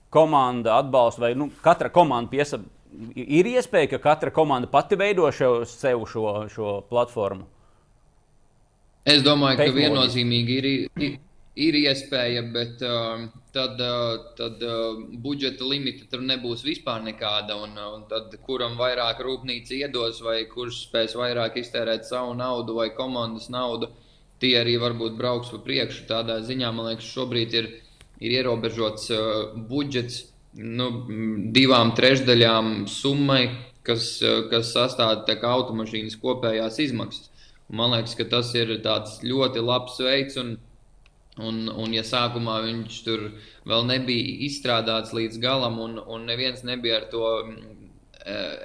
komanda 0.09 0.77
atbalsta, 0.77 1.21
vai 1.27 1.33
nu, 1.35 1.49
katra 1.63 1.91
komanda 1.93 2.31
piesa, 2.31 2.59
ir 3.15 3.51
iespēja, 3.51 3.91
ka 3.95 4.01
katra 4.03 4.33
komanda 4.33 4.69
pati 4.71 4.97
veido 4.99 5.29
šo, 5.31 5.61
sev 5.69 6.05
šo, 6.09 6.27
šo 6.53 6.79
platformu? 6.89 7.47
Es 9.07 9.23
domāju, 9.23 9.61
ka 9.61 9.71
viennozīmīgi 9.71 10.55
ir, 10.59 10.65
ir, 10.99 11.13
ir 11.67 11.77
iespēja, 11.79 12.41
bet 12.51 12.81
uh, 12.83 13.27
tad, 13.55 13.79
uh, 13.79 14.33
tad 14.35 14.63
uh, 14.67 14.97
budžeta 15.23 15.63
limita 15.63 16.09
tur 16.11 16.25
nebūs 16.27 16.65
vispār 16.67 17.05
nekāda. 17.05 17.55
Un, 17.63 17.77
uh, 17.77 17.93
un 17.95 18.03
tad, 18.11 18.35
kuram 18.43 18.75
vairāk 18.79 19.21
rūpnīca 19.23 19.77
iedos, 19.79 20.19
vai 20.25 20.41
kurš 20.51 20.83
spēs 20.89 21.15
vairāk 21.19 21.55
iztērēt 21.63 22.07
savu 22.09 22.35
naudu 22.35 22.75
vai 22.81 22.89
komandas 22.97 23.47
naudu, 23.53 23.93
tie 24.43 24.57
arī 24.59 24.75
varbūt 24.81 25.15
brauks 25.19 25.53
pa 25.55 25.61
priekšu. 25.63 26.03
Tādā 26.11 26.41
ziņā 26.45 26.73
man 26.75 26.91
liekas, 26.91 27.07
šobrīd 27.15 27.57
ir 27.61 27.71
ir 28.19 28.35
ierobežots 28.39 29.09
uh, 29.13 29.55
budžets 29.69 30.25
nu, 30.57 30.89
divām 31.53 31.93
trešdaļām 31.97 32.85
summai, 32.91 33.43
kas, 33.87 34.17
uh, 34.25 34.45
kas 34.51 34.73
sastāv 34.75 35.25
automašīnas 35.27 36.19
kopējās 36.21 36.79
izmaksas. 36.87 37.29
Un 37.67 37.81
man 37.81 37.93
liekas, 37.97 38.15
ka 38.15 38.27
tas 38.31 38.53
ir 38.55 38.77
ļoti 38.77 39.65
labs 39.65 39.99
veids. 40.03 40.39
Un, 40.43 40.57
Un, 41.37 41.67
un, 41.69 41.91
ja 41.93 42.01
sākumā 42.01 42.63
viņš 42.63 42.95
tur 43.05 43.27
vēl 43.69 43.83
nebija 43.85 44.39
izstrādāts 44.47 45.11
līdz 45.13 45.35
galam, 45.37 45.75
un, 45.77 45.99
un 46.01 46.23
neviens 46.25 46.63
nebija 46.65 46.95
ar 46.97 47.03
to 47.11 47.27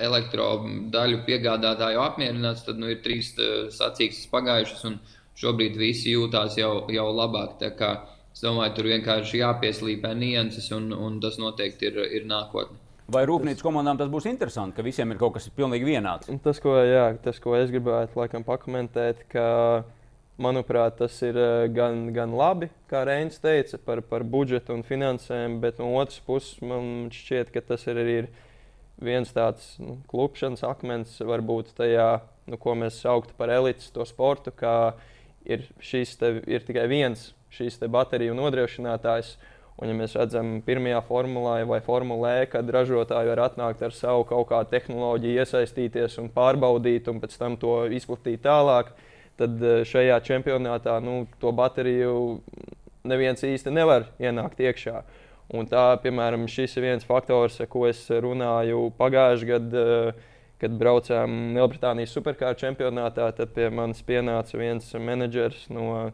elektrodaļu 0.03 1.23
piegādātāju 1.27 2.01
apmierināts, 2.03 2.65
tad 2.67 2.81
nu, 2.81 2.89
ir 2.91 3.03
trīs 3.05 3.33
sacīkstes 3.77 4.31
pagājušas, 4.33 4.85
un 4.89 4.99
šobrīd 5.39 5.77
visi 5.79 6.15
jūtās 6.17 6.59
jau, 6.59 6.87
jau 6.93 7.07
labāk. 7.15 7.59
Tā 7.61 7.71
kā 7.79 7.93
Es 8.33 8.41
domāju, 8.45 8.75
tur 8.79 8.89
vienkārši 8.89 9.43
jāpieslīpē 9.43 10.15
nianses, 10.17 10.71
un, 10.75 10.91
un 10.97 11.21
tas 11.21 11.37
noteikti 11.41 11.91
ir, 11.91 12.01
ir 12.21 12.29
nākotne. 12.29 12.81
Vai 13.13 13.27
rūpnīcas 13.29 13.65
komandām 13.65 13.99
tas 14.01 14.09
būs 14.09 14.29
interesanti, 14.31 14.77
ka 14.79 14.85
visiem 14.87 15.11
ir 15.13 15.19
kaut 15.21 15.35
kas 15.37 15.51
pilnīgi 15.53 15.85
vienāds? 15.85 16.31
Tas, 16.45 16.61
ko, 16.63 16.79
jā, 16.81 17.11
tas, 17.21 17.41
ko 17.43 17.57
es 17.59 17.73
gribētu 17.75 18.17
laikam, 18.17 18.47
pakomentēt, 18.47 19.27
ka, 19.33 19.45
manuprāt, 20.41 20.97
tas 21.01 21.19
ir 21.25 21.37
eh, 21.37 21.67
gan, 21.75 22.07
gan 22.15 22.33
labi, 22.37 22.71
kā 22.91 23.05
Reinis 23.09 23.41
teica, 23.43 23.79
par, 23.85 24.03
par 24.07 24.25
budžetu 24.25 24.75
un 24.77 24.85
finansēm, 24.87 25.59
bet 25.63 25.83
no 25.83 25.91
otras 26.01 26.23
puses 26.25 26.63
man 26.65 27.11
šķiet, 27.13 27.53
ka 27.53 27.65
tas 27.73 27.85
ir 27.91 28.01
arī 28.01 28.17
ir 28.23 28.31
viens 29.03 29.33
tāds 29.35 29.75
nu, 29.83 29.99
klupšanas 30.11 30.65
akmens, 30.67 31.19
varbūt 31.27 31.75
tajā, 31.79 32.09
nu, 32.49 32.59
ko 32.61 32.77
mēs 32.79 33.03
sauktu 33.03 33.37
par 33.39 33.53
elites, 33.53 33.91
to 33.95 34.07
sportu, 34.09 34.55
kā 34.55 34.95
ir 35.45 35.67
šis 35.83 36.17
ir 36.23 36.65
tikai 36.65 36.87
viens 36.91 37.33
šīs 37.57 37.81
bateriju 37.93 38.37
nodrošinātājs. 38.39 39.37
Un, 39.81 39.89
ja 39.89 39.95
mēs 39.97 40.13
redzam, 40.19 40.59
pirmajā 40.67 41.01
formulā 41.09 41.55
vai 41.67 41.79
formulē, 41.83 42.35
kad 42.53 42.69
ražotāji 42.71 43.31
var 43.33 43.41
atnākt 43.47 43.81
ar 43.83 43.95
savu 43.97 44.27
kaut 44.29 44.51
kādu 44.51 44.69
tehnoloģiju, 44.75 45.39
iesaistīties 45.41 46.19
un 46.21 46.29
pārbaudīt, 46.35 47.09
un 47.09 47.23
pēc 47.23 47.39
tam 47.41 47.57
to 47.59 47.79
izplatīt 47.97 48.45
tālāk, 48.45 48.93
tad 49.41 49.65
eh, 49.65 49.81
šajā 49.89 50.21
čempionātā 50.29 50.99
nu, 51.03 51.25
to 51.41 51.55
bateriju 51.57 52.15
neviens 53.09 53.43
īsti 53.49 53.73
nevar 53.73 54.11
ienākt 54.23 54.61
iekšā. 54.61 55.03
Un 55.57 55.67
tā, 55.69 55.87
piemēram, 56.05 56.45
šis 56.49 56.77
ir 56.79 56.87
viens 56.87 57.09
faktors, 57.09 57.59
ar 57.61 57.69
ko 57.73 57.87
es 57.89 58.05
runāju 58.13 58.91
pagājušajā 59.01 59.49
gadā, 59.57 59.87
eh, 60.13 60.29
kad 60.63 60.77
braucām 60.79 61.57
Lielbritānijas 61.57 62.13
superkāru 62.15 62.55
čempionātā. 62.61 63.33
Tad 63.35 63.51
pie 63.57 63.67
manis 63.75 64.05
pienāca 64.07 64.61
viens 64.61 64.93
menedžers 64.95 65.65
no 65.75 66.13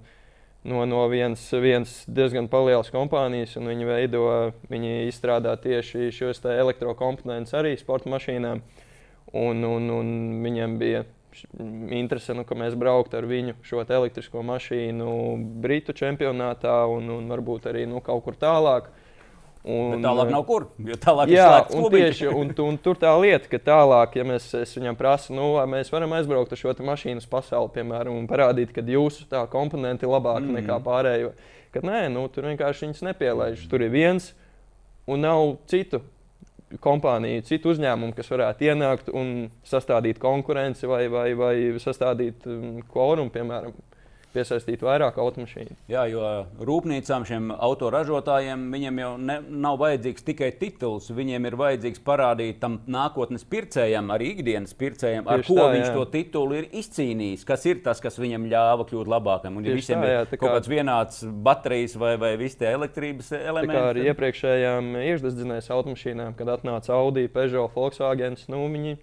no, 0.64 0.84
no 0.86 1.04
vienas, 1.09 1.44
vienas 1.52 1.92
diezgan 2.06 2.48
lielas 2.50 2.90
kompānijas, 2.94 3.56
un 3.61 3.70
viņi 3.70 3.88
veido, 3.88 4.24
viņi 4.70 5.09
izstrādā 5.09 5.54
tieši 5.61 6.11
šos 6.14 6.42
elektrokomponentus 6.44 7.54
arī 7.54 7.76
sporta 7.78 8.11
mašīnām. 8.11 8.62
Un, 9.36 9.64
un, 9.64 9.90
un 9.92 10.11
viņiem 10.42 10.78
bija 10.80 11.04
interese, 11.92 12.34
nu, 12.34 12.44
ka 12.48 12.56
mēs 12.59 12.76
brauktu 12.78 13.18
ar 13.18 13.26
viņu 13.28 13.59
šo 13.66 13.84
elektrisko 13.84 14.42
mašīnu 14.42 15.11
Britu 15.62 15.92
čempionātā 15.92 16.80
un, 16.88 17.11
un 17.12 17.28
varbūt 17.28 17.68
arī 17.70 17.84
nu, 17.86 18.00
kaut 18.04 18.24
kur 18.24 18.38
tālāk. 18.38 18.88
Un, 19.66 19.96
Bet 19.96 20.04
tālāk 20.06 20.30
nav 20.32 20.44
kur. 20.48 20.66
Tālāk 21.02 21.32
jā, 21.32 21.46
un 21.76 21.86
tieši, 21.92 22.28
un, 22.30 22.52
un 22.64 22.76
tur 22.80 22.98
tā 23.00 23.11
lieta, 23.20 23.50
ka 23.50 23.59
tālāk, 23.61 24.14
ja 24.20 24.24
mēs 24.28 24.46
viņam 24.54 24.96
prasām, 24.96 25.36
nu, 25.36 25.48
mēs 25.68 25.90
varam 25.92 26.14
aizbraukt 26.16 26.54
ar 26.54 26.61
šo 26.61 26.74
mašīnu 26.88 27.20
uz 27.20 27.26
pasauli, 27.28 27.72
piemēram, 27.74 28.16
un 28.16 28.28
parādīt, 28.30 28.72
ka 28.72 28.84
jūsu 28.86 29.26
tā 29.28 29.42
komponenti 29.50 30.06
ir 30.06 30.14
labāki 30.14 30.46
mm. 30.46 30.61
nekā 30.61 30.78
pārējo. 30.86 31.32
Kad 31.74 31.84
nē, 31.84 32.06
nu, 32.14 32.22
tur 32.32 32.48
vienkārši 32.48 32.86
viņas 32.86 33.04
nepielaiž. 33.11 33.66
Tur 33.68 33.84
ir 33.84 33.92
viens 33.92 34.30
un 35.11 35.26
nav 35.26 35.59
citu 35.68 36.00
kompāniju, 36.84 37.44
citu 37.48 37.72
uzņēmumu, 37.72 38.14
kas 38.16 38.28
varētu 38.32 38.66
ienākt 38.68 39.12
un 39.16 39.48
sastādīt 39.66 40.20
konkurenci 40.22 40.88
vai, 40.88 41.06
vai, 41.12 41.28
vai 41.36 41.54
sastādīt 41.80 42.44
um, 42.48 42.80
kvorumu, 42.92 43.32
piemēram 43.32 43.76
piesaistīt 44.39 44.82
vairāk 44.86 45.18
automašīnu. 45.20 45.76
Jā, 45.91 46.05
jo 46.11 46.22
rūpnīcām, 46.68 47.26
šiem 47.28 47.51
autoražotājiem, 47.55 48.66
viņiem 48.74 49.01
jau 49.03 49.11
ne, 49.20 49.39
nav 49.66 49.78
vajadzīgs 49.82 50.26
tikai 50.26 50.51
tituls. 50.61 51.11
Viņiem 51.14 51.49
ir 51.51 51.57
vajadzīgs 51.59 52.03
parādīt 52.07 52.61
tam 52.62 52.78
nākotnes 52.91 53.47
pircējam, 53.49 54.12
arī 54.14 54.32
ikdienas 54.36 54.76
pircējam, 54.78 55.28
ar 55.28 55.43
Tieši 55.43 55.53
ko 55.53 55.59
tā, 55.61 55.68
viņš 55.74 55.89
jā. 55.89 55.97
to 55.97 56.07
titulu 56.14 56.59
ir 56.61 56.70
izcīnījis. 56.82 57.47
Kas 57.49 57.66
ir 57.70 57.82
tas, 57.84 58.03
kas 58.05 58.18
viņam 58.20 58.49
ļāva 58.53 58.86
kļūt 58.89 59.12
labākam? 59.14 59.59
Un, 59.59 59.66
ja 59.66 59.74
Tieši 59.74 59.82
visiem 59.82 60.05
tā, 60.05 60.12
jā, 60.12 60.22
ir 60.24 60.32
kā... 60.32 60.41
kaut 60.45 60.57
kāds 60.59 60.72
vienāds 60.72 61.20
baterijas 61.49 61.99
vai, 62.01 62.14
vai 62.20 62.32
visi 62.41 62.61
tie 62.62 62.72
elektrības 62.76 63.32
elementi. 63.41 63.74
Tā 63.74 63.82
kā 63.82 63.93
ar 63.93 64.03
iepriekšējām 64.05 64.95
iekšdesmitdzinējas 65.03 65.72
automašīnām, 65.78 66.39
kad 66.39 66.55
atnāca 66.59 66.97
Audi, 66.99 67.28
Peugeot, 67.32 67.74
Volkswagen, 67.74 68.39
nu, 68.53 68.64
viņi 68.72 68.97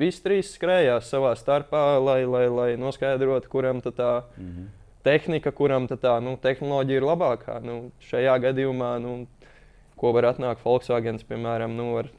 visi 0.00 0.22
trīs 0.24 0.52
skrējās 0.56 1.10
savā 1.12 1.34
starpā, 1.38 1.82
lai, 2.02 2.22
lai, 2.28 2.46
lai 2.52 2.70
noskaidrotu, 2.80 3.50
kuram 3.52 3.82
tā 3.84 3.92
mm 4.36 4.46
-hmm 4.46 4.70
tehnika, 5.06 5.52
kuram 5.54 5.88
tā 5.90 6.16
nu, 6.24 6.36
tehnoloģija 6.42 7.00
ir 7.00 7.06
labākā. 7.06 7.58
Nu, 7.64 7.76
šajā 8.08 8.38
gadījumā, 8.48 8.94
nu, 9.02 9.14
ko 10.00 10.14
var 10.16 10.32
atnākt 10.32 10.64
Volkswagen, 10.64 11.20
piemēram, 11.28 11.76
nu, 11.78 11.92
var 11.98 12.10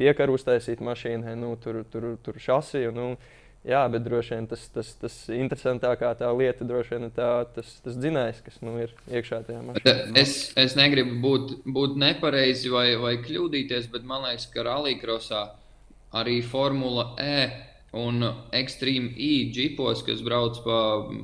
piekaru 0.00 0.38
uztaisīt 0.38 0.80
mašīnai, 0.84 1.36
nu, 1.38 1.54
tur, 1.60 1.82
tur, 1.92 2.14
tur 2.24 2.40
šasiju. 2.40 2.96
Nu, 2.96 3.12
Jā, 3.60 3.82
bet 3.92 4.06
droši 4.06 4.38
vien 4.38 4.46
tas, 4.48 4.62
tas, 4.72 4.88
tas 4.96 5.14
interesantākā 5.36 6.14
tā 6.16 6.30
lieta 6.32 6.64
droši 6.64 6.94
vien 6.94 7.02
ir 7.10 7.10
tā, 7.12 7.26
tas, 7.52 7.74
tas 7.84 7.98
dzinējs, 8.00 8.38
kas 8.46 8.54
nu, 8.64 8.78
ir 8.80 8.94
iekšā 9.12 9.42
tajā 9.44 9.60
mašīnā. 9.66 9.96
Es, 10.16 10.32
es 10.56 10.76
negribu 10.78 11.18
būt, 11.20 11.52
būt 11.68 11.98
nepareizi 12.00 12.72
vai, 12.72 12.94
vai 12.96 13.18
kļūdīties, 13.20 13.90
bet 13.92 14.06
man 14.08 14.24
liekas, 14.24 14.48
ka 14.54 14.64
Rallija 14.64 15.42
arī 16.16 16.40
Formula 16.40 17.10
E 17.20 17.50
Un 17.92 18.22
Extreme 18.54 19.10
E 19.18 19.50
džipos, 19.50 20.04
kas 20.06 20.22
brauc 20.22 20.60
pa, 20.62 20.78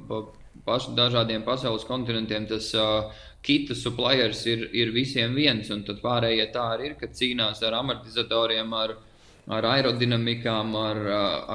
pa 0.09 0.23
paš, 0.67 0.89
dažādiem 0.99 1.45
pasaules 1.47 1.87
kontinentiem, 1.87 2.49
tas 2.51 2.73
uh, 2.75 3.13
kita 3.47 3.77
suppliers 3.79 4.43
ir, 4.51 4.67
ir 4.75 4.91
visiem 4.95 5.35
viens. 5.39 5.71
Un 5.71 5.85
tad 5.87 6.01
pārējie 6.03 6.49
tā 6.55 6.65
arī 6.75 6.91
ir, 6.91 6.97
ka 7.01 7.07
cīnās 7.07 7.63
ar 7.67 7.77
amortizatoriem, 7.79 8.73
ar, 8.75 8.97
ar 9.59 9.69
aerodinamikām, 9.71 10.75
ar, 10.81 11.03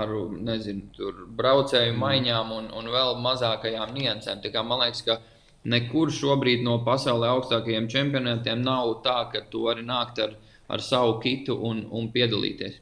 ar 0.04 0.14
nezinu, 0.48 1.12
braucēju 1.40 1.92
mm. 1.92 2.00
maiņām 2.06 2.54
un, 2.60 2.70
un 2.80 2.92
vēl 2.96 3.20
mazākajām 3.26 3.92
niansēm. 3.98 4.46
Man 4.64 4.86
liekas, 4.86 5.04
ka 5.08 5.20
nekur 5.76 6.14
šobrīd 6.16 6.64
no 6.64 6.80
pasaules 6.88 7.34
augstākajiem 7.34 7.92
čempionātiem 7.92 8.64
nav 8.64 9.02
tā, 9.04 9.18
ka 9.34 9.44
tu 9.52 9.68
vari 9.68 9.84
nākt 9.86 10.24
ar, 10.24 10.38
ar 10.72 10.86
savu 10.86 11.20
kitu 11.20 11.60
un, 11.68 11.84
un 11.92 12.08
piedalīties. 12.16 12.80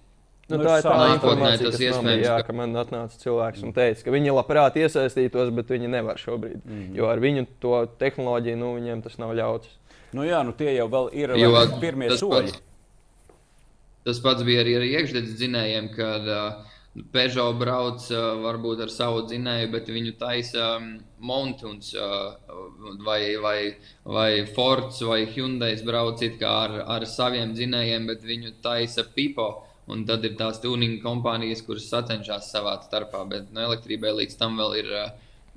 Nu, 0.49 0.57
nu, 0.57 0.65
tā 0.65 0.79
ir 0.79 0.85
tā 0.87 1.09
informācija, 1.13 1.71
kas 1.75 1.99
man, 2.01 2.15
jā, 2.23 2.37
ka 2.45 2.53
man 2.57 2.71
atnāca 2.81 3.19
cilvēks 3.21 3.65
un 3.67 3.73
teica, 3.75 4.01
ka 4.07 4.13
viņi 4.15 4.33
labprāt 4.33 4.79
iesaistītos, 4.81 5.51
bet 5.53 5.69
viņi 5.75 5.91
nevar 5.93 6.17
šobrīd. 6.17 6.63
Mm 6.63 6.79
-hmm. 6.79 6.95
Jo 6.97 7.11
ar 7.11 7.21
viņu 7.21 7.45
to 7.61 7.75
tehnoloģiju 8.01 8.57
nu, 8.57 8.71
viņiem 8.79 9.03
tas 9.05 9.19
nav 9.21 9.35
ļauts. 9.37 9.75
Nu, 10.17 10.25
jā, 10.25 10.41
nu 10.45 10.55
tie 10.57 10.73
jau 10.73 10.89
ir 11.13 11.35
jo, 11.37 11.53
pirmie 11.81 12.09
soļi. 12.17 12.51
Pats, 12.51 12.61
tas 14.05 14.19
pats 14.25 14.43
bija 14.43 14.63
arī 14.63 14.75
ar 14.79 14.87
iekšzemes 14.87 15.37
dzinējiem, 15.37 15.91
kad 15.93 16.25
uh, 16.33 16.73
Peugeot 17.13 17.59
brauc 17.61 18.09
uh, 18.09 18.41
varbūt 18.41 18.81
ar 18.81 18.89
savu 18.89 19.21
dzinēju, 19.29 19.69
bet 19.71 19.93
viņu 19.93 20.15
taisa 20.17 20.79
um, 20.79 20.95
Mountains 21.21 21.93
uh, 21.93 22.33
vai, 23.05 23.37
vai, 23.37 23.75
vai 24.03 24.45
Fords 24.55 25.03
vai 25.05 25.27
Hyundai 25.29 25.75
brauc 25.85 26.23
ar, 26.41 26.79
ar 26.97 27.05
saviem 27.05 27.53
dzinējiem, 27.53 28.07
bet 28.09 28.25
viņu 28.25 28.57
taisa 28.63 29.05
Pipo. 29.13 29.68
Un 29.89 30.03
tad 30.05 30.25
ir 30.27 30.35
tās 30.37 30.61
tuninga 30.61 31.01
kompānijas, 31.01 31.63
kuras 31.65 31.87
sacenšas 31.89 32.51
savā 32.53 32.75
starpā, 32.83 33.23
bet 33.29 33.49
no 33.49 33.57
nu, 33.57 33.65
elektrībai 33.71 34.13
līdz 34.21 34.37
tam 34.37 34.59
vēl 34.61 34.77
ir, 34.83 34.93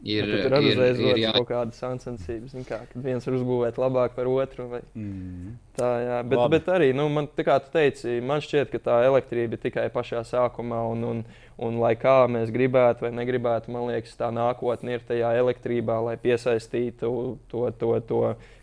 Ir, 0.03 0.27
ja 0.27 0.47
tur 0.49 0.57
arī 0.57 0.71
ir, 0.73 0.81
ir 1.15 1.29
kaut 1.37 1.47
kāda 1.47 1.77
sāncensības, 1.77 2.57
kā, 2.67 2.81
kad 2.91 3.05
viens 3.05 3.23
var 3.23 3.37
uzbūvēt 3.37 3.77
labāk 3.79 4.17
par 4.17 4.27
otru. 4.27 4.65
Vai... 4.73 4.81
Mm. 4.99 5.53
Tā, 5.79 5.91
jā, 6.03 6.17
bet, 6.27 6.41
Labi. 6.41 6.57
bet 6.57 6.71
arī, 6.75 6.89
nu, 6.99 7.05
man, 7.13 7.29
kā 7.31 7.61
tu 7.63 7.71
teici, 7.71 8.17
man 8.27 8.43
šķiet, 8.43 8.73
ka 8.73 8.81
tā 8.83 8.97
elektrība 9.07 9.55
ir 9.55 9.63
tikai 9.63 9.87
pašā 9.95 10.25
sākumā. 10.27 10.81
Un, 10.91 11.07
un, 11.07 11.23
un 11.63 11.79
lai 11.85 11.93
kā 12.01 12.17
mēs 12.27 12.51
gribētu 12.51 13.07
vai 13.07 13.13
negribētu, 13.15 13.71
man 13.71 13.93
liekas, 13.93 14.19
tā 14.19 14.33
nākotne 14.35 14.99
ir 14.99 15.07
tajā 15.07 15.37
elektrībā, 15.39 16.01
lai 16.09 16.19
piesaistītu 16.19 17.15
to, 17.53 17.65
to, 17.79 17.95
to 18.11 18.23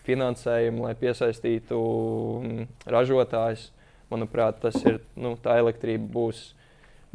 finansējumu, 0.09 0.89
lai 0.89 0.95
piesaistītu 0.99 1.80
mm, 1.80 2.72
ražotājus. 2.97 3.70
Manuprāt, 4.10 4.62
tas 4.64 4.78
ir, 4.89 5.03
nu, 5.20 5.36
tā 5.41 5.60
elektrība 5.62 6.07
būs 6.14 6.47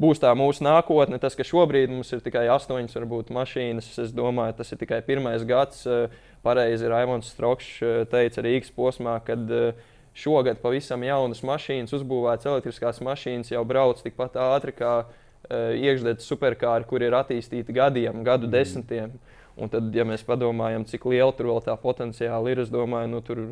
būs 0.01 0.21
tā 0.23 0.33
mūsu 0.37 0.65
nākotne. 0.67 1.19
Tas, 1.23 1.37
ka 1.39 1.47
šobrīd 1.47 1.93
mums 1.93 2.13
ir 2.15 2.23
tikai 2.25 2.47
astoņas, 2.55 2.97
varbūt 2.99 3.33
mašīnas, 3.35 3.91
es 4.07 4.15
domāju, 4.15 4.57
tas 4.59 4.73
ir 4.75 4.81
tikai 4.83 5.01
pirmais 5.07 5.45
gads. 5.47 5.85
Eh, 5.87 6.15
pareizi 6.45 6.91
Raimons 6.91 7.31
Strokšs 7.33 7.83
eh, 7.83 7.99
teica 8.11 8.45
Rīgas 8.45 8.73
posmā, 8.75 9.19
kad 9.27 9.51
eh, 9.51 9.85
šogad 10.19 10.61
pavisam 10.63 11.05
jaunas 11.07 11.43
mašīnas, 11.47 11.95
uzbūvētas 11.97 12.51
elektriskās 12.51 13.01
mašīnas, 13.05 13.55
jau 13.55 13.65
brauc 13.67 14.03
tikpat 14.03 14.39
ātri 14.39 14.75
kā 14.77 14.97
iekšzemes 15.45 16.25
superkāri, 16.25 16.87
kur 16.89 17.03
ir 17.05 17.13
attīstīti 17.19 17.75
gadiem, 17.77 18.23
gadu 18.25 18.47
mm. 18.47 18.53
desmitiem. 18.55 19.19
Un 19.61 19.69
tad, 19.71 19.91
ja 19.95 20.07
mēs 20.09 20.25
padomājam, 20.27 20.87
cik 20.89 21.05
liela 21.13 21.35
tur 21.37 21.51
vēl 21.51 21.61
tā 21.67 21.75
potenciāli 21.79 22.55
ir, 22.55 22.63
es 22.65 22.73
domāju, 22.73 23.11
nu, 23.13 23.21
tur 23.23 23.43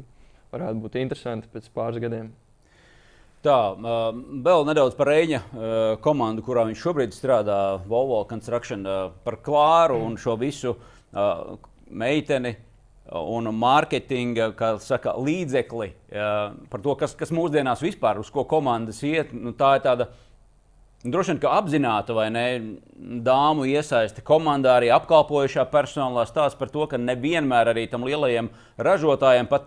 varētu 0.54 0.80
būt 0.86 0.96
interesanti 1.02 1.52
pēc 1.52 1.68
pāris 1.74 2.00
gadiem. 2.02 2.32
Tā, 3.42 3.74
vēl 4.46 4.66
nedaudz 4.68 4.94
par 4.94 5.08
Reņģa 5.10 5.40
komandu, 6.04 6.44
kurā 6.46 6.62
viņš 6.68 6.82
šobrīd 6.84 7.14
strādā, 7.16 7.56
Volvo 7.90 8.20
Construction, 8.30 8.84
par 9.24 9.40
Klāru 9.42 9.96
un 10.06 10.14
šo 10.14 10.36
visu 10.38 10.76
meiteni 11.90 12.54
un 13.12 13.50
mārketinga 13.58 14.52
saka, 14.80 15.16
līdzekli 15.18 15.90
par 16.70 16.84
to, 16.84 16.94
kas, 17.00 17.16
kas 17.18 17.34
mūsdienās 17.34 17.82
vispār 17.82 18.22
uz 18.22 18.30
ko 18.30 18.46
komandas 18.46 19.02
iet. 19.02 19.34
Nu, 19.34 19.50
tā 19.58 19.74
ir 19.80 19.82
tāda 19.88 20.06
droši 21.02 21.34
vien 21.34 21.50
apzināta 21.50 22.14
vai 22.14 22.28
ne 22.30 22.46
dāmu 23.26 23.66
iesaiste 23.66 24.22
komandā, 24.22 24.78
arī 24.78 24.94
apkalpojušā 24.94 25.66
personālā 25.74 26.28
stāsta 26.30 26.62
par 26.62 26.70
to, 26.70 26.86
ka 26.86 27.02
nevienmēr 27.02 27.74
arī 27.74 27.88
tam 27.90 28.06
lielajiem 28.06 28.54
ražotājiem 28.78 29.50
pat 29.50 29.66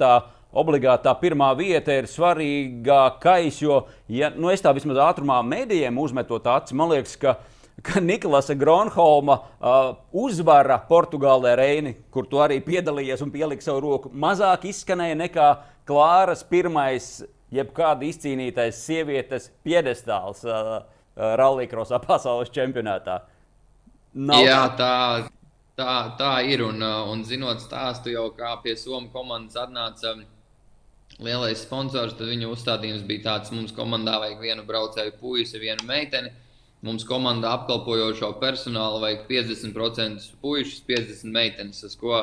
tā 0.56 0.62
obligātā 0.62 1.14
pirmā 1.20 1.56
vieta 1.58 1.92
ir 1.94 2.08
svarīgākais. 2.08 3.62
Jo, 3.62 3.88
ja 4.08 4.30
nu, 4.36 4.50
es 4.50 4.62
tā 4.62 4.74
vismaz 4.74 4.98
ātrumā 4.98 5.42
mēdījiem 5.44 5.98
uzmetot 5.98 6.46
aci, 6.48 6.76
man 6.76 6.90
liekas, 6.90 7.16
ka, 7.18 7.38
ka 7.84 8.00
Niklasa 8.00 8.56
Gronholma 8.56 9.40
uh, 9.60 9.96
uzvara 10.12 10.80
Portugālē 10.88 11.56
Reini, 11.58 11.96
kur 12.10 12.26
tu 12.26 12.38
arī 12.38 12.62
piedalījies 12.64 13.22
un 13.22 13.32
pieliki 13.32 13.64
savu 13.64 13.82
roku, 13.82 14.12
mazāk 14.14 14.66
izskanēja 14.66 15.16
nekā 15.16 15.56
Klāras 15.86 16.44
pirmais, 16.44 17.24
jebkāda 17.54 18.08
izcīnītais 18.08 18.80
sievietes 18.88 19.52
piedestāls 19.64 20.44
uh, 20.46 20.82
uh, 20.82 21.36
Rallija 21.38 22.00
pasaules 22.00 22.50
čempionātā. 22.50 23.22
Nav 24.16 24.42
Jā, 24.42 24.62
tā, 24.80 25.28
tā, 25.76 26.16
tā 26.18 26.32
ir. 26.48 26.64
Un, 26.64 26.80
un 26.80 27.24
zinot 27.28 27.60
stāstu, 27.60 28.14
jau 28.16 28.30
kā 28.32 28.56
pie 28.64 28.78
Somijas 28.80 29.12
komandas 29.12 29.60
atnāca 29.60 30.16
lielais 31.24 31.62
sponsors, 31.64 32.16
tad 32.18 32.28
viņa 32.32 32.50
uzstādījums 32.52 33.06
bija 33.08 33.24
tāds, 33.30 33.54
mums 33.56 33.76
komandā 33.76 34.18
vajag 34.24 34.42
vienu 34.42 34.66
braucēju 34.68 35.16
puisi, 35.22 35.62
vienu 35.62 35.88
meiteni. 35.88 36.34
Mums 36.86 37.06
komandā 37.08 37.54
apkalpojošo 37.56 38.34
personālu 38.42 39.00
vajag 39.02 39.24
50% 39.30 40.36
puikas, 40.42 40.82
50 40.86 41.32
meitenes. 41.34 41.80
Uz 41.88 41.96
ko 41.98 42.20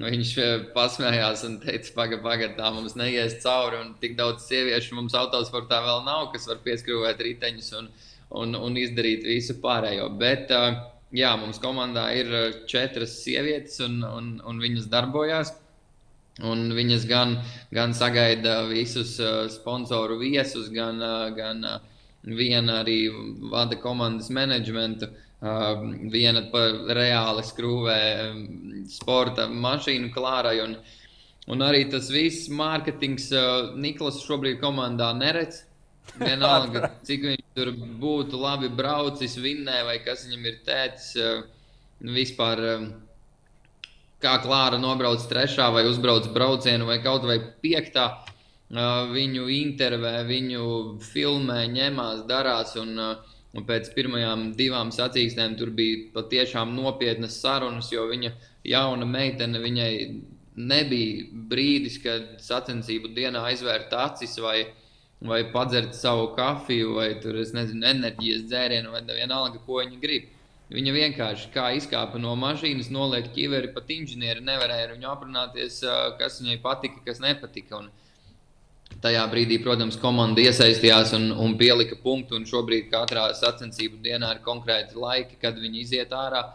viņš 0.00 0.30
eh, 0.40 0.64
pasmējās 0.74 1.44
un 1.46 1.58
teica, 1.62 1.92
pagaidi, 1.94 2.22
pagaidi, 2.24 2.56
tā 2.56 2.72
mums 2.74 2.96
neies 2.98 3.36
cauri. 3.44 3.82
Un 3.84 3.92
tik 4.02 4.16
daudz 4.18 4.48
sieviešu 4.48 4.96
mums 4.98 5.14
autosportā 5.18 5.82
vēl 5.84 6.02
nav, 6.08 6.30
kas 6.32 6.48
var 6.50 6.62
pieskrūvēt 6.64 7.22
riteņus 7.28 7.70
un, 7.78 7.92
un, 8.42 8.56
un 8.58 8.80
izdarīt 8.80 9.28
visu 9.28 9.60
pārējo. 9.62 10.08
Bet, 10.18 10.50
eh, 10.50 10.80
jā, 11.14 11.36
mums 11.38 11.60
komandā 11.62 12.08
ir 12.16 12.32
eh, 12.32 12.60
četras 12.66 13.20
sievietes 13.20 13.78
un, 13.84 14.00
un, 14.08 14.32
un 14.48 14.64
viņas 14.64 14.88
darbojās. 14.90 15.52
Un 16.40 16.70
viņas 16.72 17.02
gan, 17.10 17.34
gan 17.68 17.92
sagaida 17.92 18.62
visus 18.64 19.18
uh, 19.20 19.44
sponsoru 19.52 20.16
viesus, 20.22 20.70
gan, 20.72 20.96
uh, 21.04 21.26
gan 21.36 21.60
uh, 21.60 21.82
viena 22.24 22.78
arī 22.80 23.04
vada 23.52 23.76
komandas 23.76 24.30
menedžmentu. 24.32 25.10
Viena 25.42 26.44
reāli 26.94 27.42
skrūvē 27.42 27.98
um, 28.28 28.42
sporta 28.86 29.48
mašīnu 29.50 30.12
klārai. 30.14 30.60
Un, 30.62 30.76
un 31.50 31.64
arī 31.66 31.82
tas 31.90 32.06
viss 32.14 32.46
mārketings 32.46 33.26
Niklas 33.74 34.22
šobrīd 34.22 34.60
komandā 34.62 35.10
neredz. 35.18 35.64
Vienalga, 36.22 36.92
cik 37.06 37.26
viņš 37.26 37.44
tur 37.58 37.72
būtu 37.74 38.38
labi 38.38 38.70
braucis, 38.70 39.34
vinnē 39.42 39.82
vai 39.88 39.98
kas 40.06 40.28
viņam 40.28 40.46
ir 40.46 40.60
tēcis. 40.64 41.50
Vispār. 42.06 42.62
Kā 44.22 44.36
Klāra 44.42 44.78
nobrauc 44.78 45.24
trešā 45.26 45.66
vai 45.74 45.82
uzbrauc 45.88 46.28
braucienu 46.34 46.86
vai 46.86 47.00
kaut 47.02 47.26
vai 47.26 47.40
piektā. 47.62 48.06
Viņu 48.72 49.48
intervē, 49.52 50.22
viņu 50.28 50.66
filmē, 51.04 51.64
ņemās, 51.74 52.22
darās. 52.28 52.76
Un, 52.80 52.94
un 53.52 53.66
pēc 53.68 53.90
pirmajām 53.96 54.52
divām 54.56 54.92
sacīkstēm 54.94 55.58
tur 55.58 55.74
bija 55.76 56.06
patiešām 56.14 56.72
nopietnas 56.76 57.40
sarunas, 57.42 57.90
jo 57.92 58.06
viņa 58.08 58.32
jauna 58.70 59.08
meitene 59.08 59.60
viņai 59.60 59.90
nebija 60.56 61.26
brīdis, 61.50 61.98
kad 62.04 62.38
sacensību 62.44 63.12
dienā 63.16 63.42
aizvērt 63.50 63.92
acis 63.96 64.36
vai, 64.40 64.66
vai 65.20 65.42
padzert 65.52 65.96
savu 65.96 66.30
kafiju 66.36 66.96
vai 66.98 67.08
tur, 67.20 67.38
nezinu, 67.56 67.84
enerģijas 67.92 68.46
dzērienu 68.48 68.92
vai 68.92 69.02
vienalga, 69.08 69.60
ko 69.66 69.80
viņa 69.82 70.00
grib. 70.02 70.31
Viņa 70.72 70.92
vienkārši 70.94 71.50
kā 71.52 71.66
izkāpa 71.76 72.20
no 72.20 72.32
mašīnas, 72.40 72.88
noliek 72.94 73.26
ķiveri 73.34 73.72
pat 73.74 73.90
inženieri. 73.92 74.44
Nevarēja 74.46 74.86
ar 74.86 74.94
viņu 74.94 75.10
aprunāties, 75.10 75.82
kas 76.20 76.38
viņai 76.40 76.60
patika, 76.64 77.02
kas 77.04 77.20
nepatika. 77.20 77.82
Un 77.82 77.90
tajā 79.04 79.24
brīdī, 79.32 79.58
protams, 79.64 79.98
komanda 80.00 80.40
iesaistījās 80.40 81.12
un, 81.18 81.28
un 81.44 81.58
pielika 81.60 81.98
punktu. 82.00 82.38
Un 82.38 82.48
šobrīd 82.48 82.88
katrā 82.92 83.28
sacensību 83.36 84.00
dienā 84.04 84.32
ir 84.36 84.42
konkrēti 84.46 84.96
laiki, 84.96 85.36
kad 85.42 85.60
viņi 85.60 85.84
iziet 85.84 86.16
ārā. 86.16 86.46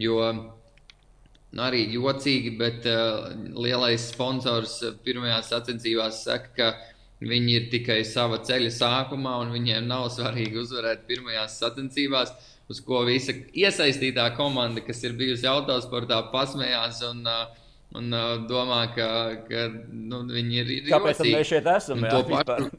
Jo 0.00 0.18
nu, 0.32 1.62
arī 1.62 1.84
jocīgi, 1.92 2.54
bet 2.58 2.88
uh, 2.88 3.28
lielais 3.54 4.08
sponsors 4.10 4.78
pirmajās 5.04 5.52
sacensībās 5.52 6.22
saka, 6.26 6.50
ka 6.56 6.72
viņi 7.22 7.58
ir 7.58 7.68
tikai 7.70 8.00
sava 8.08 8.40
ceļa 8.42 8.72
sākumā 8.74 9.36
un 9.44 9.52
viņiem 9.54 9.86
nav 9.86 10.08
svarīgi 10.14 10.58
uzvarēt 10.64 11.06
pirmajās 11.06 11.60
sacensībās. 11.62 12.32
Uz 12.72 12.80
ko 12.84 13.02
visa 13.04 13.34
iesaistītā 13.52 14.30
komanda, 14.36 14.80
kas 14.84 15.02
ir 15.04 15.16
bijusi 15.18 15.48
autosportā, 15.50 16.22
pasmējās 16.32 17.02
un, 17.10 17.22
uh, 17.28 17.66
un 17.98 18.12
uh, 18.16 18.34
domā, 18.48 18.86
ka, 18.96 19.08
ka 19.44 19.66
nu, 19.92 20.22
viņi 20.30 20.60
ir. 20.62 20.72
Kāpēc 20.88 21.20
mēs 21.26 21.50
šeit 21.50 21.68
esam? 21.68 22.06
Jā, 22.08 22.22
pašu, 22.30 22.70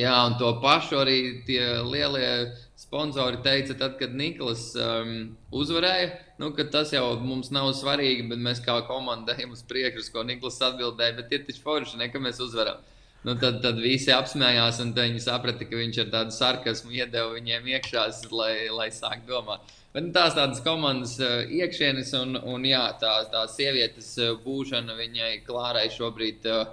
jā, 0.00 0.14
un 0.26 0.38
to 0.40 0.50
pašu 0.64 0.98
arī 1.04 1.18
tie 1.46 1.62
lielie 1.86 2.30
sponsori 2.78 3.38
teica, 3.44 3.76
tad, 3.78 3.94
kad 4.00 4.14
Niklas 4.14 4.72
um, 4.78 5.14
uzvarēja, 5.54 6.10
nu, 6.42 6.50
ka 6.56 6.66
tas 6.70 6.92
jau 6.94 7.06
mums 7.22 7.52
nav 7.54 7.70
svarīgi, 7.78 8.26
bet 8.32 8.42
mēs 8.42 8.60
kā 8.64 8.80
komanda 8.88 9.36
ejam 9.38 9.54
uz 9.54 9.62
priekšu, 9.70 10.10
ko 10.14 10.26
Niklas 10.26 10.58
atbildēja, 10.62 11.16
bet 11.20 11.32
ir 11.32 11.46
taču 11.46 11.62
forši, 11.62 12.00
ne, 12.02 12.10
ka 12.10 12.22
mēs 12.22 12.42
uzvaram. 12.42 12.82
Nu, 13.24 13.32
tad, 13.40 13.62
tad 13.64 13.78
visi 13.80 14.12
apsmējās, 14.12 14.82
un 14.84 14.90
viņi 14.96 15.22
saprata, 15.24 15.64
ka 15.64 15.78
viņš 15.78 16.00
ar 16.02 16.10
tādu 16.12 16.34
sarkasmu 16.36 16.92
iedeva 16.92 17.30
viņiem 17.32 17.70
iekšā, 17.72 18.04
lai, 18.36 18.52
lai 18.68 18.90
sāktu 18.92 19.30
domāt. 19.30 19.64
Bet, 19.94 20.04
nu, 20.04 20.12
tās 20.12 20.36
tādas 20.36 20.60
komandas 20.64 21.14
uh, 21.22 21.46
iekšienes, 21.48 22.10
un, 22.18 22.36
un 22.36 22.66
jā, 22.68 22.82
tā, 23.00 23.14
tā 23.32 23.46
sievietes 23.48 24.10
uh, 24.20 24.34
būšana 24.44 24.98
viņai 24.98 25.30
klārai 25.46 25.86
šobrīd 25.94 26.50
uh, 26.52 26.66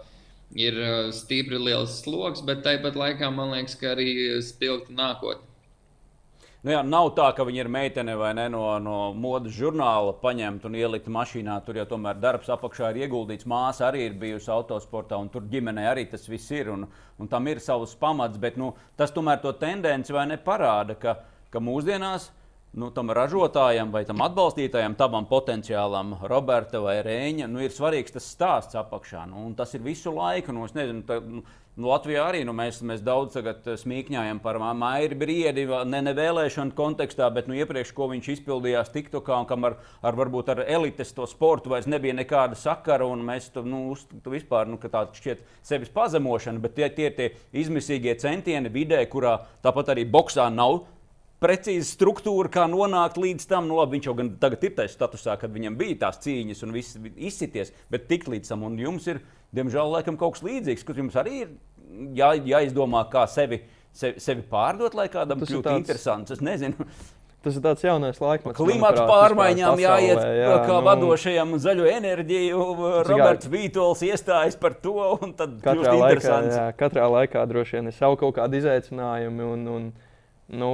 ir 0.60 0.76
stipri 1.16 1.62
liels 1.62 2.02
sloks, 2.02 2.44
bet 2.44 2.66
tāpat 2.66 3.00
laikā 3.00 3.32
man 3.32 3.54
liekas, 3.56 3.78
ka 3.80 3.94
arī 3.94 4.12
spilgta 4.44 4.92
nākotne. 4.98 5.51
Nu 6.62 6.70
jā, 6.76 6.84
nav 6.86 7.08
tā, 7.18 7.26
ka 7.34 7.42
viņa 7.42 7.64
ir 7.64 7.70
meitene 7.74 8.14
vai 8.20 8.36
ne 8.38 8.44
no, 8.54 8.62
no 8.78 8.98
modes 9.18 9.56
žurnāla 9.58 10.12
paņemta 10.22 10.68
un 10.70 10.76
ielikta 10.78 11.10
mašīnā. 11.10 11.56
Tur 11.66 11.80
jau 11.80 11.88
tomēr 11.90 12.20
darbs 12.22 12.52
apakšā 12.54 12.92
ir 12.92 13.00
ieguldīts. 13.08 13.48
Māsa 13.50 13.88
arī 13.88 14.04
ir 14.06 14.20
bijusi 14.22 14.52
autosportā, 14.54 15.18
un 15.18 15.32
tur 15.34 15.48
ģimenē 15.50 15.88
arī 15.90 16.04
tas 16.12 16.30
viss 16.30 16.54
ir. 16.54 16.70
Un, 16.70 16.86
un 17.18 17.32
tam 17.32 17.50
ir 17.50 17.64
savs 17.66 17.96
pamats, 17.98 18.38
bet 18.38 18.62
nu, 18.62 18.76
tas 18.94 19.10
tomēr 19.16 19.42
to 19.42 19.56
tendenci 19.58 20.14
vai 20.14 20.28
ne 20.30 20.38
parāda, 20.38 20.94
ka, 21.02 21.16
ka 21.50 21.64
mūsdienās 21.66 22.30
nu, 22.74 22.92
tam 22.96 23.12
ražotājam 23.12 23.92
vai 23.92 24.04
tam 24.08 24.24
atbalstītājam, 24.24 24.96
tam 25.00 25.26
potenciālam, 25.30 26.16
Roberta 26.32 26.80
vai 26.84 27.00
Rēņa, 27.06 27.50
nu, 27.52 27.64
ir 27.64 27.74
svarīgs 27.76 28.16
tas 28.16 28.30
stāsts 28.32 28.78
apakšā. 28.80 29.26
Nu, 29.32 29.50
tas 29.58 29.76
ir 29.76 29.84
visu 29.84 30.14
laiku. 30.16 30.56
Nu, 30.56 30.68
nezinu, 30.76 31.04
tā, 31.08 31.20
nu, 31.24 31.44
Nu, 31.80 31.88
Latvijā 31.88 32.26
arī 32.28 32.42
nu, 32.44 32.52
mēs, 32.52 32.82
mēs 32.84 33.00
daudz 33.00 33.38
smīkņājam 33.80 34.42
par 34.44 34.58
Maiju 34.60 35.16
Briedi, 35.16 35.64
ne, 35.88 36.02
ne 36.04 36.12
vēlēšanu 36.18 36.76
kontekstā, 36.76 37.30
bet 37.32 37.48
nu, 37.48 37.56
iepriekš, 37.56 37.94
ko 37.96 38.10
viņš 38.12 38.28
izpildījās 38.34 38.92
TikTokā, 38.92 39.38
un 39.40 39.48
kam 39.48 39.70
ar, 39.70 39.78
ar, 40.04 40.18
varbūt 40.20 40.52
ar 40.52 40.66
elites 40.66 41.16
to 41.16 41.24
sportu 41.32 41.72
vairs 41.72 41.88
nebija 41.88 42.18
nekāda 42.18 42.60
sakara. 42.60 43.08
Mēs 43.16 43.48
tam 43.56 43.72
nu, 43.72 43.96
vispār 44.34 44.68
nu, 44.68 44.82
tādu 44.84 45.16
šķiet 45.16 45.48
sevis 45.64 45.94
pazemošanu, 45.96 46.60
bet 46.60 46.76
tie 46.76 46.90
ir 46.90 46.98
tie, 46.98 47.08
tie 47.16 47.30
izmisīgie 47.64 48.20
centieni 48.20 48.68
vidē, 48.68 49.06
kurā 49.08 49.38
tāpat 49.64 49.96
arī 49.96 50.04
boxā 50.04 50.52
nav 50.52 50.82
precīza 51.42 51.90
struktūra, 51.90 52.52
kā 52.54 52.68
nonākt 52.70 53.20
līdz 53.22 53.48
tam. 53.50 53.68
Nu, 53.70 53.80
labi, 53.82 53.98
viņš 53.98 54.10
jau 54.10 54.16
gan 54.20 54.34
tagad 54.42 54.66
ir 54.68 54.76
tajā 54.78 54.94
statusā, 54.94 55.38
kad 55.42 55.54
viņam 55.54 55.78
bija 55.80 56.00
tās 56.06 56.22
cīņas 56.24 56.66
un 56.68 56.76
viss 56.76 57.00
izsities, 57.16 57.74
bet 57.92 58.08
tik 58.12 58.28
līdz 58.32 58.54
tam. 58.54 58.66
Un 58.70 58.78
jums 58.82 59.08
ir 59.12 59.24
diemžēl, 59.56 59.92
laikam, 59.98 60.20
kaut 60.20 60.38
kas 60.38 60.46
līdzīgs, 60.48 60.86
kas 60.88 61.02
jums 61.02 61.18
arī 61.20 61.46
ir 61.46 61.56
jā, 62.18 62.34
jāizdomā, 62.56 63.04
kā 63.12 63.26
sevi, 63.30 63.64
sevi, 63.94 64.22
sevi 64.24 64.46
pārdot, 64.52 64.96
lai 64.98 65.10
kādam 65.12 65.42
tas 65.42 65.52
kļūtu 65.52 65.68
tāds... 65.68 65.82
interesants. 65.84 66.38
Es 66.38 66.46
nezinu. 66.46 66.88
Tas 67.42 67.56
ir 67.58 67.64
tāds 67.66 67.82
jaunais 67.82 68.20
laikmets. 68.22 68.54
Klimata 68.60 69.08
pārmaiņām 69.10 69.80
jāiet 69.82 70.20
jā, 70.22 70.52
kā 70.62 70.76
nu, 70.76 70.84
vadošajam 70.86 71.56
zaļo 71.64 71.88
enerģiju. 71.90 72.66
Roberts 73.08 73.50
Vītols 73.50 74.04
iestājas 74.06 74.60
par 74.62 74.76
to. 74.78 75.18
Katrā 75.66 75.96
laikā, 75.98 76.36
jā, 76.46 76.68
katrā 76.78 77.08
laikā 77.10 77.48
droši 77.50 77.80
vien 77.80 77.90
ir 77.90 77.98
savu 77.98 78.20
kaut 78.22 78.36
kādu 78.38 78.62
izaicinājumu. 78.62 79.50
Un, 79.56 79.66
un, 79.74 79.90
nu, 80.54 80.70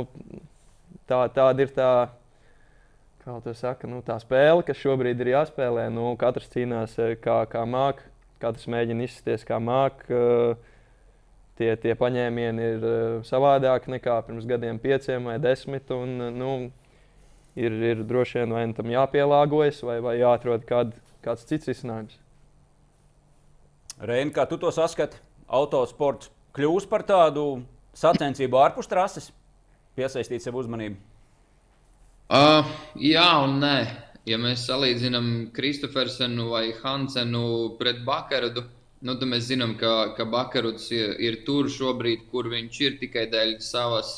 tā, 1.09 1.23
tāda 1.33 1.65
ir 1.65 1.73
tā, 1.75 1.91
kā 3.23 3.39
tu 3.43 3.55
saki, 3.57 3.89
nu, 3.91 4.03
tā 4.05 4.19
spēle, 4.23 4.65
kas 4.67 4.79
šobrīd 4.79 5.23
ir 5.23 5.33
jāspēlē. 5.33 5.87
Nu, 5.93 6.11
katrs 6.19 6.51
cīnās 6.53 6.95
eh, 7.01 7.17
kā, 7.21 7.41
kā 7.51 7.65
mākslinieks 7.65 8.13
katrs 8.41 8.67
mēģina 8.69 9.07
izsties 9.07 9.45
kā 9.47 9.59
māk. 9.61 10.05
Tie, 11.57 11.71
tie 11.81 11.93
paņēmieni 11.97 12.65
ir 12.75 12.83
savādāki 13.25 13.95
nekā 13.95 14.19
pirms 14.27 14.45
gadiem, 14.49 14.77
pieciem 14.81 15.25
vai 15.31 15.39
desmit. 15.41 15.89
Un, 15.93 16.19
nu, 16.37 16.51
ir, 17.57 17.77
ir 17.93 18.03
droši 18.05 18.43
vien 18.43 18.53
vai 18.53 18.65
nu 18.69 18.77
tam 18.77 18.91
jāpielāgojas, 18.93 19.81
vai, 19.87 19.97
vai 20.05 20.19
jāatrod 20.19 20.67
kād, 20.69 20.93
kāds 21.25 21.47
cits 21.49 21.69
risinājums. 21.71 22.19
Reini, 23.97 24.33
kā 24.35 24.45
tu 24.45 24.59
to 24.61 24.69
saskati? 24.73 25.17
Autosports 25.47 26.29
kļūs 26.53 26.85
par 26.91 27.01
tādu 27.07 27.63
sacensību 27.97 28.59
ārpus 28.61 28.89
trases, 28.91 29.31
piesaistīt 29.97 30.45
sev 30.45 30.59
uzmanību? 30.61 30.99
Uh, 32.27 32.67
jā, 32.99 33.29
un 33.43 33.59
nē 33.63 33.77
ja 34.27 34.37
mēs 34.41 34.65
salīdzinām 34.67 35.27
Kristofersenu 35.55 36.49
vai 36.51 36.71
Hansenu 36.81 37.75
pret 37.79 38.03
Bakarudu, 38.07 38.65
nu, 39.07 39.15
tad 39.15 39.27
mēs 39.29 39.47
zinām, 39.51 39.75
ka, 39.79 40.13
ka 40.17 40.27
Bakaruds 40.29 40.89
ir, 40.95 41.15
ir 41.23 41.41
tur 41.47 41.69
šobrīd, 41.71 42.27
kur 42.31 42.49
viņš 42.51 42.79
ir 42.83 42.97
tikai 43.01 43.27
dēļ 43.31 43.57
savas 43.63 44.17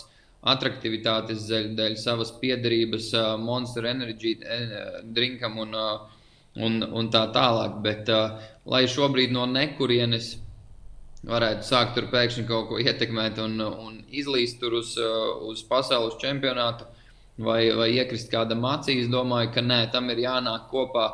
attraktivitātes, 0.50 1.46
dēļ, 1.50 1.74
dēļ 1.78 1.98
savas 2.00 2.32
piedarības 2.42 3.12
uh, 3.18 3.34
Monster 3.42 3.90
Energy 3.90 4.38
uh, 4.40 5.02
drinkam 5.04 5.60
un, 5.66 5.76
uh, 5.76 6.30
un, 6.64 6.80
un 6.82 7.10
tā 7.14 7.26
tālāk. 7.36 7.82
Bet, 7.84 8.10
uh, 8.10 8.40
lai 8.72 8.86
šobrīd 8.90 9.36
no 9.36 9.44
nekurienes 9.52 10.38
varētu 11.28 11.68
sākt 11.68 11.98
tur 11.98 12.08
pēkšņi 12.12 12.46
kaut 12.48 12.70
ko 12.70 12.80
ietekmēt 12.80 13.40
un, 13.44 13.60
un 13.60 13.98
izlīst 14.08 14.60
tur 14.62 14.78
uz, 14.80 14.96
uz 15.50 15.64
pasaules 15.68 16.16
čempionātu, 16.22 16.88
vai, 17.44 17.70
vai 17.76 17.90
iekrist 17.98 18.32
kāda 18.32 18.56
mācīs. 18.56 19.06
Es 19.06 19.12
domāju, 19.12 19.52
ka 19.56 19.64
nē, 19.66 19.82
tam 19.92 20.10
ir 20.14 20.24
jānāk 20.24 20.70
kopā 20.72 21.10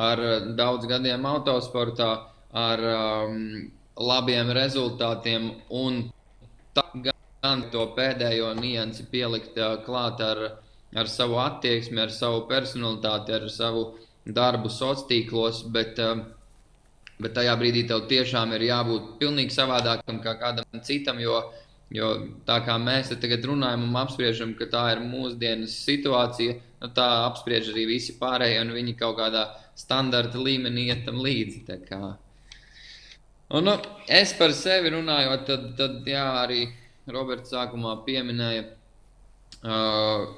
ar 0.00 0.22
daudz 0.58 0.88
gadiem 0.90 1.26
autosportā, 1.30 2.10
ar 2.54 2.82
um, 2.90 3.70
labiem 3.98 4.50
rezultātiem 4.54 5.50
un 5.70 6.04
gan 6.74 7.66
to 7.70 7.86
pēdējo 7.94 8.52
niansi 8.58 9.06
pielikt 9.10 9.58
uh, 9.58 9.76
klāt 9.86 10.22
ar, 10.24 10.40
ar 10.94 11.10
savu 11.10 11.38
attieksmi, 11.42 12.00
ar 12.02 12.10
savu 12.14 12.46
personalitāti, 12.50 13.34
ar 13.36 13.50
savu 13.50 13.84
darbu 14.24 14.70
sociālos 14.70 15.06
tīklos. 15.10 15.62
Bet, 15.74 16.00
uh, 16.02 16.24
Bet 17.24 17.36
tajā 17.38 17.56
brīdī 17.60 17.86
tev 17.88 18.04
tiešām 18.10 18.52
ir 18.56 18.68
jābūt 18.68 19.14
pilnīgi 19.20 19.54
savādākam 19.56 20.20
kā 20.24 20.36
kādam 20.40 20.82
citam, 20.84 21.20
jo 21.22 21.40
Jo 21.94 22.10
tā 22.48 22.56
kā 22.66 22.74
mēs 22.80 23.10
te 23.12 23.16
tagad 23.22 23.44
runājam 23.46 23.84
un 23.86 23.96
apspriežam, 24.00 24.54
ka 24.58 24.66
tā 24.72 24.84
ir 24.94 25.02
mūsdienas 25.04 25.76
situācija, 25.84 26.56
nu, 26.80 26.88
tā 26.96 27.08
apspriež 27.28 27.68
arī 27.70 27.84
visi 27.92 28.16
pārējie, 28.18 28.62
un 28.64 28.72
viņi 28.74 28.96
kaut 28.98 29.18
kādā 29.20 29.44
standarta 29.78 30.40
līmenī 30.40 30.88
iet 30.88 31.04
tam 31.06 31.20
līdzi. 31.22 31.76
Un, 33.54 33.68
nu, 33.68 33.76
es 34.08 34.32
par 34.38 34.54
sevi 34.56 34.94
runājot, 34.94 35.44
tad, 35.46 35.68
tad 35.78 36.08
jā, 36.08 36.24
arī 36.40 36.64
Roberts 37.14 37.52
sākumā 37.54 37.98
pieminēja. 38.08 38.64
Uh, 39.64 40.32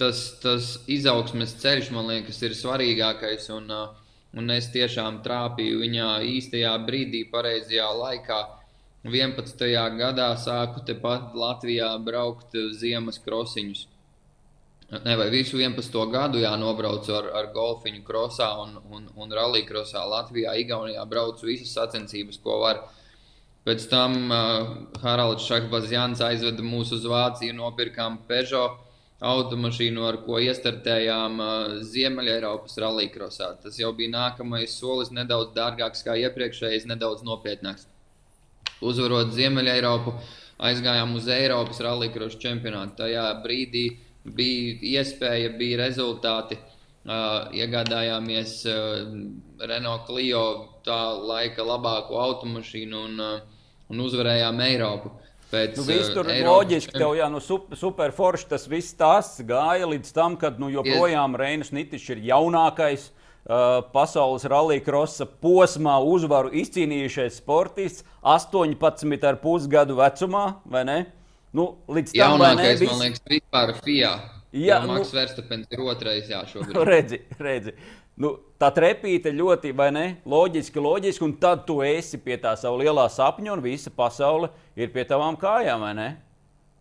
tas, 0.00 0.22
tas 0.40 0.70
izaugsmes 0.90 1.58
ceļš, 1.60 1.90
man 1.92 2.08
liekas, 2.08 2.40
ir 2.46 2.56
svarīgākais. 2.56 3.50
Un, 3.58 3.68
uh, 3.68 4.03
un 4.36 4.50
es 4.50 4.68
tiešām 4.74 5.22
trāpīju 5.24 5.80
viņā 5.84 6.10
īstajā 6.34 6.74
brīdī, 6.86 7.24
pareizajā 7.30 7.88
laikā. 8.02 8.42
Uh, 8.42 8.60
11. 9.04 9.60
gadā 9.98 10.30
sāku 10.40 10.80
tepat 10.80 11.34
Latvijā 11.36 11.90
braukt 12.00 12.54
ziemas 12.72 13.18
krosiņus. 13.20 13.82
Ne, 15.04 15.16
vai 15.20 15.26
visu 15.28 15.58
11. 15.60 15.98
gadu 16.08 16.40
jānobraucu 16.40 17.12
ar, 17.12 17.28
ar 17.36 17.50
golfiņu 17.52 18.00
krosā 18.06 18.48
un, 18.62 18.78
un, 18.88 19.10
un 19.20 19.34
rallija 19.36 19.68
krosā 19.68 20.06
Latvijā, 20.08 20.54
Igaunijā 20.56 21.04
braucu 21.04 21.50
visas 21.50 21.74
sacensības, 21.76 22.40
ko 22.40 22.62
var. 22.62 22.80
Pēc 23.68 23.84
tam 23.92 24.16
uh, 24.32 24.72
Haralds 25.04 25.44
Šakbazjans 25.50 26.24
aizveda 26.24 26.64
mūs 26.64 26.94
uz 26.96 27.04
Vāciju, 27.04 27.58
nopirkām 27.60 28.22
Peugeot 28.28 28.80
automašīnu, 29.24 30.04
ar 30.08 30.20
ko 30.26 30.42
iestartējām 30.44 31.40
uh, 31.40 31.54
Ziemeļ-Eiropas 31.94 32.78
rallija 32.84 33.14
krosā. 33.16 33.54
Tas 33.62 33.80
jau 33.80 33.94
bija 33.96 34.12
nākamais 34.18 34.76
solis, 34.76 35.14
nedaudz 35.14 35.54
dārgāks 35.56 36.04
kā 36.06 36.18
iepriekšējais, 36.26 36.88
nedaudz 36.92 37.24
nopietnāks 37.26 37.88
uzvarot 38.84 39.32
Ziemeļ-Eiropu, 39.34 40.14
aizgājām 40.68 41.16
uz 41.18 41.28
Eiropas 41.32 41.80
rallija 41.84 42.28
čempionātu. 42.40 42.98
Tajā 43.02 43.24
brīdī 43.44 43.84
bija 44.24 45.00
iespēja, 45.00 45.56
bija 45.58 45.82
rezultāti. 45.84 46.60
Uh, 47.04 47.50
iegādājāmies 47.52 48.62
uh, 48.64 49.10
Renault 49.60 50.06
Clio, 50.08 50.44
tā 50.86 50.96
laika 51.20 51.60
labāko 51.60 52.16
automašīnu 52.16 53.02
un, 53.10 53.18
uh, 53.20 53.66
un 53.92 54.00
uzvarējām 54.00 54.62
Eiropu. 54.64 55.12
Pēc, 55.54 55.76
nu, 55.78 55.88
viss 55.88 56.14
tur 56.14 56.30
ir 56.32 56.46
loģiski, 56.48 56.96
tev 56.98 57.14
jau 57.18 57.28
nu, 57.32 57.42
super, 57.42 57.78
super 57.78 58.14
forši 58.16 58.48
tas 58.54 58.66
viss 58.70 58.96
tās 58.98 59.36
gāja 59.46 59.88
līdz 59.90 60.14
tam, 60.16 60.38
kad 60.40 60.58
nu, 60.62 60.72
joprojām 60.74 61.38
Reinas 61.38 61.72
Nitišs 61.74 62.16
ir 62.16 62.26
jaunākais. 62.32 63.10
Uh, 63.10 63.20
Uh, 63.44 63.82
pasaules 63.92 64.46
rallija 64.48 64.80
krosa 64.80 65.26
posmā 65.28 65.98
uzvaru 66.00 66.48
izcīnījušais 66.56 67.42
sportists 67.42 68.06
18,5 68.24 69.66
gadu 69.68 69.98
vecumā, 69.98 70.44
vai 70.64 70.80
ne? 70.88 70.94
Nu, 71.52 71.66
līdz 71.84 72.14
tam 72.14 72.38
Jaunākais, 72.38 72.62
ne, 72.62 72.78
vis... 72.80 72.88
man 72.88 73.02
liekas, 73.02 73.20
vispār 73.28 73.74
FIA. 73.84 74.14
Jā, 74.56 74.78
nu, 74.86 74.94
Maks 74.94 75.12
Verstapens 75.12 75.76
ir 75.76 75.82
otrais, 75.84 76.32
jā, 76.32 76.40
šobrīd. 76.48 76.80
redzi, 76.94 77.20
redzi. 77.36 77.76
Nu, 78.14 78.36
tā 78.62 78.68
trepīte 78.70 79.32
ļoti, 79.34 79.72
ne? 79.94 80.04
Loģiski, 80.24 80.78
loģiski, 80.78 81.24
un 81.26 81.32
tad 81.42 81.64
tu 81.66 81.80
esi 81.82 82.20
pie 82.22 82.36
tā 82.38 82.54
sava 82.56 82.78
lielā 82.78 83.08
sapņa, 83.10 83.56
un 83.56 83.62
visa 83.64 83.90
pasaule 83.90 84.52
ir 84.76 84.92
pie 84.94 85.02
tavām 85.08 85.34
kājām? 85.40 85.82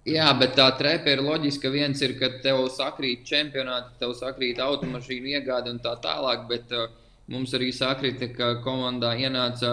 Jā, 0.05 0.27
bet 0.37 0.53
tā 0.59 0.67
trepa 0.77 1.09
ir 1.09 1.23
loģiska. 1.23 1.71
Viens 1.73 2.01
ir, 2.03 2.17
ka 2.19 2.29
tev 2.43 2.67
sakrīt 2.75 3.23
čempionāti, 3.25 3.95
tev 4.01 4.13
sakrīt 4.19 4.59
automašīnu 4.61 5.31
iegāde 5.31 5.71
un 5.71 5.79
tā 5.81 5.95
tālāk, 6.03 6.43
bet 6.49 6.73
uh, 6.75 6.91
mums 7.31 7.53
arī 7.57 7.71
sakrita, 7.73 8.27
ka 8.35 8.57
komandā 8.65 9.15
ienāca 9.17 9.71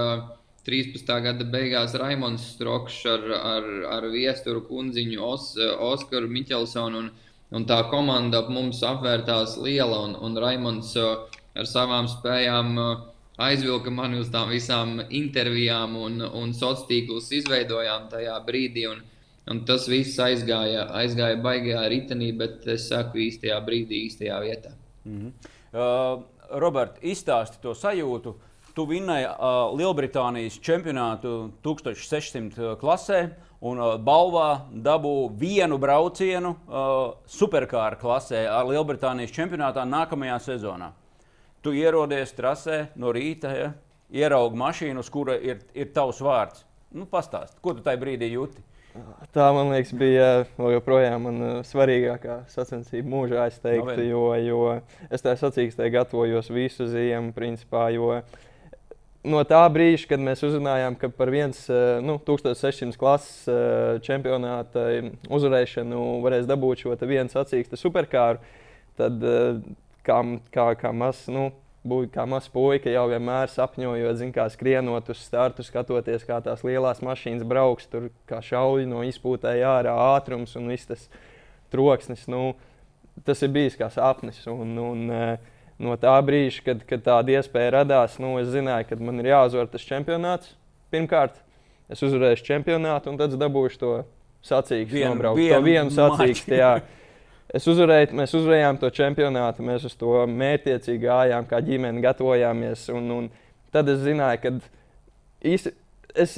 13. 0.65 1.11
gada 1.25 1.45
beigās 1.45 1.97
Raimons 1.99 2.47
Strokšs 2.55 3.03
ar, 3.11 3.27
ar, 3.41 3.69
ar 3.99 4.07
viesturu 4.13 4.63
kundziņu 4.69 5.21
Os, 5.27 5.51
Oskaru 5.91 6.31
Miķelsonu. 6.31 7.05
Un, 7.05 7.11
un 7.51 7.67
tā 7.69 7.83
komanda 7.91 8.47
mums 8.49 8.81
apvērtās 8.87 9.59
liela, 9.61 10.07
un, 10.07 10.15
un 10.15 10.41
Raimons 10.41 10.95
uh, 11.01 11.27
ar 11.55 11.68
savām 11.68 12.09
spējām 12.11 12.74
uh, 12.78 12.90
aizvilka 13.40 13.90
mani 13.90 14.20
uz 14.20 14.28
tām 14.32 14.51
visām 14.53 15.01
intervijām 15.09 15.96
un, 15.96 16.20
un 16.22 16.53
sociālos 16.53 16.86
tīklus 16.90 17.30
izveidojām 17.40 18.11
tajā 18.12 18.36
brīdī. 18.46 18.90
Un, 18.90 19.07
Un 19.51 19.64
tas 19.66 19.86
viss 19.88 20.18
aizgāja, 20.22 20.84
aizgāja 20.94 21.34
baigajā 21.42 21.80
ritenī, 21.90 22.28
bet 22.38 22.66
es 22.70 22.84
saku 22.86 23.18
īstajā 23.24 23.57
brīdī, 23.66 24.05
īstajā 24.07 24.36
vietā. 24.44 24.70
Mm 25.05 25.16
-hmm. 25.16 25.32
uh, 25.72 26.61
Robert, 26.61 27.01
izstāsti 27.03 27.59
to 27.62 27.72
sajūtu. 27.74 28.34
Tu 28.34 28.51
tu 28.74 28.86
vinnēji 28.88 29.26
uh, 29.28 29.72
Lielbritānijas 29.76 30.59
čempionātu 30.62 31.51
1600 31.64 32.76
klasē 32.80 33.20
un 33.66 33.80
uh, 33.80 33.96
balvā 34.01 34.66
dabū 34.70 35.14
vienu 35.38 35.78
braucienu 35.80 36.55
uh, 36.55 37.18
superkāra 37.28 37.98
klasē 38.01 38.46
ar 38.48 38.68
Lielbritānijas 38.70 39.34
čempionātā 39.36 39.84
nākamajā 39.88 40.38
sezonā. 40.46 40.92
Tu 41.61 41.75
ierodies 41.77 42.33
trasē 42.37 42.87
no 42.97 43.13
rīta, 43.13 43.53
ja, 43.53 43.71
ieraugi 44.11 44.59
mašīnu, 44.61 45.03
uz 45.03 45.11
kura 45.13 45.37
ir, 45.37 45.61
ir 45.77 45.93
tavs 45.95 46.23
vārds. 46.25 46.65
Nu, 46.91 47.07
pastāst, 47.07 47.59
ko 47.63 47.77
tu 47.77 47.85
tajā 47.85 48.01
brīdī 48.01 48.33
jūti? 48.33 48.65
Tā, 49.31 49.47
man 49.55 49.69
liekas, 49.71 49.93
bija 49.95 50.31
joprojām 50.59 51.27
man, 51.29 51.43
svarīgākā 51.67 52.41
sacensība 52.51 53.13
mūžā, 53.13 53.45
es 53.47 53.61
teiktu, 53.63 53.95
no 53.95 54.07
jo, 54.09 54.23
jo 54.43 54.63
es 55.15 55.23
tā 55.23 55.37
sacīkstē 55.39 55.87
gatavojos 55.95 56.51
visu 56.51 56.89
ziemu, 56.91 57.31
principā, 57.37 57.87
jo 57.95 58.17
no 59.23 59.43
tā 59.47 59.61
brīža, 59.71 60.09
kad 60.11 60.25
mēs 60.25 60.43
uzzinājām, 60.49 60.97
ka 60.99 61.13
par 61.15 61.31
viens 61.31 61.63
eh, 61.71 62.01
nu, 62.03 62.17
1600 62.27 62.99
klases 62.99 63.47
eh, 63.47 64.01
čempionāta 64.07 64.89
uzvarēšanu 65.31 66.03
varēs 66.25 66.51
dabūt 66.51 66.83
šo 66.83 66.99
vienu 67.05 67.31
sacīkstu 67.31 67.79
superkāru, 67.79 68.43
tad 68.99 69.23
eh, 69.23 69.63
kā, 70.07 70.20
kā, 70.55 70.70
kā 70.80 70.94
mazs. 70.96 71.28
Nu, 71.32 71.51
Būtu 71.80 72.11
kā 72.12 72.26
mazs 72.28 72.51
puika, 72.53 72.90
jau 72.92 73.07
vienmēr 73.09 73.48
sapņojot, 73.48 74.16
zin, 74.20 74.34
kā 74.36 74.44
skrienot 74.53 75.07
uz 75.14 75.22
startu, 75.24 75.64
skatoties, 75.64 76.26
kā 76.28 76.36
tās 76.44 76.61
lielās 76.61 77.01
mašīnas 77.01 77.46
brauks, 77.48 77.86
tur 77.88 78.11
kā 78.28 78.42
šauļi 78.44 78.84
no 78.90 79.01
izpūtēja 79.09 79.70
ārā 79.78 79.94
ātrums 80.11 80.53
un 80.61 80.68
viss 80.68 80.90
tas 80.90 81.07
troksnis. 81.72 82.26
Nu, 82.28 82.51
tas 83.24 83.40
ir 83.40 83.55
bijis 83.55 83.80
kā 83.80 83.88
sapnis. 83.94 84.42
Un, 84.53 84.76
un, 84.76 85.09
uh, 85.09 85.57
no 85.80 85.96
tā 86.01 86.18
brīža, 86.26 86.66
kad, 86.68 86.84
kad 86.84 87.07
tāda 87.09 87.38
iespēja 87.38 87.78
radās, 87.78 88.20
nu, 88.20 88.34
es 88.42 88.53
zināju, 88.53 88.90
ka 88.90 89.01
man 89.01 89.24
ir 89.24 89.32
jāuzvar 89.32 89.72
tas 89.72 89.88
čempionāts. 89.88 90.53
Pirmkārt, 90.92 91.40
es 91.88 92.05
uzvarēšu 92.05 92.44
čempionātu, 92.44 93.09
un 93.09 93.20
tad 93.20 93.40
dabūšu 93.40 93.80
to 93.80 93.98
sacīkstu, 94.44 95.01
nobraukt 95.14 95.40
vien 95.40 95.57
to 95.57 95.64
vienu 95.64 95.96
sacīkstu. 95.96 96.61
Es 97.55 97.66
uzvarēju, 97.66 98.14
mēs 98.14 98.34
uzvarējām 98.38 98.78
to 98.78 98.90
čempionātu, 98.94 99.64
mēs 99.66 99.86
uz 99.88 99.96
to 99.98 100.22
mērķiecīgi 100.30 101.03
gājām, 101.03 101.48
kā 101.51 101.59
ģimene 101.66 102.03
gatavojāmies. 102.05 102.86
Un, 102.94 103.11
un 103.16 103.28
tad 103.74 103.90
es 103.90 104.05
zināju, 104.05 104.42
ka 104.44 104.53
īsti, 105.51 105.72
es, 106.14 106.36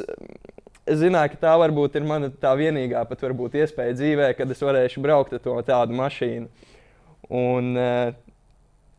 es 0.86 1.00
zināju, 1.02 1.34
ka 1.34 1.42
tā 1.44 1.54
varbūt 1.60 2.00
ir 2.00 2.08
mana 2.08 2.32
tā 2.32 2.54
vienīgā 2.56 3.04
pat 3.10 3.26
varbūt 3.28 3.60
iespēja 3.60 3.98
dzīvē, 3.98 4.32
kad 4.38 4.56
es 4.56 4.64
varēšu 4.64 5.04
braukt 5.04 5.36
ar 5.36 5.44
to 5.44 5.58
tādu 5.68 6.00
mašīnu. 6.00 6.70
Un, 7.32 7.74
uh, 7.76 8.32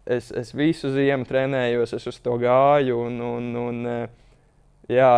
es, 0.06 0.32
es 0.32 0.52
visu 0.56 0.92
ziemu 0.94 1.28
trenējos, 1.28 1.96
es 1.98 2.08
uz 2.10 2.20
to 2.24 2.38
gāju. 2.42 3.00
Un, 3.08 3.20
un, 3.24 3.50
un, 3.60 3.82
eh, 3.88 4.23
jā, 4.92 5.10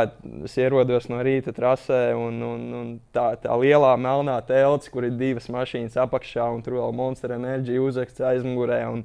es 0.45 0.55
ierodos 0.59 1.07
no 1.09 1.19
rīta 1.25 1.53
trasē, 1.55 2.13
un, 2.17 2.41
un, 2.45 2.63
un 2.79 2.93
tā, 3.15 3.31
tā 3.41 3.55
lielā 3.59 3.95
melnā 3.97 4.37
telts, 4.45 4.89
kur 4.93 5.07
ir 5.07 5.17
divas 5.19 5.49
mašīnas 5.51 5.97
apakšā, 6.05 6.47
un 6.53 6.63
tur 6.65 6.79
vēl 6.79 6.95
monster 6.95 7.33
enerģija 7.35 7.83
uzraksts 7.83 8.25
aizmugurē. 8.33 8.81
Un, 8.91 9.03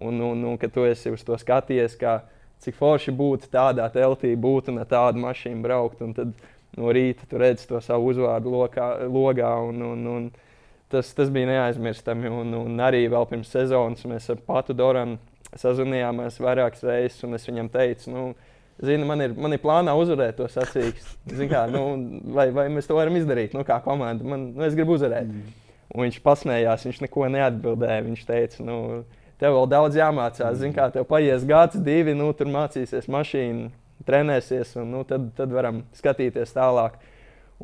un, 0.00 0.20
un, 0.20 0.44
un 0.52 0.58
kad 0.60 0.74
tu 0.74 0.84
esi 0.86 1.12
uz 1.12 1.24
to 1.26 1.38
skaties, 1.40 1.96
kā, 2.00 2.20
cik 2.62 2.76
forši 2.78 3.14
būtu 3.16 3.50
tādā 3.52 3.88
teltī 3.92 4.34
būt 4.36 4.70
un 4.72 4.82
ar 4.82 4.90
tādu 4.90 5.22
mašīnu 5.24 5.62
braukt. 5.64 6.02
Un 6.04 6.14
tad 6.16 6.34
no 6.76 6.92
rīta 6.92 7.28
tu 7.28 7.40
redzi 7.40 7.68
to 7.68 7.80
savu 7.84 8.12
uzvārdu 8.12 8.52
lokā, 8.52 8.90
logā. 9.10 9.52
Un, 9.68 9.82
un, 9.92 10.10
un, 10.12 10.28
tas, 10.92 11.12
tas 11.16 11.32
bija 11.32 11.50
neaizmirstami. 11.50 12.30
Un, 12.32 12.54
un 12.62 12.84
arī 12.84 13.06
vēl 13.12 13.28
pirms 13.30 13.52
sezonas 13.52 14.04
mēs 14.08 14.30
ar 14.32 14.42
Patu 14.46 14.76
Doranu 14.76 15.18
sazvanījāmies 15.56 16.40
vairākas 16.42 16.84
reizes, 16.84 17.22
un 17.24 17.36
es 17.38 17.46
viņam 17.48 17.70
teicu, 17.72 18.10
nu, 18.12 18.24
Zini, 18.84 19.06
man 19.08 19.22
ir, 19.24 19.32
man 19.32 19.56
ir 19.56 19.60
plānā 19.62 19.94
uzvarēt 19.96 20.36
to 20.36 20.46
sacīkstu. 20.52 21.46
Nu, 21.72 21.84
vai, 22.36 22.50
vai 22.52 22.66
mēs 22.72 22.88
to 22.88 22.98
varam 22.98 23.16
izdarīt? 23.16 23.54
Nu, 23.56 23.64
kā 23.64 23.78
komanda, 23.84 24.26
man, 24.28 24.50
nu, 24.52 24.64
es 24.66 24.76
gribu 24.76 24.98
uzvarēt. 24.98 25.30
Mm. 25.30 25.54
Un 25.94 26.04
viņš 26.04 26.18
pasmējās, 26.24 26.84
viņš 26.84 27.00
neko 27.06 27.30
neatbildēja. 27.32 28.04
Viņš 28.04 28.26
teica, 28.28 28.66
nu, 28.66 28.76
tev 29.40 29.56
vēl 29.56 29.70
daudz 29.72 29.96
jāmācās. 29.96 30.60
Zini, 30.60 30.76
kā 30.76 30.90
tev 30.92 31.08
paies 31.08 31.46
gads, 31.48 31.80
divi, 31.80 32.12
nu, 32.18 32.28
tur 32.36 32.52
mācīsies 32.52 33.08
mašīnu, 33.12 33.70
trenēsies, 34.06 34.76
un 34.82 34.92
nu, 34.92 35.02
tad, 35.08 35.30
tad 35.38 35.56
varam 35.56 35.80
skatīties 35.96 36.52
tālāk. 36.56 37.00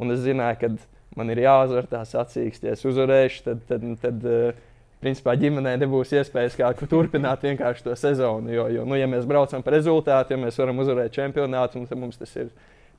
Un 0.01 0.15
es 0.15 0.25
zināju, 0.25 0.63
ka 0.63 0.73
man 1.21 1.35
ir 1.35 1.43
jāuzvar 1.45 1.91
tā 1.91 2.07
sacīksts. 2.09 2.65
Ja 2.65 2.73
es 2.79 2.87
uzvarēšu, 2.89 3.45
tad, 3.51 3.65
tad, 3.69 3.85
tad 4.01 4.25
uh, 4.25 4.63
principā 5.03 5.35
ģimenē 5.39 5.75
nebūs 5.83 6.15
iespējas 6.15 6.57
kā 6.59 6.71
turpināt 6.87 7.45
vienkārši 7.47 7.89
to 7.89 7.97
sezonu. 7.99 8.53
Jo, 8.55 8.69
jo 8.73 8.87
nu, 8.89 8.97
ja 8.99 9.09
mēs 9.11 9.27
braucam 9.29 9.65
par 9.65 9.77
rezultātu, 9.77 10.37
ja 10.37 10.41
mēs 10.41 10.59
varam 10.61 10.83
uzvarēt 10.85 11.15
čempionātu, 11.17 11.85
tad 11.91 12.01
mums 12.01 12.21
tas 12.21 12.35
ir, 12.39 12.53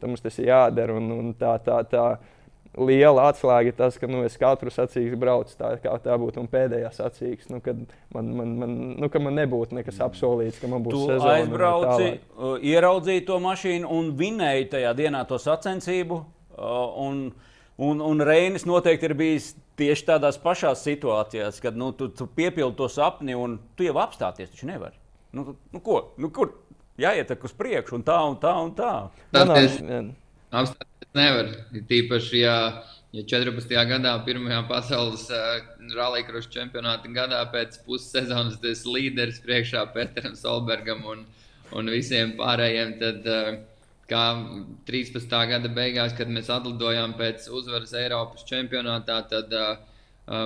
mums 0.03 0.23
tas 0.23 0.39
ir 0.39 0.51
jādara. 0.51 0.97
Un, 0.99 1.11
un 1.15 1.33
tā, 1.39 1.55
tā, 1.63 1.79
tā 1.89 2.05
liela 2.73 3.27
atslēga 3.29 3.69
ir 3.69 3.77
tas, 3.77 3.97
ka 4.01 4.09
nu, 4.09 4.23
es 4.27 4.35
katru 4.39 4.71
sacīkstu 4.73 5.19
braucu 5.19 5.55
tā, 5.57 5.75
kā 5.83 5.93
tā 6.03 6.17
būtu 6.19 6.43
pēdējā 6.51 6.91
sacīksts. 6.95 7.51
Nu, 7.53 7.61
kad 7.63 7.79
man, 8.15 8.31
man, 8.39 8.53
man, 8.59 8.75
nu, 8.99 9.09
ka 9.13 9.21
man 9.23 9.37
nebūtu 9.37 9.77
nekas 9.77 10.01
apsolīts, 10.03 10.59
ka 10.61 10.69
man 10.71 10.83
būs 10.85 10.97
tu 10.97 11.05
sezona. 11.05 11.39
Aizbrauci, 11.39 12.09
uh, 12.35 12.55
ieraudzīji 12.59 13.25
to 13.29 13.39
mašīnu 13.43 13.91
un 13.93 14.13
vinēji 14.19 14.71
tajā 14.73 14.93
dienā 14.97 15.23
to 15.29 15.39
sacensību. 15.41 16.23
Uh, 16.53 16.79
un, 17.05 17.21
un, 17.81 18.01
un 18.05 18.25
Reinis 18.25 18.65
noteikti 18.69 19.09
ir 19.09 19.15
bijis 19.17 19.53
tieši 19.79 20.07
tādās 20.07 20.37
pašās 20.41 20.83
situācijās, 20.85 21.61
kad 21.63 21.77
nu, 21.77 21.91
tu, 21.97 22.09
tu 22.13 22.27
piepildi 22.27 22.77
to 22.77 22.89
sapni 22.91 23.37
un 23.37 23.57
tu 23.77 23.87
jau 23.87 23.95
apstāties, 24.03 24.51
taču 24.53 24.69
nevari. 24.69 24.97
Nu, 25.33 25.55
nu, 25.73 25.81
ko? 25.81 26.13
Nu, 26.21 26.29
kur? 26.33 26.53
Jāiet 27.01 27.31
uz 27.33 27.55
priekšu, 27.57 27.97
un 27.97 28.03
tā, 28.05 28.19
un 28.29 28.35
tā, 28.41 28.51
un 28.61 28.75
tā. 28.77 28.91
Tas 29.33 29.49
apstāties 30.53 31.09
nevar. 31.17 31.49
Tīpaši, 31.89 32.41
ja, 32.43 32.57
ja 33.15 33.25
14. 33.29 33.73
gadā, 33.89 34.13
pirmajā 34.27 34.61
pasaules 34.69 35.25
uh, 35.33 35.55
rallija 35.97 36.27
kruša 36.29 36.53
čempionāta 36.53 37.09
gadā, 37.13 37.41
pēc 37.53 37.79
pussezonas 37.87 38.59
tas 38.61 38.85
līderis 38.85 39.41
priekšā 39.43 39.87
Petram 39.95 40.37
Solbergam 40.37 41.01
un, 41.09 41.25
un 41.73 41.93
visiem 41.93 42.35
pārējiem, 42.37 42.97
tad 43.01 43.29
uh, 43.29 43.55
kā 44.13 44.23
13. 44.87 45.35
gada 45.49 45.73
beigās, 45.73 46.13
kad 46.17 46.29
mēs 46.29 46.51
atlidojām 46.53 47.17
pēc 47.17 47.49
uzvaras 47.49 47.95
Eiropas 47.97 48.45
čempionātā, 48.49 49.17
tad 49.31 49.53
uh, 49.57 49.73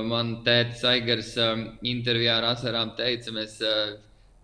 man 0.08 0.38
tētis 0.48 0.86
Aigars 0.88 1.34
um, 1.44 1.68
intervijā 1.84 2.40
ar 2.40 2.54
asarām 2.54 2.96
teica, 2.98 3.36
mēs 3.36 3.60
uh, 3.66 3.98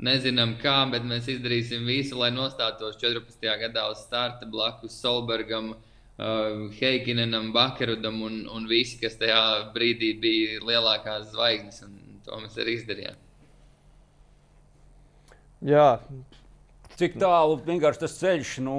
nezinām 0.03 0.57
kā, 0.61 0.75
bet 0.91 1.07
mēs 1.07 1.31
izdarīsim 1.31 1.87
visu, 1.87 2.19
lai 2.19 2.29
nostātos 2.35 2.99
14. 3.01 3.49
gadā 3.63 3.87
uz 3.93 4.03
starta 4.03 4.49
blakus 4.49 4.99
Solbergam. 4.99 5.73
Uh, 6.13 6.69
Heikinenam, 6.77 7.47
Bakarudam 7.55 8.19
un, 8.21 8.43
un 8.53 8.67
visi, 8.69 8.99
kas 9.01 9.15
tajā 9.17 9.71
brīdī 9.73 10.11
bija 10.21 10.59
lielākās 10.61 11.31
zvaigznes, 11.31 11.79
un 11.87 12.19
to 12.27 12.37
mēs 12.43 12.59
arī 12.61 12.75
izdarījām. 12.77 13.17
Jā. 15.63 15.87
Cik 16.99 17.17
tālu 17.17 17.57
vienkārši 17.65 18.03
tas 18.03 18.19
ceļš, 18.19 18.51
nu, 18.67 18.75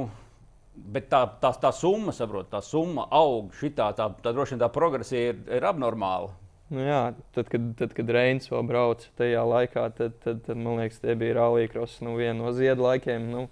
Bet 0.74 1.06
tā, 1.06 1.20
tā, 1.38 1.52
tā 1.62 1.70
summa, 1.70 2.12
saprot, 2.14 2.48
tā 2.50 2.58
summa 2.64 3.06
aug. 3.14 3.52
Šitā, 3.54 3.92
tā, 3.94 4.08
tā 4.22 4.32
droši 4.34 4.56
vien 4.56 4.62
tā 4.64 4.68
progresija 4.74 5.30
ir, 5.30 5.36
ir 5.58 5.66
abnormāla. 5.68 6.32
Nu 6.74 6.82
jā, 6.82 7.00
tad, 7.36 7.50
kad, 7.52 7.68
tad, 7.78 7.92
kad 7.94 8.10
Reins 8.16 8.50
vēl 8.50 8.64
brauca 8.66 9.06
tajā 9.20 9.44
laikā, 9.46 9.84
tad, 9.94 10.16
tad, 10.24 10.40
tad 10.46 10.58
man 10.58 10.80
liekas, 10.80 10.98
tie 11.02 11.14
bija 11.20 11.36
Rallija 11.38 11.84
nu, 12.02 12.16
viena 12.18 12.38
no 12.40 12.50
ziedu 12.56 12.86
laikiem, 12.88 13.28
nu, 13.30 13.44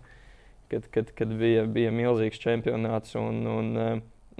kad, 0.72 0.88
kad, 0.90 1.12
kad 1.14 1.34
bija, 1.38 1.62
bija 1.70 1.92
milzīgs 1.94 2.42
čempionāts. 2.42 3.14
Un, 3.20 3.42
un, 3.46 3.72
eh, 3.78 3.92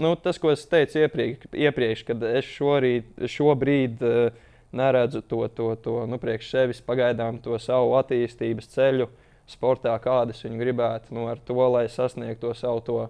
nu, 0.03 0.15
tas, 0.19 0.41
ko 0.43 0.51
es 0.51 0.67
teicu 0.67 1.05
iepriekš, 1.05 1.53
iepriekš 1.53 2.07
kad 2.11 2.25
es 2.33 2.49
šorīt, 2.51 3.13
šobrīd 3.31 4.03
uh, 4.09 4.47
neredzu 4.75 5.23
to, 5.29 5.45
to, 5.55 5.75
to 5.85 6.01
nu, 6.11 6.19
priekš 6.19 6.51
sevis 6.57 6.83
pagaidām 6.83 7.39
to 7.45 7.61
savu 7.63 7.95
attīstības 8.01 8.73
ceļu. 8.75 9.07
Uh, 9.07 9.22
sportā, 9.51 9.95
kādas 10.03 10.43
viņi 10.45 10.61
gribētu, 10.61 11.15
nu, 11.17 11.27
ar 11.33 11.41
to, 11.43 11.59
lai 11.75 11.87
sasniegtu 11.91 12.49
to 12.49 12.55
savu 12.59 12.83
to 12.87 13.01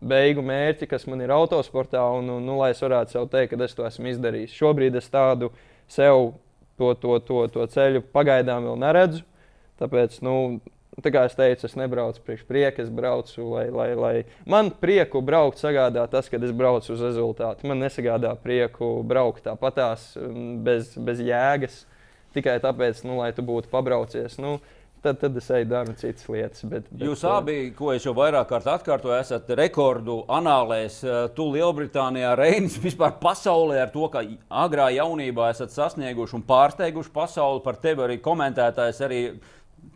beigu 0.00 0.42
mērķi, 0.44 0.88
kas 0.90 1.06
man 1.08 1.22
ir 1.24 1.32
autosportā, 1.34 2.02
un, 2.18 2.28
un 2.36 2.44
nu, 2.44 2.58
lai 2.60 2.72
es 2.74 2.82
varētu 2.82 3.16
sev 3.16 3.28
teikt, 3.32 3.54
ka 3.54 3.64
es 3.64 3.76
to 3.76 3.86
esmu 3.86 4.12
izdarījis. 4.12 4.56
Šobrīd 4.56 4.98
es 4.98 5.08
tādu 5.12 5.52
sev 5.88 6.34
to, 6.76 6.92
to, 7.00 7.18
to, 7.24 7.42
to 7.52 7.66
ceļu 7.72 8.04
pagaidām 8.14 8.66
vēl 8.68 8.80
neredzu. 8.82 9.22
Tāpēc, 9.80 10.18
nu, 10.24 10.36
tā 11.04 11.12
kā 11.12 11.26
es 11.28 11.36
teicu, 11.36 11.66
es 11.68 11.76
nebraucu 11.78 12.22
priekš 12.24 12.44
prieka, 12.48 12.84
es 12.84 12.92
braucu, 12.92 13.44
lai, 13.52 13.66
lai, 13.72 13.88
lai 13.96 14.14
man 14.48 14.70
prieku 14.80 15.20
braukt 15.24 15.60
sagādā 15.60 16.06
tas, 16.12 16.30
kad 16.32 16.44
es 16.44 16.54
braucu 16.56 16.94
uz 16.94 17.04
rezultātu. 17.04 17.68
Man 17.68 17.82
nesagādā 17.84 18.32
prieku 18.40 19.00
braukt 19.06 19.44
tāpatās 19.48 20.14
bez, 20.64 20.94
bez 20.96 21.20
jēgas, 21.24 21.84
tikai 22.36 22.58
tāpēc, 22.64 23.04
nu, 23.08 23.20
lai 23.20 23.32
tu 23.36 23.44
būtu 23.46 23.72
pabraucies. 23.72 24.38
Nu, 24.40 24.58
tad, 25.06 25.18
tad 25.22 25.36
es 25.38 25.48
eju 25.54 25.68
daru 25.70 25.94
citas 25.98 26.26
lietas. 26.30 26.62
Bet, 26.66 26.86
bet, 26.90 27.04
Jūs 27.06 27.24
abi, 27.30 27.56
ko 27.76 27.92
es 27.94 28.06
jau 28.06 28.14
vairāk 28.16 28.48
kārt 28.50 28.68
atkārtoju, 28.70 29.14
esat 29.18 29.50
rekordu 29.58 30.20
anālēs. 30.32 30.98
Eh, 31.06 31.18
tu 31.36 31.48
Lielbritānijā, 31.54 32.34
Reinis 32.38 32.78
vispār 32.86 33.16
pasaulē 33.22 33.82
ar 33.84 33.92
to, 33.94 34.08
ka 34.12 34.24
agrā 34.64 34.88
jaunībā 34.96 35.50
esat 35.54 35.74
sasnieguši 35.74 36.40
un 36.40 36.46
pārsteiguši 36.48 37.14
pasauli. 37.14 37.62
Par 37.64 37.78
tevi 37.82 38.06
arī 38.06 38.18
komentētājs 38.24 39.04
arī 39.06 39.20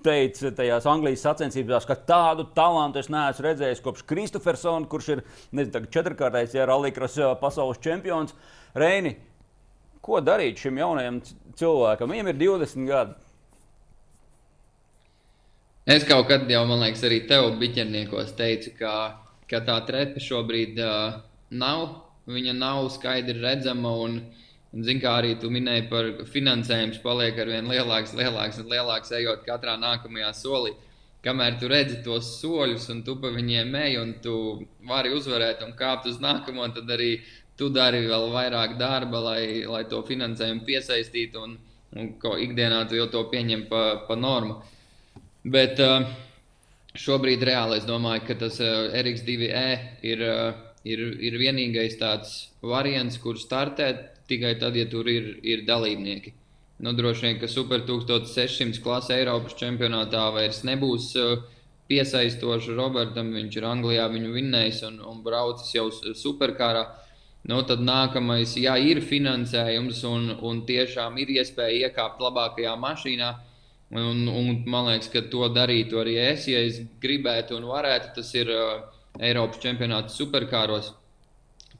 teica 0.04 0.52
tajās 0.56 0.86
Anglijas 0.88 1.24
sacensībās, 1.26 1.86
ka 1.88 1.96
tādu 2.08 2.46
talantu 2.56 3.00
es 3.00 3.10
neesmu 3.12 3.46
redzējis 3.48 3.82
kopš 3.84 4.04
Kristofersona, 4.08 4.88
kurš 4.90 5.08
ir 5.16 5.24
nezinu, 5.56 5.90
četrkārtais 5.92 6.54
ja, 6.56 6.68
rallycross 6.70 7.18
pasaules 7.40 7.80
čempions. 7.82 8.36
Reini, 8.78 9.16
ko 10.04 10.22
darīt 10.24 10.62
šim 10.62 10.78
jaunajam 10.80 11.20
cilvēkam? 11.58 12.14
Viņam 12.14 12.30
ir 12.32 12.40
20 12.44 12.88
gadi. 12.88 13.18
Es 15.88 16.04
kaut 16.04 16.26
kad 16.28 16.44
jau, 16.50 16.60
man 16.68 16.82
liekas, 16.82 17.00
arī 17.08 17.22
tev 17.24 17.54
biķerniekos 17.56 18.34
teicu, 18.36 18.74
ka, 18.76 18.94
ka 19.48 19.62
tā 19.64 19.78
trepa 19.88 20.20
šobrīd 20.20 20.76
uh, 20.84 21.22
nav. 21.56 21.84
Viņa 22.28 22.52
nav 22.52 22.90
skaidri 22.92 23.40
redzama. 23.40 23.94
Un, 24.04 24.18
zin, 24.76 24.98
kā 25.00 25.14
arī 25.22 25.38
tu 25.40 25.48
minēji 25.50 25.86
par 25.88 26.10
finansējumu, 26.28 26.98
paliek 27.02 27.38
ar 27.40 27.48
vien 27.48 27.70
lielāks, 27.72 28.12
lielāks 28.18 28.60
un 28.60 28.68
lielāks, 28.68 29.12
ejot 29.16 29.46
katrā 29.46 29.78
nākamajā 29.80 30.34
solī. 30.36 30.74
Kamēr 31.24 31.56
tu 31.60 31.70
redzi 31.72 32.02
tos 32.04 32.28
soļus, 32.42 32.90
un 32.92 33.00
tu 33.04 33.14
pa 33.20 33.30
viņiem 33.32 33.72
ej, 33.80 33.96
un 34.02 34.12
tu 34.24 34.34
vari 34.88 35.14
uzvarēt 35.16 35.64
un 35.64 35.72
kāpt 35.78 36.10
uz 36.12 36.18
nākamo, 36.20 36.66
tad 36.76 36.92
arī 36.92 37.14
tu 37.56 37.70
dari 37.72 38.04
vēl 38.04 38.28
vairāk 38.34 38.76
darba, 38.80 39.24
lai, 39.30 39.64
lai 39.64 39.80
to 39.88 40.02
finansējumu 40.04 40.60
piesaistītu. 40.68 41.46
Un, 41.48 41.56
un 41.96 42.12
ikdienā 42.44 42.84
tu 42.88 43.00
jau 43.00 43.08
to 43.16 43.24
pieņem 43.32 43.64
pa, 43.72 43.82
pa 44.04 44.16
normu. 44.20 44.60
Uh, 44.60 44.76
Bet 45.44 45.78
uh, 45.80 46.04
šobrīd 47.00 47.40
reāli 47.48 47.78
es 47.80 47.86
domāju, 47.88 48.26
ka 48.28 48.36
tas 48.42 48.58
uh, 48.60 48.92
RX2E 48.92 49.62
ir, 50.04 50.20
uh, 50.20 50.58
ir, 50.84 51.00
ir 51.16 51.38
vienīgais 51.40 51.96
tāds 52.00 52.50
variants, 52.60 53.16
kur 53.18 53.40
startēt 53.40 54.20
tikai 54.28 54.58
tad, 54.60 54.76
ja 54.76 54.84
tur 54.90 55.08
ir, 55.08 55.38
ir 55.42 55.64
dalībnieki. 55.64 56.34
Nu, 56.84 56.92
droši 56.96 57.26
vien, 57.26 57.40
ka 57.40 57.48
Super 57.48 57.86
1600 57.88 58.82
klase 58.84 59.16
Eiropas 59.16 59.56
čempionātā 59.56 60.28
vairs 60.32 60.62
nebūs 60.64 61.10
piesaistoši 61.90 62.76
Robertam. 62.76 63.32
Viņš 63.36 63.58
ir 63.58 63.66
Anglijā, 63.68 64.06
viņu 64.08 64.32
vinnējis 64.32 64.84
un, 64.88 65.00
un 65.04 65.20
braucis 65.24 65.74
jau 65.74 65.90
superkārā. 65.92 66.86
Nu, 67.48 67.60
tad 67.68 67.82
nākamais, 67.84 68.54
ja 68.60 68.78
ir 68.80 69.02
finansējums 69.04 70.00
un, 70.08 70.30
un 70.40 70.64
tiešām 70.68 71.16
ir 71.20 71.34
iespēja 71.40 71.88
iekāpt 71.88 72.20
labākajā 72.24 72.72
mašīnā, 72.80 73.30
uh, 73.34 73.49
Un, 73.90 74.26
un 74.28 74.62
man 74.70 74.86
liekas, 74.86 75.08
ka 75.10 75.24
to 75.32 75.48
darītu 75.50 75.98
arī 75.98 76.14
es, 76.22 76.44
ja 76.46 76.60
es 76.62 76.78
gribētu 77.02 77.56
un 77.58 77.66
varētu. 77.66 78.12
Tas 78.20 78.28
ir 78.38 78.50
uh, 78.54 78.84
Eiropas 79.18 79.58
čempionāts 79.62 80.14
superkāros. 80.14 80.92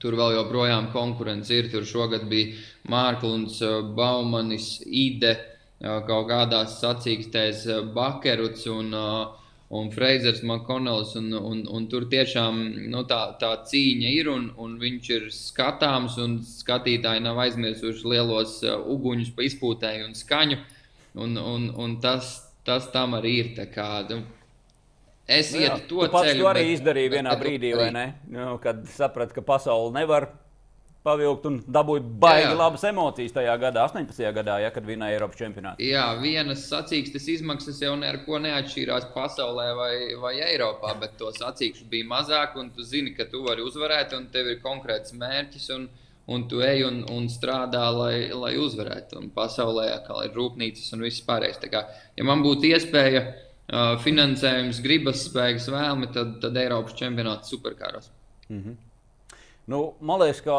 Tur 0.02 0.16
vēl 0.18 0.34
joprojām 0.34 0.88
konkurence 0.90 1.54
ir. 1.54 1.68
Tur 1.70 1.86
šogad 1.86 2.24
bija 2.30 2.56
Mārklunds, 2.90 3.60
uh, 3.62 3.84
Baumanis, 3.94 4.80
Ide, 4.86 5.36
uh, 5.36 6.00
kaut 6.08 6.26
kādās 6.32 6.80
sacīkstēs 6.80 7.62
uh, 7.68 7.84
Bakeruts 7.94 8.66
un, 8.74 8.90
uh, 8.90 9.54
un 9.70 9.92
Freizers 9.94 10.42
Makonels. 10.42 11.14
Un, 11.20 11.30
un, 11.38 11.62
un 11.70 11.86
tur 11.94 12.08
tiešām 12.10 12.58
nu, 12.90 13.04
tā, 13.06 13.20
tā 13.38 13.52
cīņa 13.70 14.12
ir 14.16 14.32
un, 14.34 14.50
un 14.58 14.74
viņš 14.82 15.14
ir 15.14 15.30
skatāms. 15.36 16.18
Skatītāji 16.56 17.22
nav 17.22 17.38
aizmirsuši 17.46 18.14
lielos 18.16 18.58
uh, 18.66 18.80
uguņus 18.98 19.30
pa 19.38 19.46
izpūtēju 19.46 20.10
un 20.10 20.18
skaņu. 20.24 20.58
Uh, 20.58 20.76
Un, 21.14 21.34
un, 21.36 21.70
un 21.74 21.96
tas, 22.02 22.36
tas 22.66 22.86
tam 22.94 23.16
arī 23.18 23.32
ir. 23.40 23.48
Kā, 23.74 23.88
nu, 24.10 24.22
es 25.26 25.54
nu, 25.54 25.64
ietu 25.64 25.88
to 25.88 26.04
tu 26.06 26.22
ceļu. 26.26 26.42
Tu 26.42 26.50
arī 26.52 26.66
bet, 26.68 26.74
izdarīji 26.76 27.10
bet, 27.10 27.18
vienā 27.18 27.34
bet, 27.34 27.42
brīdī, 27.46 27.72
vai 27.78 27.90
ne? 27.94 28.06
Nu, 28.30 28.52
kad 28.62 28.84
saprati, 28.94 29.34
ka 29.38 29.44
pasaule 29.46 29.94
nevar 29.96 30.30
pavilkt 31.06 31.46
un 31.48 31.56
dabūja 31.64 32.02
baigi 32.22 32.44
jā, 32.44 32.50
jā. 32.50 32.56
labas 32.58 32.82
emocijas 32.84 33.32
tajā 33.32 33.54
gadā, 33.62 33.86
18. 33.88 34.20
gadā, 34.36 34.58
ja, 34.60 34.70
kad 34.74 34.84
vinēja 34.84 35.16
Eiropas 35.16 35.38
čempionātu. 35.40 35.84
Jā, 35.84 36.04
vienas 36.20 36.66
sacīkstes 36.68 37.28
izmaksas 37.36 37.80
jau 37.80 37.94
neko 37.98 38.40
neatšķīrās 38.44 39.08
pasaulē 39.14 39.70
vai, 39.78 39.94
vai 40.20 40.34
Eiropā, 40.44 40.92
bet 41.00 41.16
to 41.20 41.32
sacīkšu 41.36 41.88
bija 41.90 42.08
mazāk, 42.10 42.58
un 42.60 42.68
tu 42.76 42.84
zini, 42.84 43.14
ka 43.16 43.24
tu 43.32 43.40
vari 43.46 43.64
uzvarēt, 43.64 44.12
un 44.18 44.28
tev 44.34 44.52
ir 44.52 44.60
konkrēts 44.64 45.16
mērķis. 45.16 45.70
Un, 45.78 45.88
un 46.30 46.46
tu 46.48 46.60
ej 46.64 46.84
un, 46.86 47.00
un 47.10 47.28
strādā, 47.32 47.84
lai, 47.94 48.30
lai 48.30 48.54
uzvarētu. 48.60 49.18
Un 49.20 49.30
pasaulē 49.34 49.88
kā 50.06 50.24
ir 50.26 50.36
rūpnīcas 50.36 50.92
un 50.94 51.06
viss 51.06 51.24
pārējais. 51.26 51.62
Kā, 51.72 51.86
ja 52.16 52.26
man 52.26 52.44
būtu 52.46 52.70
iespēja, 52.70 53.24
uh, 53.26 53.96
finansējums, 54.04 54.82
gribas 54.84 55.24
spēks, 55.26 55.70
vēlme, 55.72 56.12
tad, 56.14 56.38
tad 56.44 56.60
Eiropas 56.60 56.94
čempionāts 56.98 57.50
superkāros. 57.50 58.12
Mm 58.48 58.62
-hmm. 58.62 58.78
Nu, 59.70 59.94
man 60.00 60.18
liekas, 60.18 60.40
ka, 60.42 60.54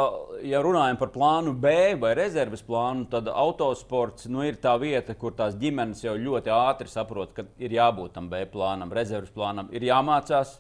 ja 0.48 0.62
runājam 0.64 0.98
par 1.00 1.10
plānu 1.12 1.52
B 1.54 1.72
vai 2.00 2.14
rezerves 2.16 2.62
plānu, 2.64 3.10
tad 3.12 3.28
autosports 3.28 4.30
nu, 4.32 4.44
ir 4.48 4.56
tā 4.64 4.78
vieta, 4.80 5.16
kur 5.20 5.34
tās 5.36 5.58
ģimenes 5.60 6.04
jau 6.04 6.14
ļoti 6.16 6.54
ātri 6.56 6.88
saprot, 6.88 7.34
ka 7.34 7.44
ir 7.60 7.72
jābūt 7.76 8.14
tam 8.14 8.30
B 8.30 8.46
plānam, 8.54 8.94
rezerves 8.94 9.34
plānam, 9.36 9.68
ir 9.76 9.82
jāmācās 9.82 10.60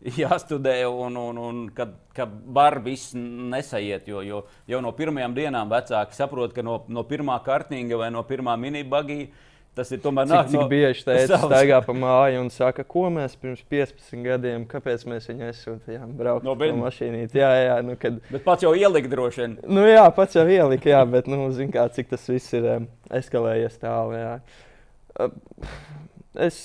jāstudē, 0.22 0.78
un, 0.88 1.16
un, 1.16 1.38
un 1.38 1.60
kad, 1.76 1.92
kad 2.16 2.32
var 2.54 2.80
viss 2.84 3.12
nesaiet. 3.16 4.08
Jo, 4.08 4.24
jo 4.24 4.42
jau 4.70 4.80
no 4.84 4.94
pirmajām 4.96 5.36
dienām 5.36 5.70
vecāki 5.72 6.16
saprot, 6.16 6.54
ka 6.56 6.64
no, 6.64 6.80
no 6.88 7.04
pirmā 7.08 7.38
kārtīga 7.44 8.00
vai 8.00 8.10
no 8.14 8.24
pirmā 8.26 8.56
minibagija. 8.60 9.30
Tas 9.70 9.92
ir 9.94 10.00
tomēr 10.02 10.26
cik, 10.26 10.48
cik 10.50 10.58
no 10.58 10.64
bieži 10.66 11.04
teica, 11.06 11.36
staigā 11.44 11.76
pa 11.84 11.94
māju 11.94 12.40
un 12.42 12.48
saka, 12.50 12.82
ko 12.82 13.04
mēs 13.14 13.36
pirms 13.38 13.60
15 13.70 14.24
gadiem, 14.24 14.64
kāpēc 14.68 15.04
mēs 15.06 15.28
viņu 15.30 15.46
aizsūtījām 15.46 16.16
braukt 16.18 16.44
no 16.44 16.56
ar 16.56 16.74
mašīnīti. 16.80 17.38
Jā, 17.38 17.50
jā, 17.54 17.76
nu, 17.86 17.94
kad... 18.00 18.18
Bet 18.32 18.42
pats 18.48 18.66
jau 18.66 18.72
ielika 18.74 19.12
droši 19.12 19.44
vien. 19.44 19.54
Nu 19.70 19.86
jā, 19.86 20.02
pats 20.16 20.34
jau 20.34 20.42
ielika, 20.50 20.90
jā, 20.90 21.04
bet, 21.14 21.30
nu, 21.30 21.46
zin 21.54 21.70
kā, 21.72 21.86
cik 21.94 22.10
tas 22.10 22.26
viss 22.32 22.58
ir 22.58 22.66
eskalējies 23.20 23.78
tālu, 23.78 24.18
jā. 24.18 24.34
Es, 26.50 26.64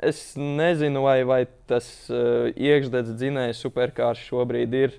Es 0.00 0.32
nezinu, 0.36 1.02
vai, 1.04 1.20
vai 1.28 1.42
tas 1.68 1.86
uh, 2.08 2.48
iekšdedz 2.56 3.12
dzinējs 3.20 3.58
superkārs 3.60 4.22
šobrīd 4.30 4.76
ir 4.78 4.94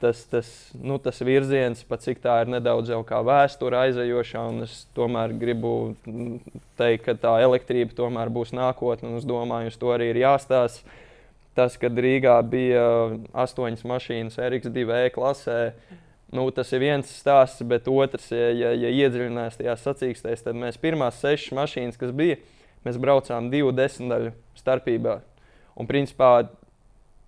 tas, 0.00 0.22
tas, 0.28 0.48
nu, 0.80 0.96
tas 0.98 1.20
virziens, 1.24 1.82
pa 1.88 1.98
cik 2.00 2.22
tā 2.24 2.38
ir 2.42 2.50
nedaudz 2.52 2.90
jau 2.92 3.02
kā 3.06 3.20
vēsture 3.24 3.78
aizejoša. 3.86 4.44
Es 4.64 4.78
tomēr 4.96 5.34
gribu 5.36 5.94
teikt, 6.80 7.04
ka 7.06 7.16
tā 7.20 7.34
elektrība 7.44 7.96
tomēr 7.96 8.32
būs 8.32 8.54
nākotne, 8.56 9.12
un 9.12 9.20
es 9.20 9.28
domāju, 9.28 9.72
uz 9.72 9.80
to 9.80 9.92
arī 9.94 10.10
ir 10.12 10.22
jāstāsta. 10.24 11.00
Tas, 11.54 11.76
kad 11.78 11.94
Rīgā 11.94 12.34
bija 12.50 12.82
astoņas 13.44 13.84
mašīnas 13.86 14.40
RX2 14.42 15.12
klasē, 15.14 15.58
nu, 16.34 16.48
tas 16.50 16.72
ir 16.74 16.82
viens 16.82 17.12
stāsts, 17.20 17.62
bet 17.62 17.86
otrs, 17.92 18.26
ja, 18.34 18.48
ja, 18.50 18.72
ja 18.74 18.90
iedziļinās 19.04 19.60
tajā 19.60 19.76
sacīkstēs, 19.78 20.42
tad 20.48 20.58
mēs 20.58 20.80
pirmās 20.82 21.20
sešas 21.22 21.54
mašīnas, 21.54 22.00
kas 22.00 22.10
bija, 22.10 22.40
mēs 22.84 23.00
braucām 23.00 23.50
divu 23.52 23.72
desmitaļu 23.74 24.34
starpībā. 24.58 25.18
Un, 25.74 25.88
principā, 25.90 26.46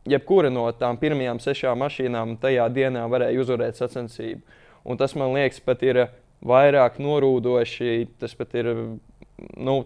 jebkura 0.06 0.50
no 0.52 0.68
tām 0.78 0.98
pirmajām 1.00 1.40
sešām 1.42 1.82
mašīnām 1.82 2.36
tajā 2.42 2.68
dienā 2.72 3.06
varēja 3.10 3.42
uzvarēt 3.42 3.80
sacensību. 3.80 4.42
Un 4.86 5.00
tas 5.00 5.16
man 5.18 5.34
liekas, 5.34 5.60
pat 5.66 5.82
ir 5.82 6.06
vairāk 6.46 7.00
norūdoši. 7.02 8.06
Tas 8.20 8.36
pat 8.38 8.54
ir, 8.58 8.70
nu, 9.56 9.76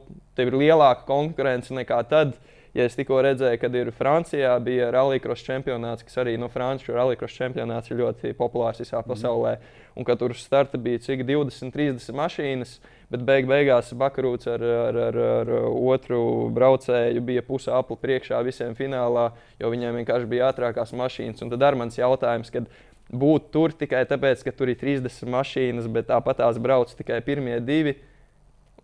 ir 0.41 0.57
lielāka 0.57 1.07
konkurence 1.09 1.73
nekā 1.75 2.03
tad, 2.11 2.37
ja 2.77 2.85
es 2.87 2.95
tikko 2.99 3.23
redzēju, 3.25 3.59
kad 3.63 3.75
ir 3.81 3.93
Francijā 3.97 4.53
bija 4.63 4.91
rallycross 4.95 5.47
čempionāts, 5.47 6.05
kas 6.07 6.21
arī 6.23 6.37
no 6.37 6.47
nu, 6.47 6.53
Francijas 6.53 6.95
rallycross 6.99 7.41
čempionāts 7.41 7.91
ir 7.91 8.03
ļoti 8.03 8.35
populārs 8.39 8.83
visā 8.85 9.01
pasaulē. 9.07 9.57
Mm. 9.57 9.77
Un 9.99 10.07
kad 10.07 10.21
tur 10.21 10.37
starta 10.39 10.79
bija 10.79 11.01
cik 11.03 11.25
20, 11.27 11.73
30 11.75 12.21
mašīnas. 12.21 12.77
Uh, 12.77 13.00
Bet 13.11 13.25
beig 13.27 13.49
beigās 13.51 13.89
Bakarūts 13.99 14.47
ar, 14.53 14.63
ar, 14.63 14.97
ar, 15.09 15.17
ar 15.41 15.49
otru 15.67 16.21
braucēju 16.55 17.23
bija 17.27 17.43
pusē 17.43 17.73
apli 17.75 17.97
priekšā 17.99 18.39
visiem 18.47 18.77
finālā, 18.79 19.33
jo 19.59 19.71
viņiem 19.73 19.99
vienkārši 19.99 20.31
bija 20.31 20.53
ātrākās 20.53 20.95
mašīnas. 20.95 21.43
Un 21.43 21.51
tad 21.51 21.65
ar 21.67 21.79
mans 21.81 21.99
jautājums, 21.99 22.53
kad 22.55 22.69
būt 23.11 23.49
tur 23.51 23.75
tikai 23.75 24.05
tāpēc, 24.07 24.45
ka 24.47 24.55
tur 24.55 24.71
ir 24.71 24.79
30 24.79 25.27
mašīnas, 25.35 25.91
bet 25.91 26.07
tāpat 26.13 26.39
tās 26.45 26.63
brauc 26.63 26.95
tikai 26.95 27.19
pirmie 27.27 27.59
divi, 27.59 27.97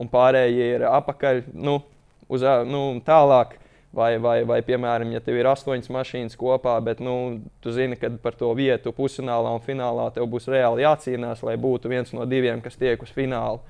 un 0.03 0.11
pārējie 0.11 0.73
ir 0.75 0.89
apakaļ, 0.91 1.45
nu, 1.55 1.79
uz, 2.27 2.43
nu, 2.67 2.83
tālāk. 3.07 3.61
Vai, 3.97 4.19
vai, 4.21 4.43
vai, 4.45 4.59
piemēram, 4.61 5.09
ja 5.15 5.23
tev 5.25 5.39
ir 5.39 5.47
astoņas 5.49 5.89
mašīnas 5.95 6.35
kopā, 6.37 6.75
bet 6.85 6.99
nu, 7.01 7.39
tu 7.65 7.73
zini, 7.73 7.97
ka 7.97 8.11
par 8.21 8.35
to 8.37 8.51
vietu 8.59 8.91
pusfinālā 8.93 9.55
un 9.57 9.63
finālā 9.65 10.11
tev 10.13 10.27
būs 10.29 10.51
reāli 10.53 10.85
jācīnās, 10.85 11.41
lai 11.47 11.55
būtu 11.57 11.89
viens 11.89 12.13
no 12.13 12.27
diviem, 12.29 12.61
kas 12.61 12.77
tiek 12.77 13.01
uz 13.01 13.15
fināla 13.15 13.63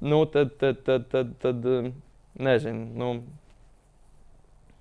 nu, 0.00 0.22
tad, 0.30 0.54
tad, 0.60 0.80
tad, 0.86 1.08
tad, 1.12 1.34
tad 1.42 1.66
um, 1.66 1.92
nezinu. 2.40 2.86
Nu. 2.94 3.10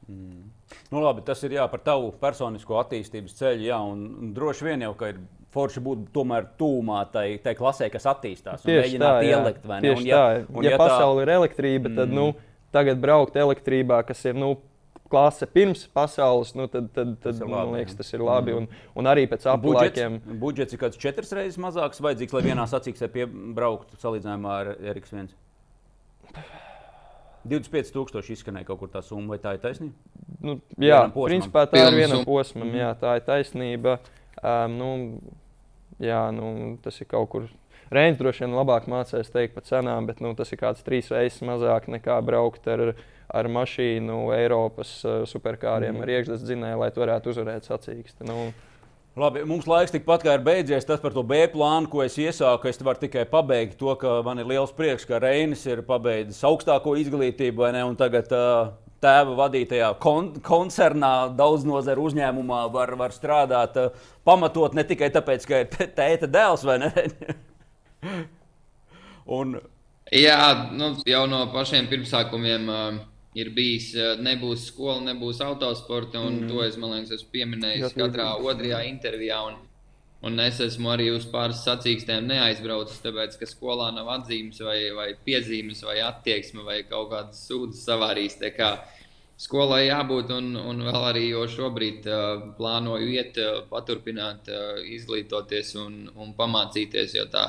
Mm. 0.10 0.48
Nu, 0.90 1.02
labi, 1.02 1.24
tas 1.26 1.42
ir 1.46 1.58
jā, 1.58 1.66
par 1.70 1.82
tavu 1.86 2.12
personisko 2.22 2.80
attīstības 2.82 3.36
ceļu. 3.38 3.68
Jā, 3.70 3.82
un, 3.86 4.06
un 4.22 4.32
droši 4.34 4.70
vien 4.70 4.86
jau 4.86 4.94
ir 5.08 5.20
forši 5.54 5.82
būt 5.86 6.10
tomēr 6.14 6.52
tūmā 6.60 7.04
tai, 7.14 7.28
tai 7.44 7.56
klasē, 7.58 7.90
kas 7.94 8.06
attīstās. 8.10 8.66
Tieši 8.66 9.02
tā, 9.02 9.14
ielikt, 9.26 9.66
Tieši 9.66 10.04
un, 10.04 10.08
ja, 10.08 10.20
tā. 10.20 10.44
Un, 10.54 10.66
ja, 10.66 10.74
ja 10.76 10.82
pasaule 10.82 11.24
tā... 11.24 11.26
ir 11.26 11.34
elektrība, 11.40 11.94
tad 11.94 12.14
nu, 12.14 12.30
mm. 12.32 12.42
nu, 12.42 12.68
tagad 12.76 13.02
braukt 13.02 13.38
elektrībā, 13.40 14.04
kas 14.08 14.22
ir 14.30 14.38
nu, 14.38 14.54
klase 15.10 15.48
pirms 15.50 15.88
pasaules, 15.94 16.54
nu, 16.56 16.68
tad, 16.70 16.92
tad, 16.94 17.16
tad 17.18 17.34
tas, 17.34 17.40
labi, 17.42 17.52
man 17.52 17.74
liekas, 17.80 17.96
tas 17.98 18.14
ir 18.14 18.22
labi. 18.24 18.54
Mm. 18.54 18.58
Un, 18.70 18.94
un 19.02 19.10
arī 19.10 19.26
pēc 19.32 19.48
aplaikiem. 19.50 20.20
Budžets, 20.22 20.40
budžets 20.44 20.74
ir 20.78 20.82
kāds 20.84 21.02
četras 21.02 21.34
reizes 21.34 21.58
mazāks 21.62 22.02
vajadzīgs, 22.06 22.36
lai 22.38 22.44
vienā 22.46 22.66
sacīksē 22.70 23.10
piebrauktu 23.14 23.98
salīdzinājumā 24.02 24.56
ar 24.62 24.72
Eriks 24.94 25.14
1. 25.16 25.32
25,000 27.50 28.34
izskanēja 28.36 28.68
kaut 28.68 28.82
kur 28.82 28.90
tā 28.92 29.02
summa, 29.06 29.34
vai 29.34 29.40
tā 29.42 29.54
ir 29.56 29.62
taisnība? 29.64 29.96
Nu, 30.44 30.58
jā, 30.78 31.00
principā 31.16 31.64
tā 31.72 31.86
ir 31.88 31.96
viena 31.96 32.20
posma, 32.28 32.66
Mhm. 32.66 32.76
jā, 32.76 32.90
tā 33.00 33.16
ir 33.18 33.24
taisnība. 33.26 34.00
Um, 34.44 34.76
nu, 34.78 34.90
jā, 36.00 36.20
nu, 36.36 36.78
tas 36.84 37.00
ir 37.02 37.08
kaut 37.08 37.30
kur. 37.30 37.48
Reņģis 37.94 38.20
droši 38.20 38.46
vien 38.46 38.56
labāk 38.58 38.86
mācīs 38.92 39.32
teikt 39.34 39.56
par 39.58 39.66
cenām, 39.66 40.06
bet 40.10 40.20
nu, 40.22 40.36
tas 40.38 40.52
ir 40.54 40.62
kāds 40.62 40.86
trīs 40.86 41.10
reizes 41.10 41.42
mazāk 41.46 41.90
nekā 41.90 42.20
braukt 42.26 42.68
ar, 42.70 42.92
ar 43.34 43.50
mašīnu 43.50 44.28
Eiropas 44.38 44.92
uh, 45.08 45.22
superkāriem 45.30 45.96
mm. 45.98 46.06
ar 46.06 46.16
iekšzemes 46.16 46.44
dzinēju, 46.46 46.82
lai 46.84 46.92
tu 46.94 47.02
varētu 47.02 47.34
uzvarēt 47.34 47.70
sacīksti. 47.70 48.28
Nu, 48.30 48.52
Labi, 49.20 49.42
mums 49.44 49.66
laiks 49.68 49.92
tikpat 49.92 50.22
kā 50.24 50.36
ir 50.38 50.44
beidzies. 50.46 50.86
Tas 50.88 51.02
par 51.02 51.12
to 51.12 51.24
B 51.28 51.42
plānu, 51.52 51.90
ko 51.92 52.04
es 52.06 52.14
iesāku, 52.22 52.70
es 52.70 52.78
varu 52.86 53.02
tikai 53.02 53.26
pabeigt 53.28 53.76
to, 53.80 53.92
ka 54.00 54.20
man 54.24 54.40
ir 54.40 54.48
liels 54.48 54.72
prieks, 54.76 55.04
ka 55.10 55.18
Reinis 55.20 55.66
ir 55.68 55.82
pabeidzis 55.88 56.46
augstāko 56.48 56.94
izglītību, 57.02 57.66
ne? 57.74 57.82
Un 57.90 57.98
tagad 58.00 58.30
uh, 58.38 58.70
tēva 59.04 59.36
vadītajā 59.42 59.90
kon 60.04 60.30
koncernā, 60.46 61.12
daudz 61.36 61.66
nozaru 61.68 62.06
uzņēmumā 62.08 62.62
var, 62.72 62.94
var 63.02 63.16
strādāt, 63.16 63.82
uh, 63.82 64.16
pamatot 64.30 64.78
ne 64.78 64.86
tikai 64.88 65.10
tāpēc, 65.18 65.50
ka 65.50 65.64
ir 65.66 65.72
tē- 65.74 65.90
tēta 66.00 66.30
dēls, 66.30 66.64
vai 66.70 66.78
ne? 66.86 66.94
Un, 69.40 69.60
Jā, 70.10 70.70
nu, 70.74 70.96
jau 71.06 71.26
no 71.30 71.44
pašiem 71.54 71.86
pirmsākumiem 71.90 72.70
uh, 72.74 72.96
ir 73.38 73.52
bijis, 73.54 73.92
uh, 73.94 74.16
nebūs 74.18 74.66
skola, 74.72 75.04
nebūs 75.06 75.42
autosporta. 75.46 76.24
Un 76.26 76.42
mm. 76.42 76.48
to 76.50 76.64
es, 76.66 76.78
man 76.82 76.96
liekas, 76.96 77.20
esmu 77.20 77.34
pieminējis 77.36 77.92
Jā, 77.92 77.96
katrā 77.98 78.32
otrajā 78.42 78.80
intervijā. 78.90 79.38
Un, 79.52 79.60
un 80.26 80.42
es 80.42 80.58
esmu 80.66 80.90
arī 80.96 81.12
uz 81.14 81.30
pāris 81.30 81.62
sacīkstēm 81.62 82.26
neaizbraucis, 82.26 83.04
tāpēc, 83.06 83.38
ka 83.38 83.52
skolā 83.52 83.92
nav 83.94 84.10
atzīmes, 84.16 84.64
vai, 84.66 84.80
vai 84.98 85.12
piezīmes, 85.28 85.86
vai 85.86 86.00
attieksme, 86.08 86.66
vai 86.66 86.82
kaut 86.90 87.14
kādas 87.14 87.46
sūdzes 87.46 87.86
savārīs. 87.86 88.42
Skolai 89.40 89.86
jābūt, 89.86 90.34
un, 90.36 90.56
un 90.58 90.82
vēl 90.90 91.04
arī 91.14 91.28
jo 91.30 91.46
šobrīd 91.48 92.10
uh, 92.10 92.50
plānoju 92.58 93.14
iet, 93.14 93.38
uh, 93.40 93.62
paturpināt, 93.70 94.50
uh, 94.50 94.82
izglītoties 94.98 95.78
un, 95.80 96.08
un 96.18 96.34
pamācīties. 96.36 97.14
Jo 97.16 97.30
tā, 97.32 97.46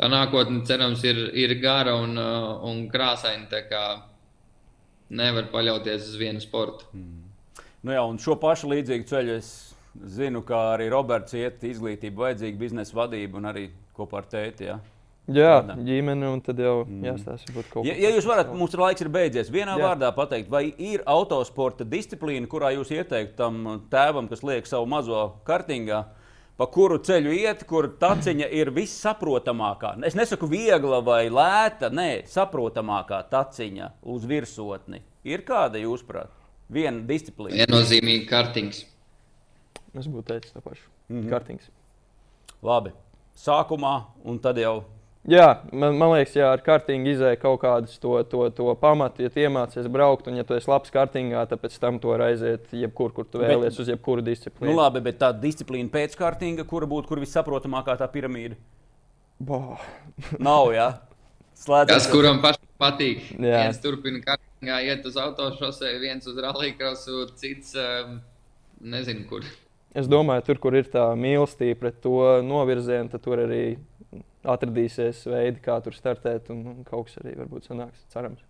tā 0.00 0.08
nākotne, 0.08 0.62
cerams, 0.68 1.04
ir, 1.04 1.18
ir 1.36 1.58
gara 1.60 1.96
un, 2.00 2.16
uh, 2.16 2.54
un 2.66 2.86
krāsaina. 2.92 3.62
Nevar 5.10 5.48
paļauties 5.50 6.06
uz 6.06 6.14
vienu 6.20 6.40
sportu. 6.40 6.86
nu 7.82 7.92
jā, 7.92 8.02
un 8.06 8.18
šo 8.22 8.36
pašu 8.38 8.70
līdzīgu 8.70 9.08
ceļu 9.10 9.34
es 9.34 9.50
zinu, 10.06 10.44
kā 10.46 10.60
arī 10.76 10.86
Roberts 10.92 11.34
iet 11.34 11.64
izglītību, 11.66 12.22
vajadzīga 12.28 12.58
biznesa 12.60 12.94
vadība 12.94 13.40
un 13.40 13.50
arī 13.50 13.64
kopā 13.96 14.22
ar 14.22 14.28
tēti. 14.30 14.68
Ja? 14.68 14.78
jā, 15.28 15.50
Strādā. 15.60 15.76
ģimene, 15.86 16.30
un 16.34 16.42
tad 16.44 16.60
jau 16.62 16.74
mm. 16.84 17.02
jāstāsta 17.06 17.50
varbūt 17.50 17.72
kaut 17.72 17.88
Ja, 17.88 17.94
kas 17.94 18.04
ja 18.04 18.12
jūs 18.14 18.28
varat, 18.28 18.52
mums 18.56 18.74
ir 18.74 18.82
laiks 18.84 19.04
ir 19.04 19.10
beidzies, 19.12 19.50
vienā 19.52 19.76
Jā. 19.78 19.82
Vārdā 19.84 20.10
pateikt, 20.16 20.50
vai 20.52 20.64
ir 20.70 21.04
autosporta 21.10 21.86
disciplīna, 21.88 22.48
kurā 22.50 22.72
jūs 22.76 22.92
ieteiktu 22.94 23.36
tam 23.38 23.60
tēvam, 23.92 24.30
kas 24.30 24.44
liek 24.46 24.68
savu 24.70 24.88
mazo 24.90 25.26
kartingā, 25.48 26.04
pa 26.60 26.66
kuru 26.68 26.98
ceļu 27.00 27.32
iet, 27.32 27.62
kur 27.68 27.86
taciņa 28.00 28.50
ir 28.52 28.68
vissaprotamākā. 28.76 29.94
Es 30.04 30.16
nesaku 30.18 30.44
viegla 30.50 30.98
vai 31.04 31.22
lēta, 31.32 31.88
nē, 31.88 32.26
saprotamākā 32.28 33.22
taciņa 33.32 33.88
uz 34.12 34.26
virsotni. 34.28 35.00
Ir 35.24 35.40
kāda, 35.48 35.80
jūsuprāt, 35.80 36.28
viena 36.68 37.00
disciplīna? 37.08 37.62
Viennozīmīgi 37.62 38.28
kartings. 38.28 38.84
Es 39.96 40.04
būtu 40.04 40.26
teicis 40.34 40.52
to 40.52 40.60
pašu. 40.60 40.84
Mm. 41.08 41.22
-hmm. 41.22 41.30
Kartings. 41.32 41.70
Labi, 42.62 42.92
sākumā 43.36 43.94
un 44.24 44.38
tad 44.38 44.60
jau. 44.60 44.84
Jā, 45.28 45.60
man, 45.76 45.98
man 46.00 46.14
liekas, 46.14 46.32
ja 46.38 46.46
ar 46.54 46.62
kartingu 46.64 47.10
izēja 47.12 47.36
kaut 47.42 47.58
kādas 47.60 47.98
to, 48.00 48.14
to, 48.24 48.46
to 48.56 48.72
pamatu, 48.80 49.20
ja 49.26 49.28
tu 49.32 49.42
iemācies 49.42 49.84
braukt, 49.92 50.30
un 50.30 50.38
ja 50.38 50.44
tu 50.48 50.56
esi 50.56 50.70
labs 50.70 50.88
kartingā, 50.94 51.42
tad 51.50 51.60
pēc 51.60 51.76
tam 51.82 51.98
tu 52.00 52.08
vari 52.08 52.30
aiziet 52.30 52.70
jebkur, 52.72 53.12
kur 53.12 53.26
tu 53.28 53.42
Bet- 53.42 53.50
vēlies, 53.52 53.76
uz 53.82 53.90
jebkuru 53.92 54.24
Nu, 54.24 54.30
disciplīnu. 54.30 54.72
labi, 54.78 55.02
bet 55.04 55.18
tā 55.20 55.28
disciplīna 55.36 55.92
pēc 55.92 56.16
kārtinga, 56.16 56.64
kura 56.64 56.88
būtu 56.88 57.12
kur 57.12 57.20
vissaprotamākā 57.20 57.98
tā 58.00 58.08
piramīda? 58.08 58.56
Boh. 59.38 59.76
Nav, 60.48 60.72
jā. 60.72 60.88
Slēdzam. 61.60 61.92
Kas 61.92 62.08
kuram 62.08 62.40
pašam 62.40 62.64
patīk? 62.80 63.20
Jā. 63.36 63.66
Viens 63.66 63.82
turpina 63.84 64.22
kartingā, 64.24 64.80
iet 64.88 65.04
uz 65.04 65.20
autošosei, 65.20 65.98
viens 66.00 66.24
uz 66.24 66.40
rallija 66.40 66.94
cits 67.36 67.74
um, 67.76 68.22
nezinu, 68.80 69.28
kur. 69.28 69.44
Es 69.92 70.08
domāju, 70.08 70.46
tur, 70.46 70.56
kur 70.62 70.72
ir 70.80 70.88
tā 70.88 71.10
mīlestība 71.12 71.76
pret 71.76 72.00
to 72.00 72.40
novirzienu, 72.46 73.10
tad 73.12 73.20
tur 73.20 73.44
arī 73.44 73.76
atradīsies 74.44 75.26
veidi, 75.28 75.60
kā 75.64 75.80
tur 75.84 75.96
startēt, 75.96 76.52
un, 76.54 76.62
un 76.72 76.86
kaut 76.86 77.08
kas 77.08 77.20
arī 77.22 77.36
varbūt 77.40 77.68
sanāks. 77.68 78.06
Cerams. 78.12 78.46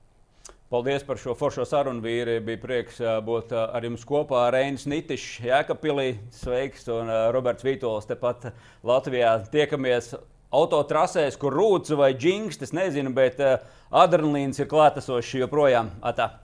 Paldies 0.70 1.03
par 1.03 1.18
šo 1.18 1.34
foršo 1.34 1.64
sarunu, 1.66 1.99
vīri. 2.05 2.36
Bija 2.47 2.61
prieks 2.62 3.01
būt 3.26 3.51
ar 3.59 3.82
jums 3.82 4.05
kopā. 4.07 4.45
Reinis 4.55 4.86
Nitišs, 4.86 5.41
Jēkabpilī, 5.49 6.12
sveiks, 6.30 6.86
un 6.95 7.11
Roberts 7.34 7.66
Vītols 7.66 8.07
tepat 8.07 8.53
Latvijā. 8.86 9.34
Tiekamies 9.51 10.12
autotrasēs, 10.55 11.38
kur 11.43 11.59
rūcis 11.59 11.99
vai 11.99 12.12
džings, 12.14 12.62
es 12.62 12.74
nezinu, 12.76 13.11
bet 13.18 13.43
adrenalīns 13.91 14.62
ir 14.62 14.70
klātesošs 14.70 15.41
joprojām. 15.43 15.91
Atā. 16.07 16.36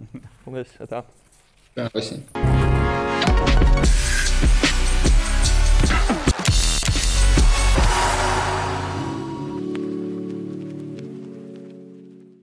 Paldies! 0.42 0.74
Tā. 0.90 1.06
Tā. 1.78 2.65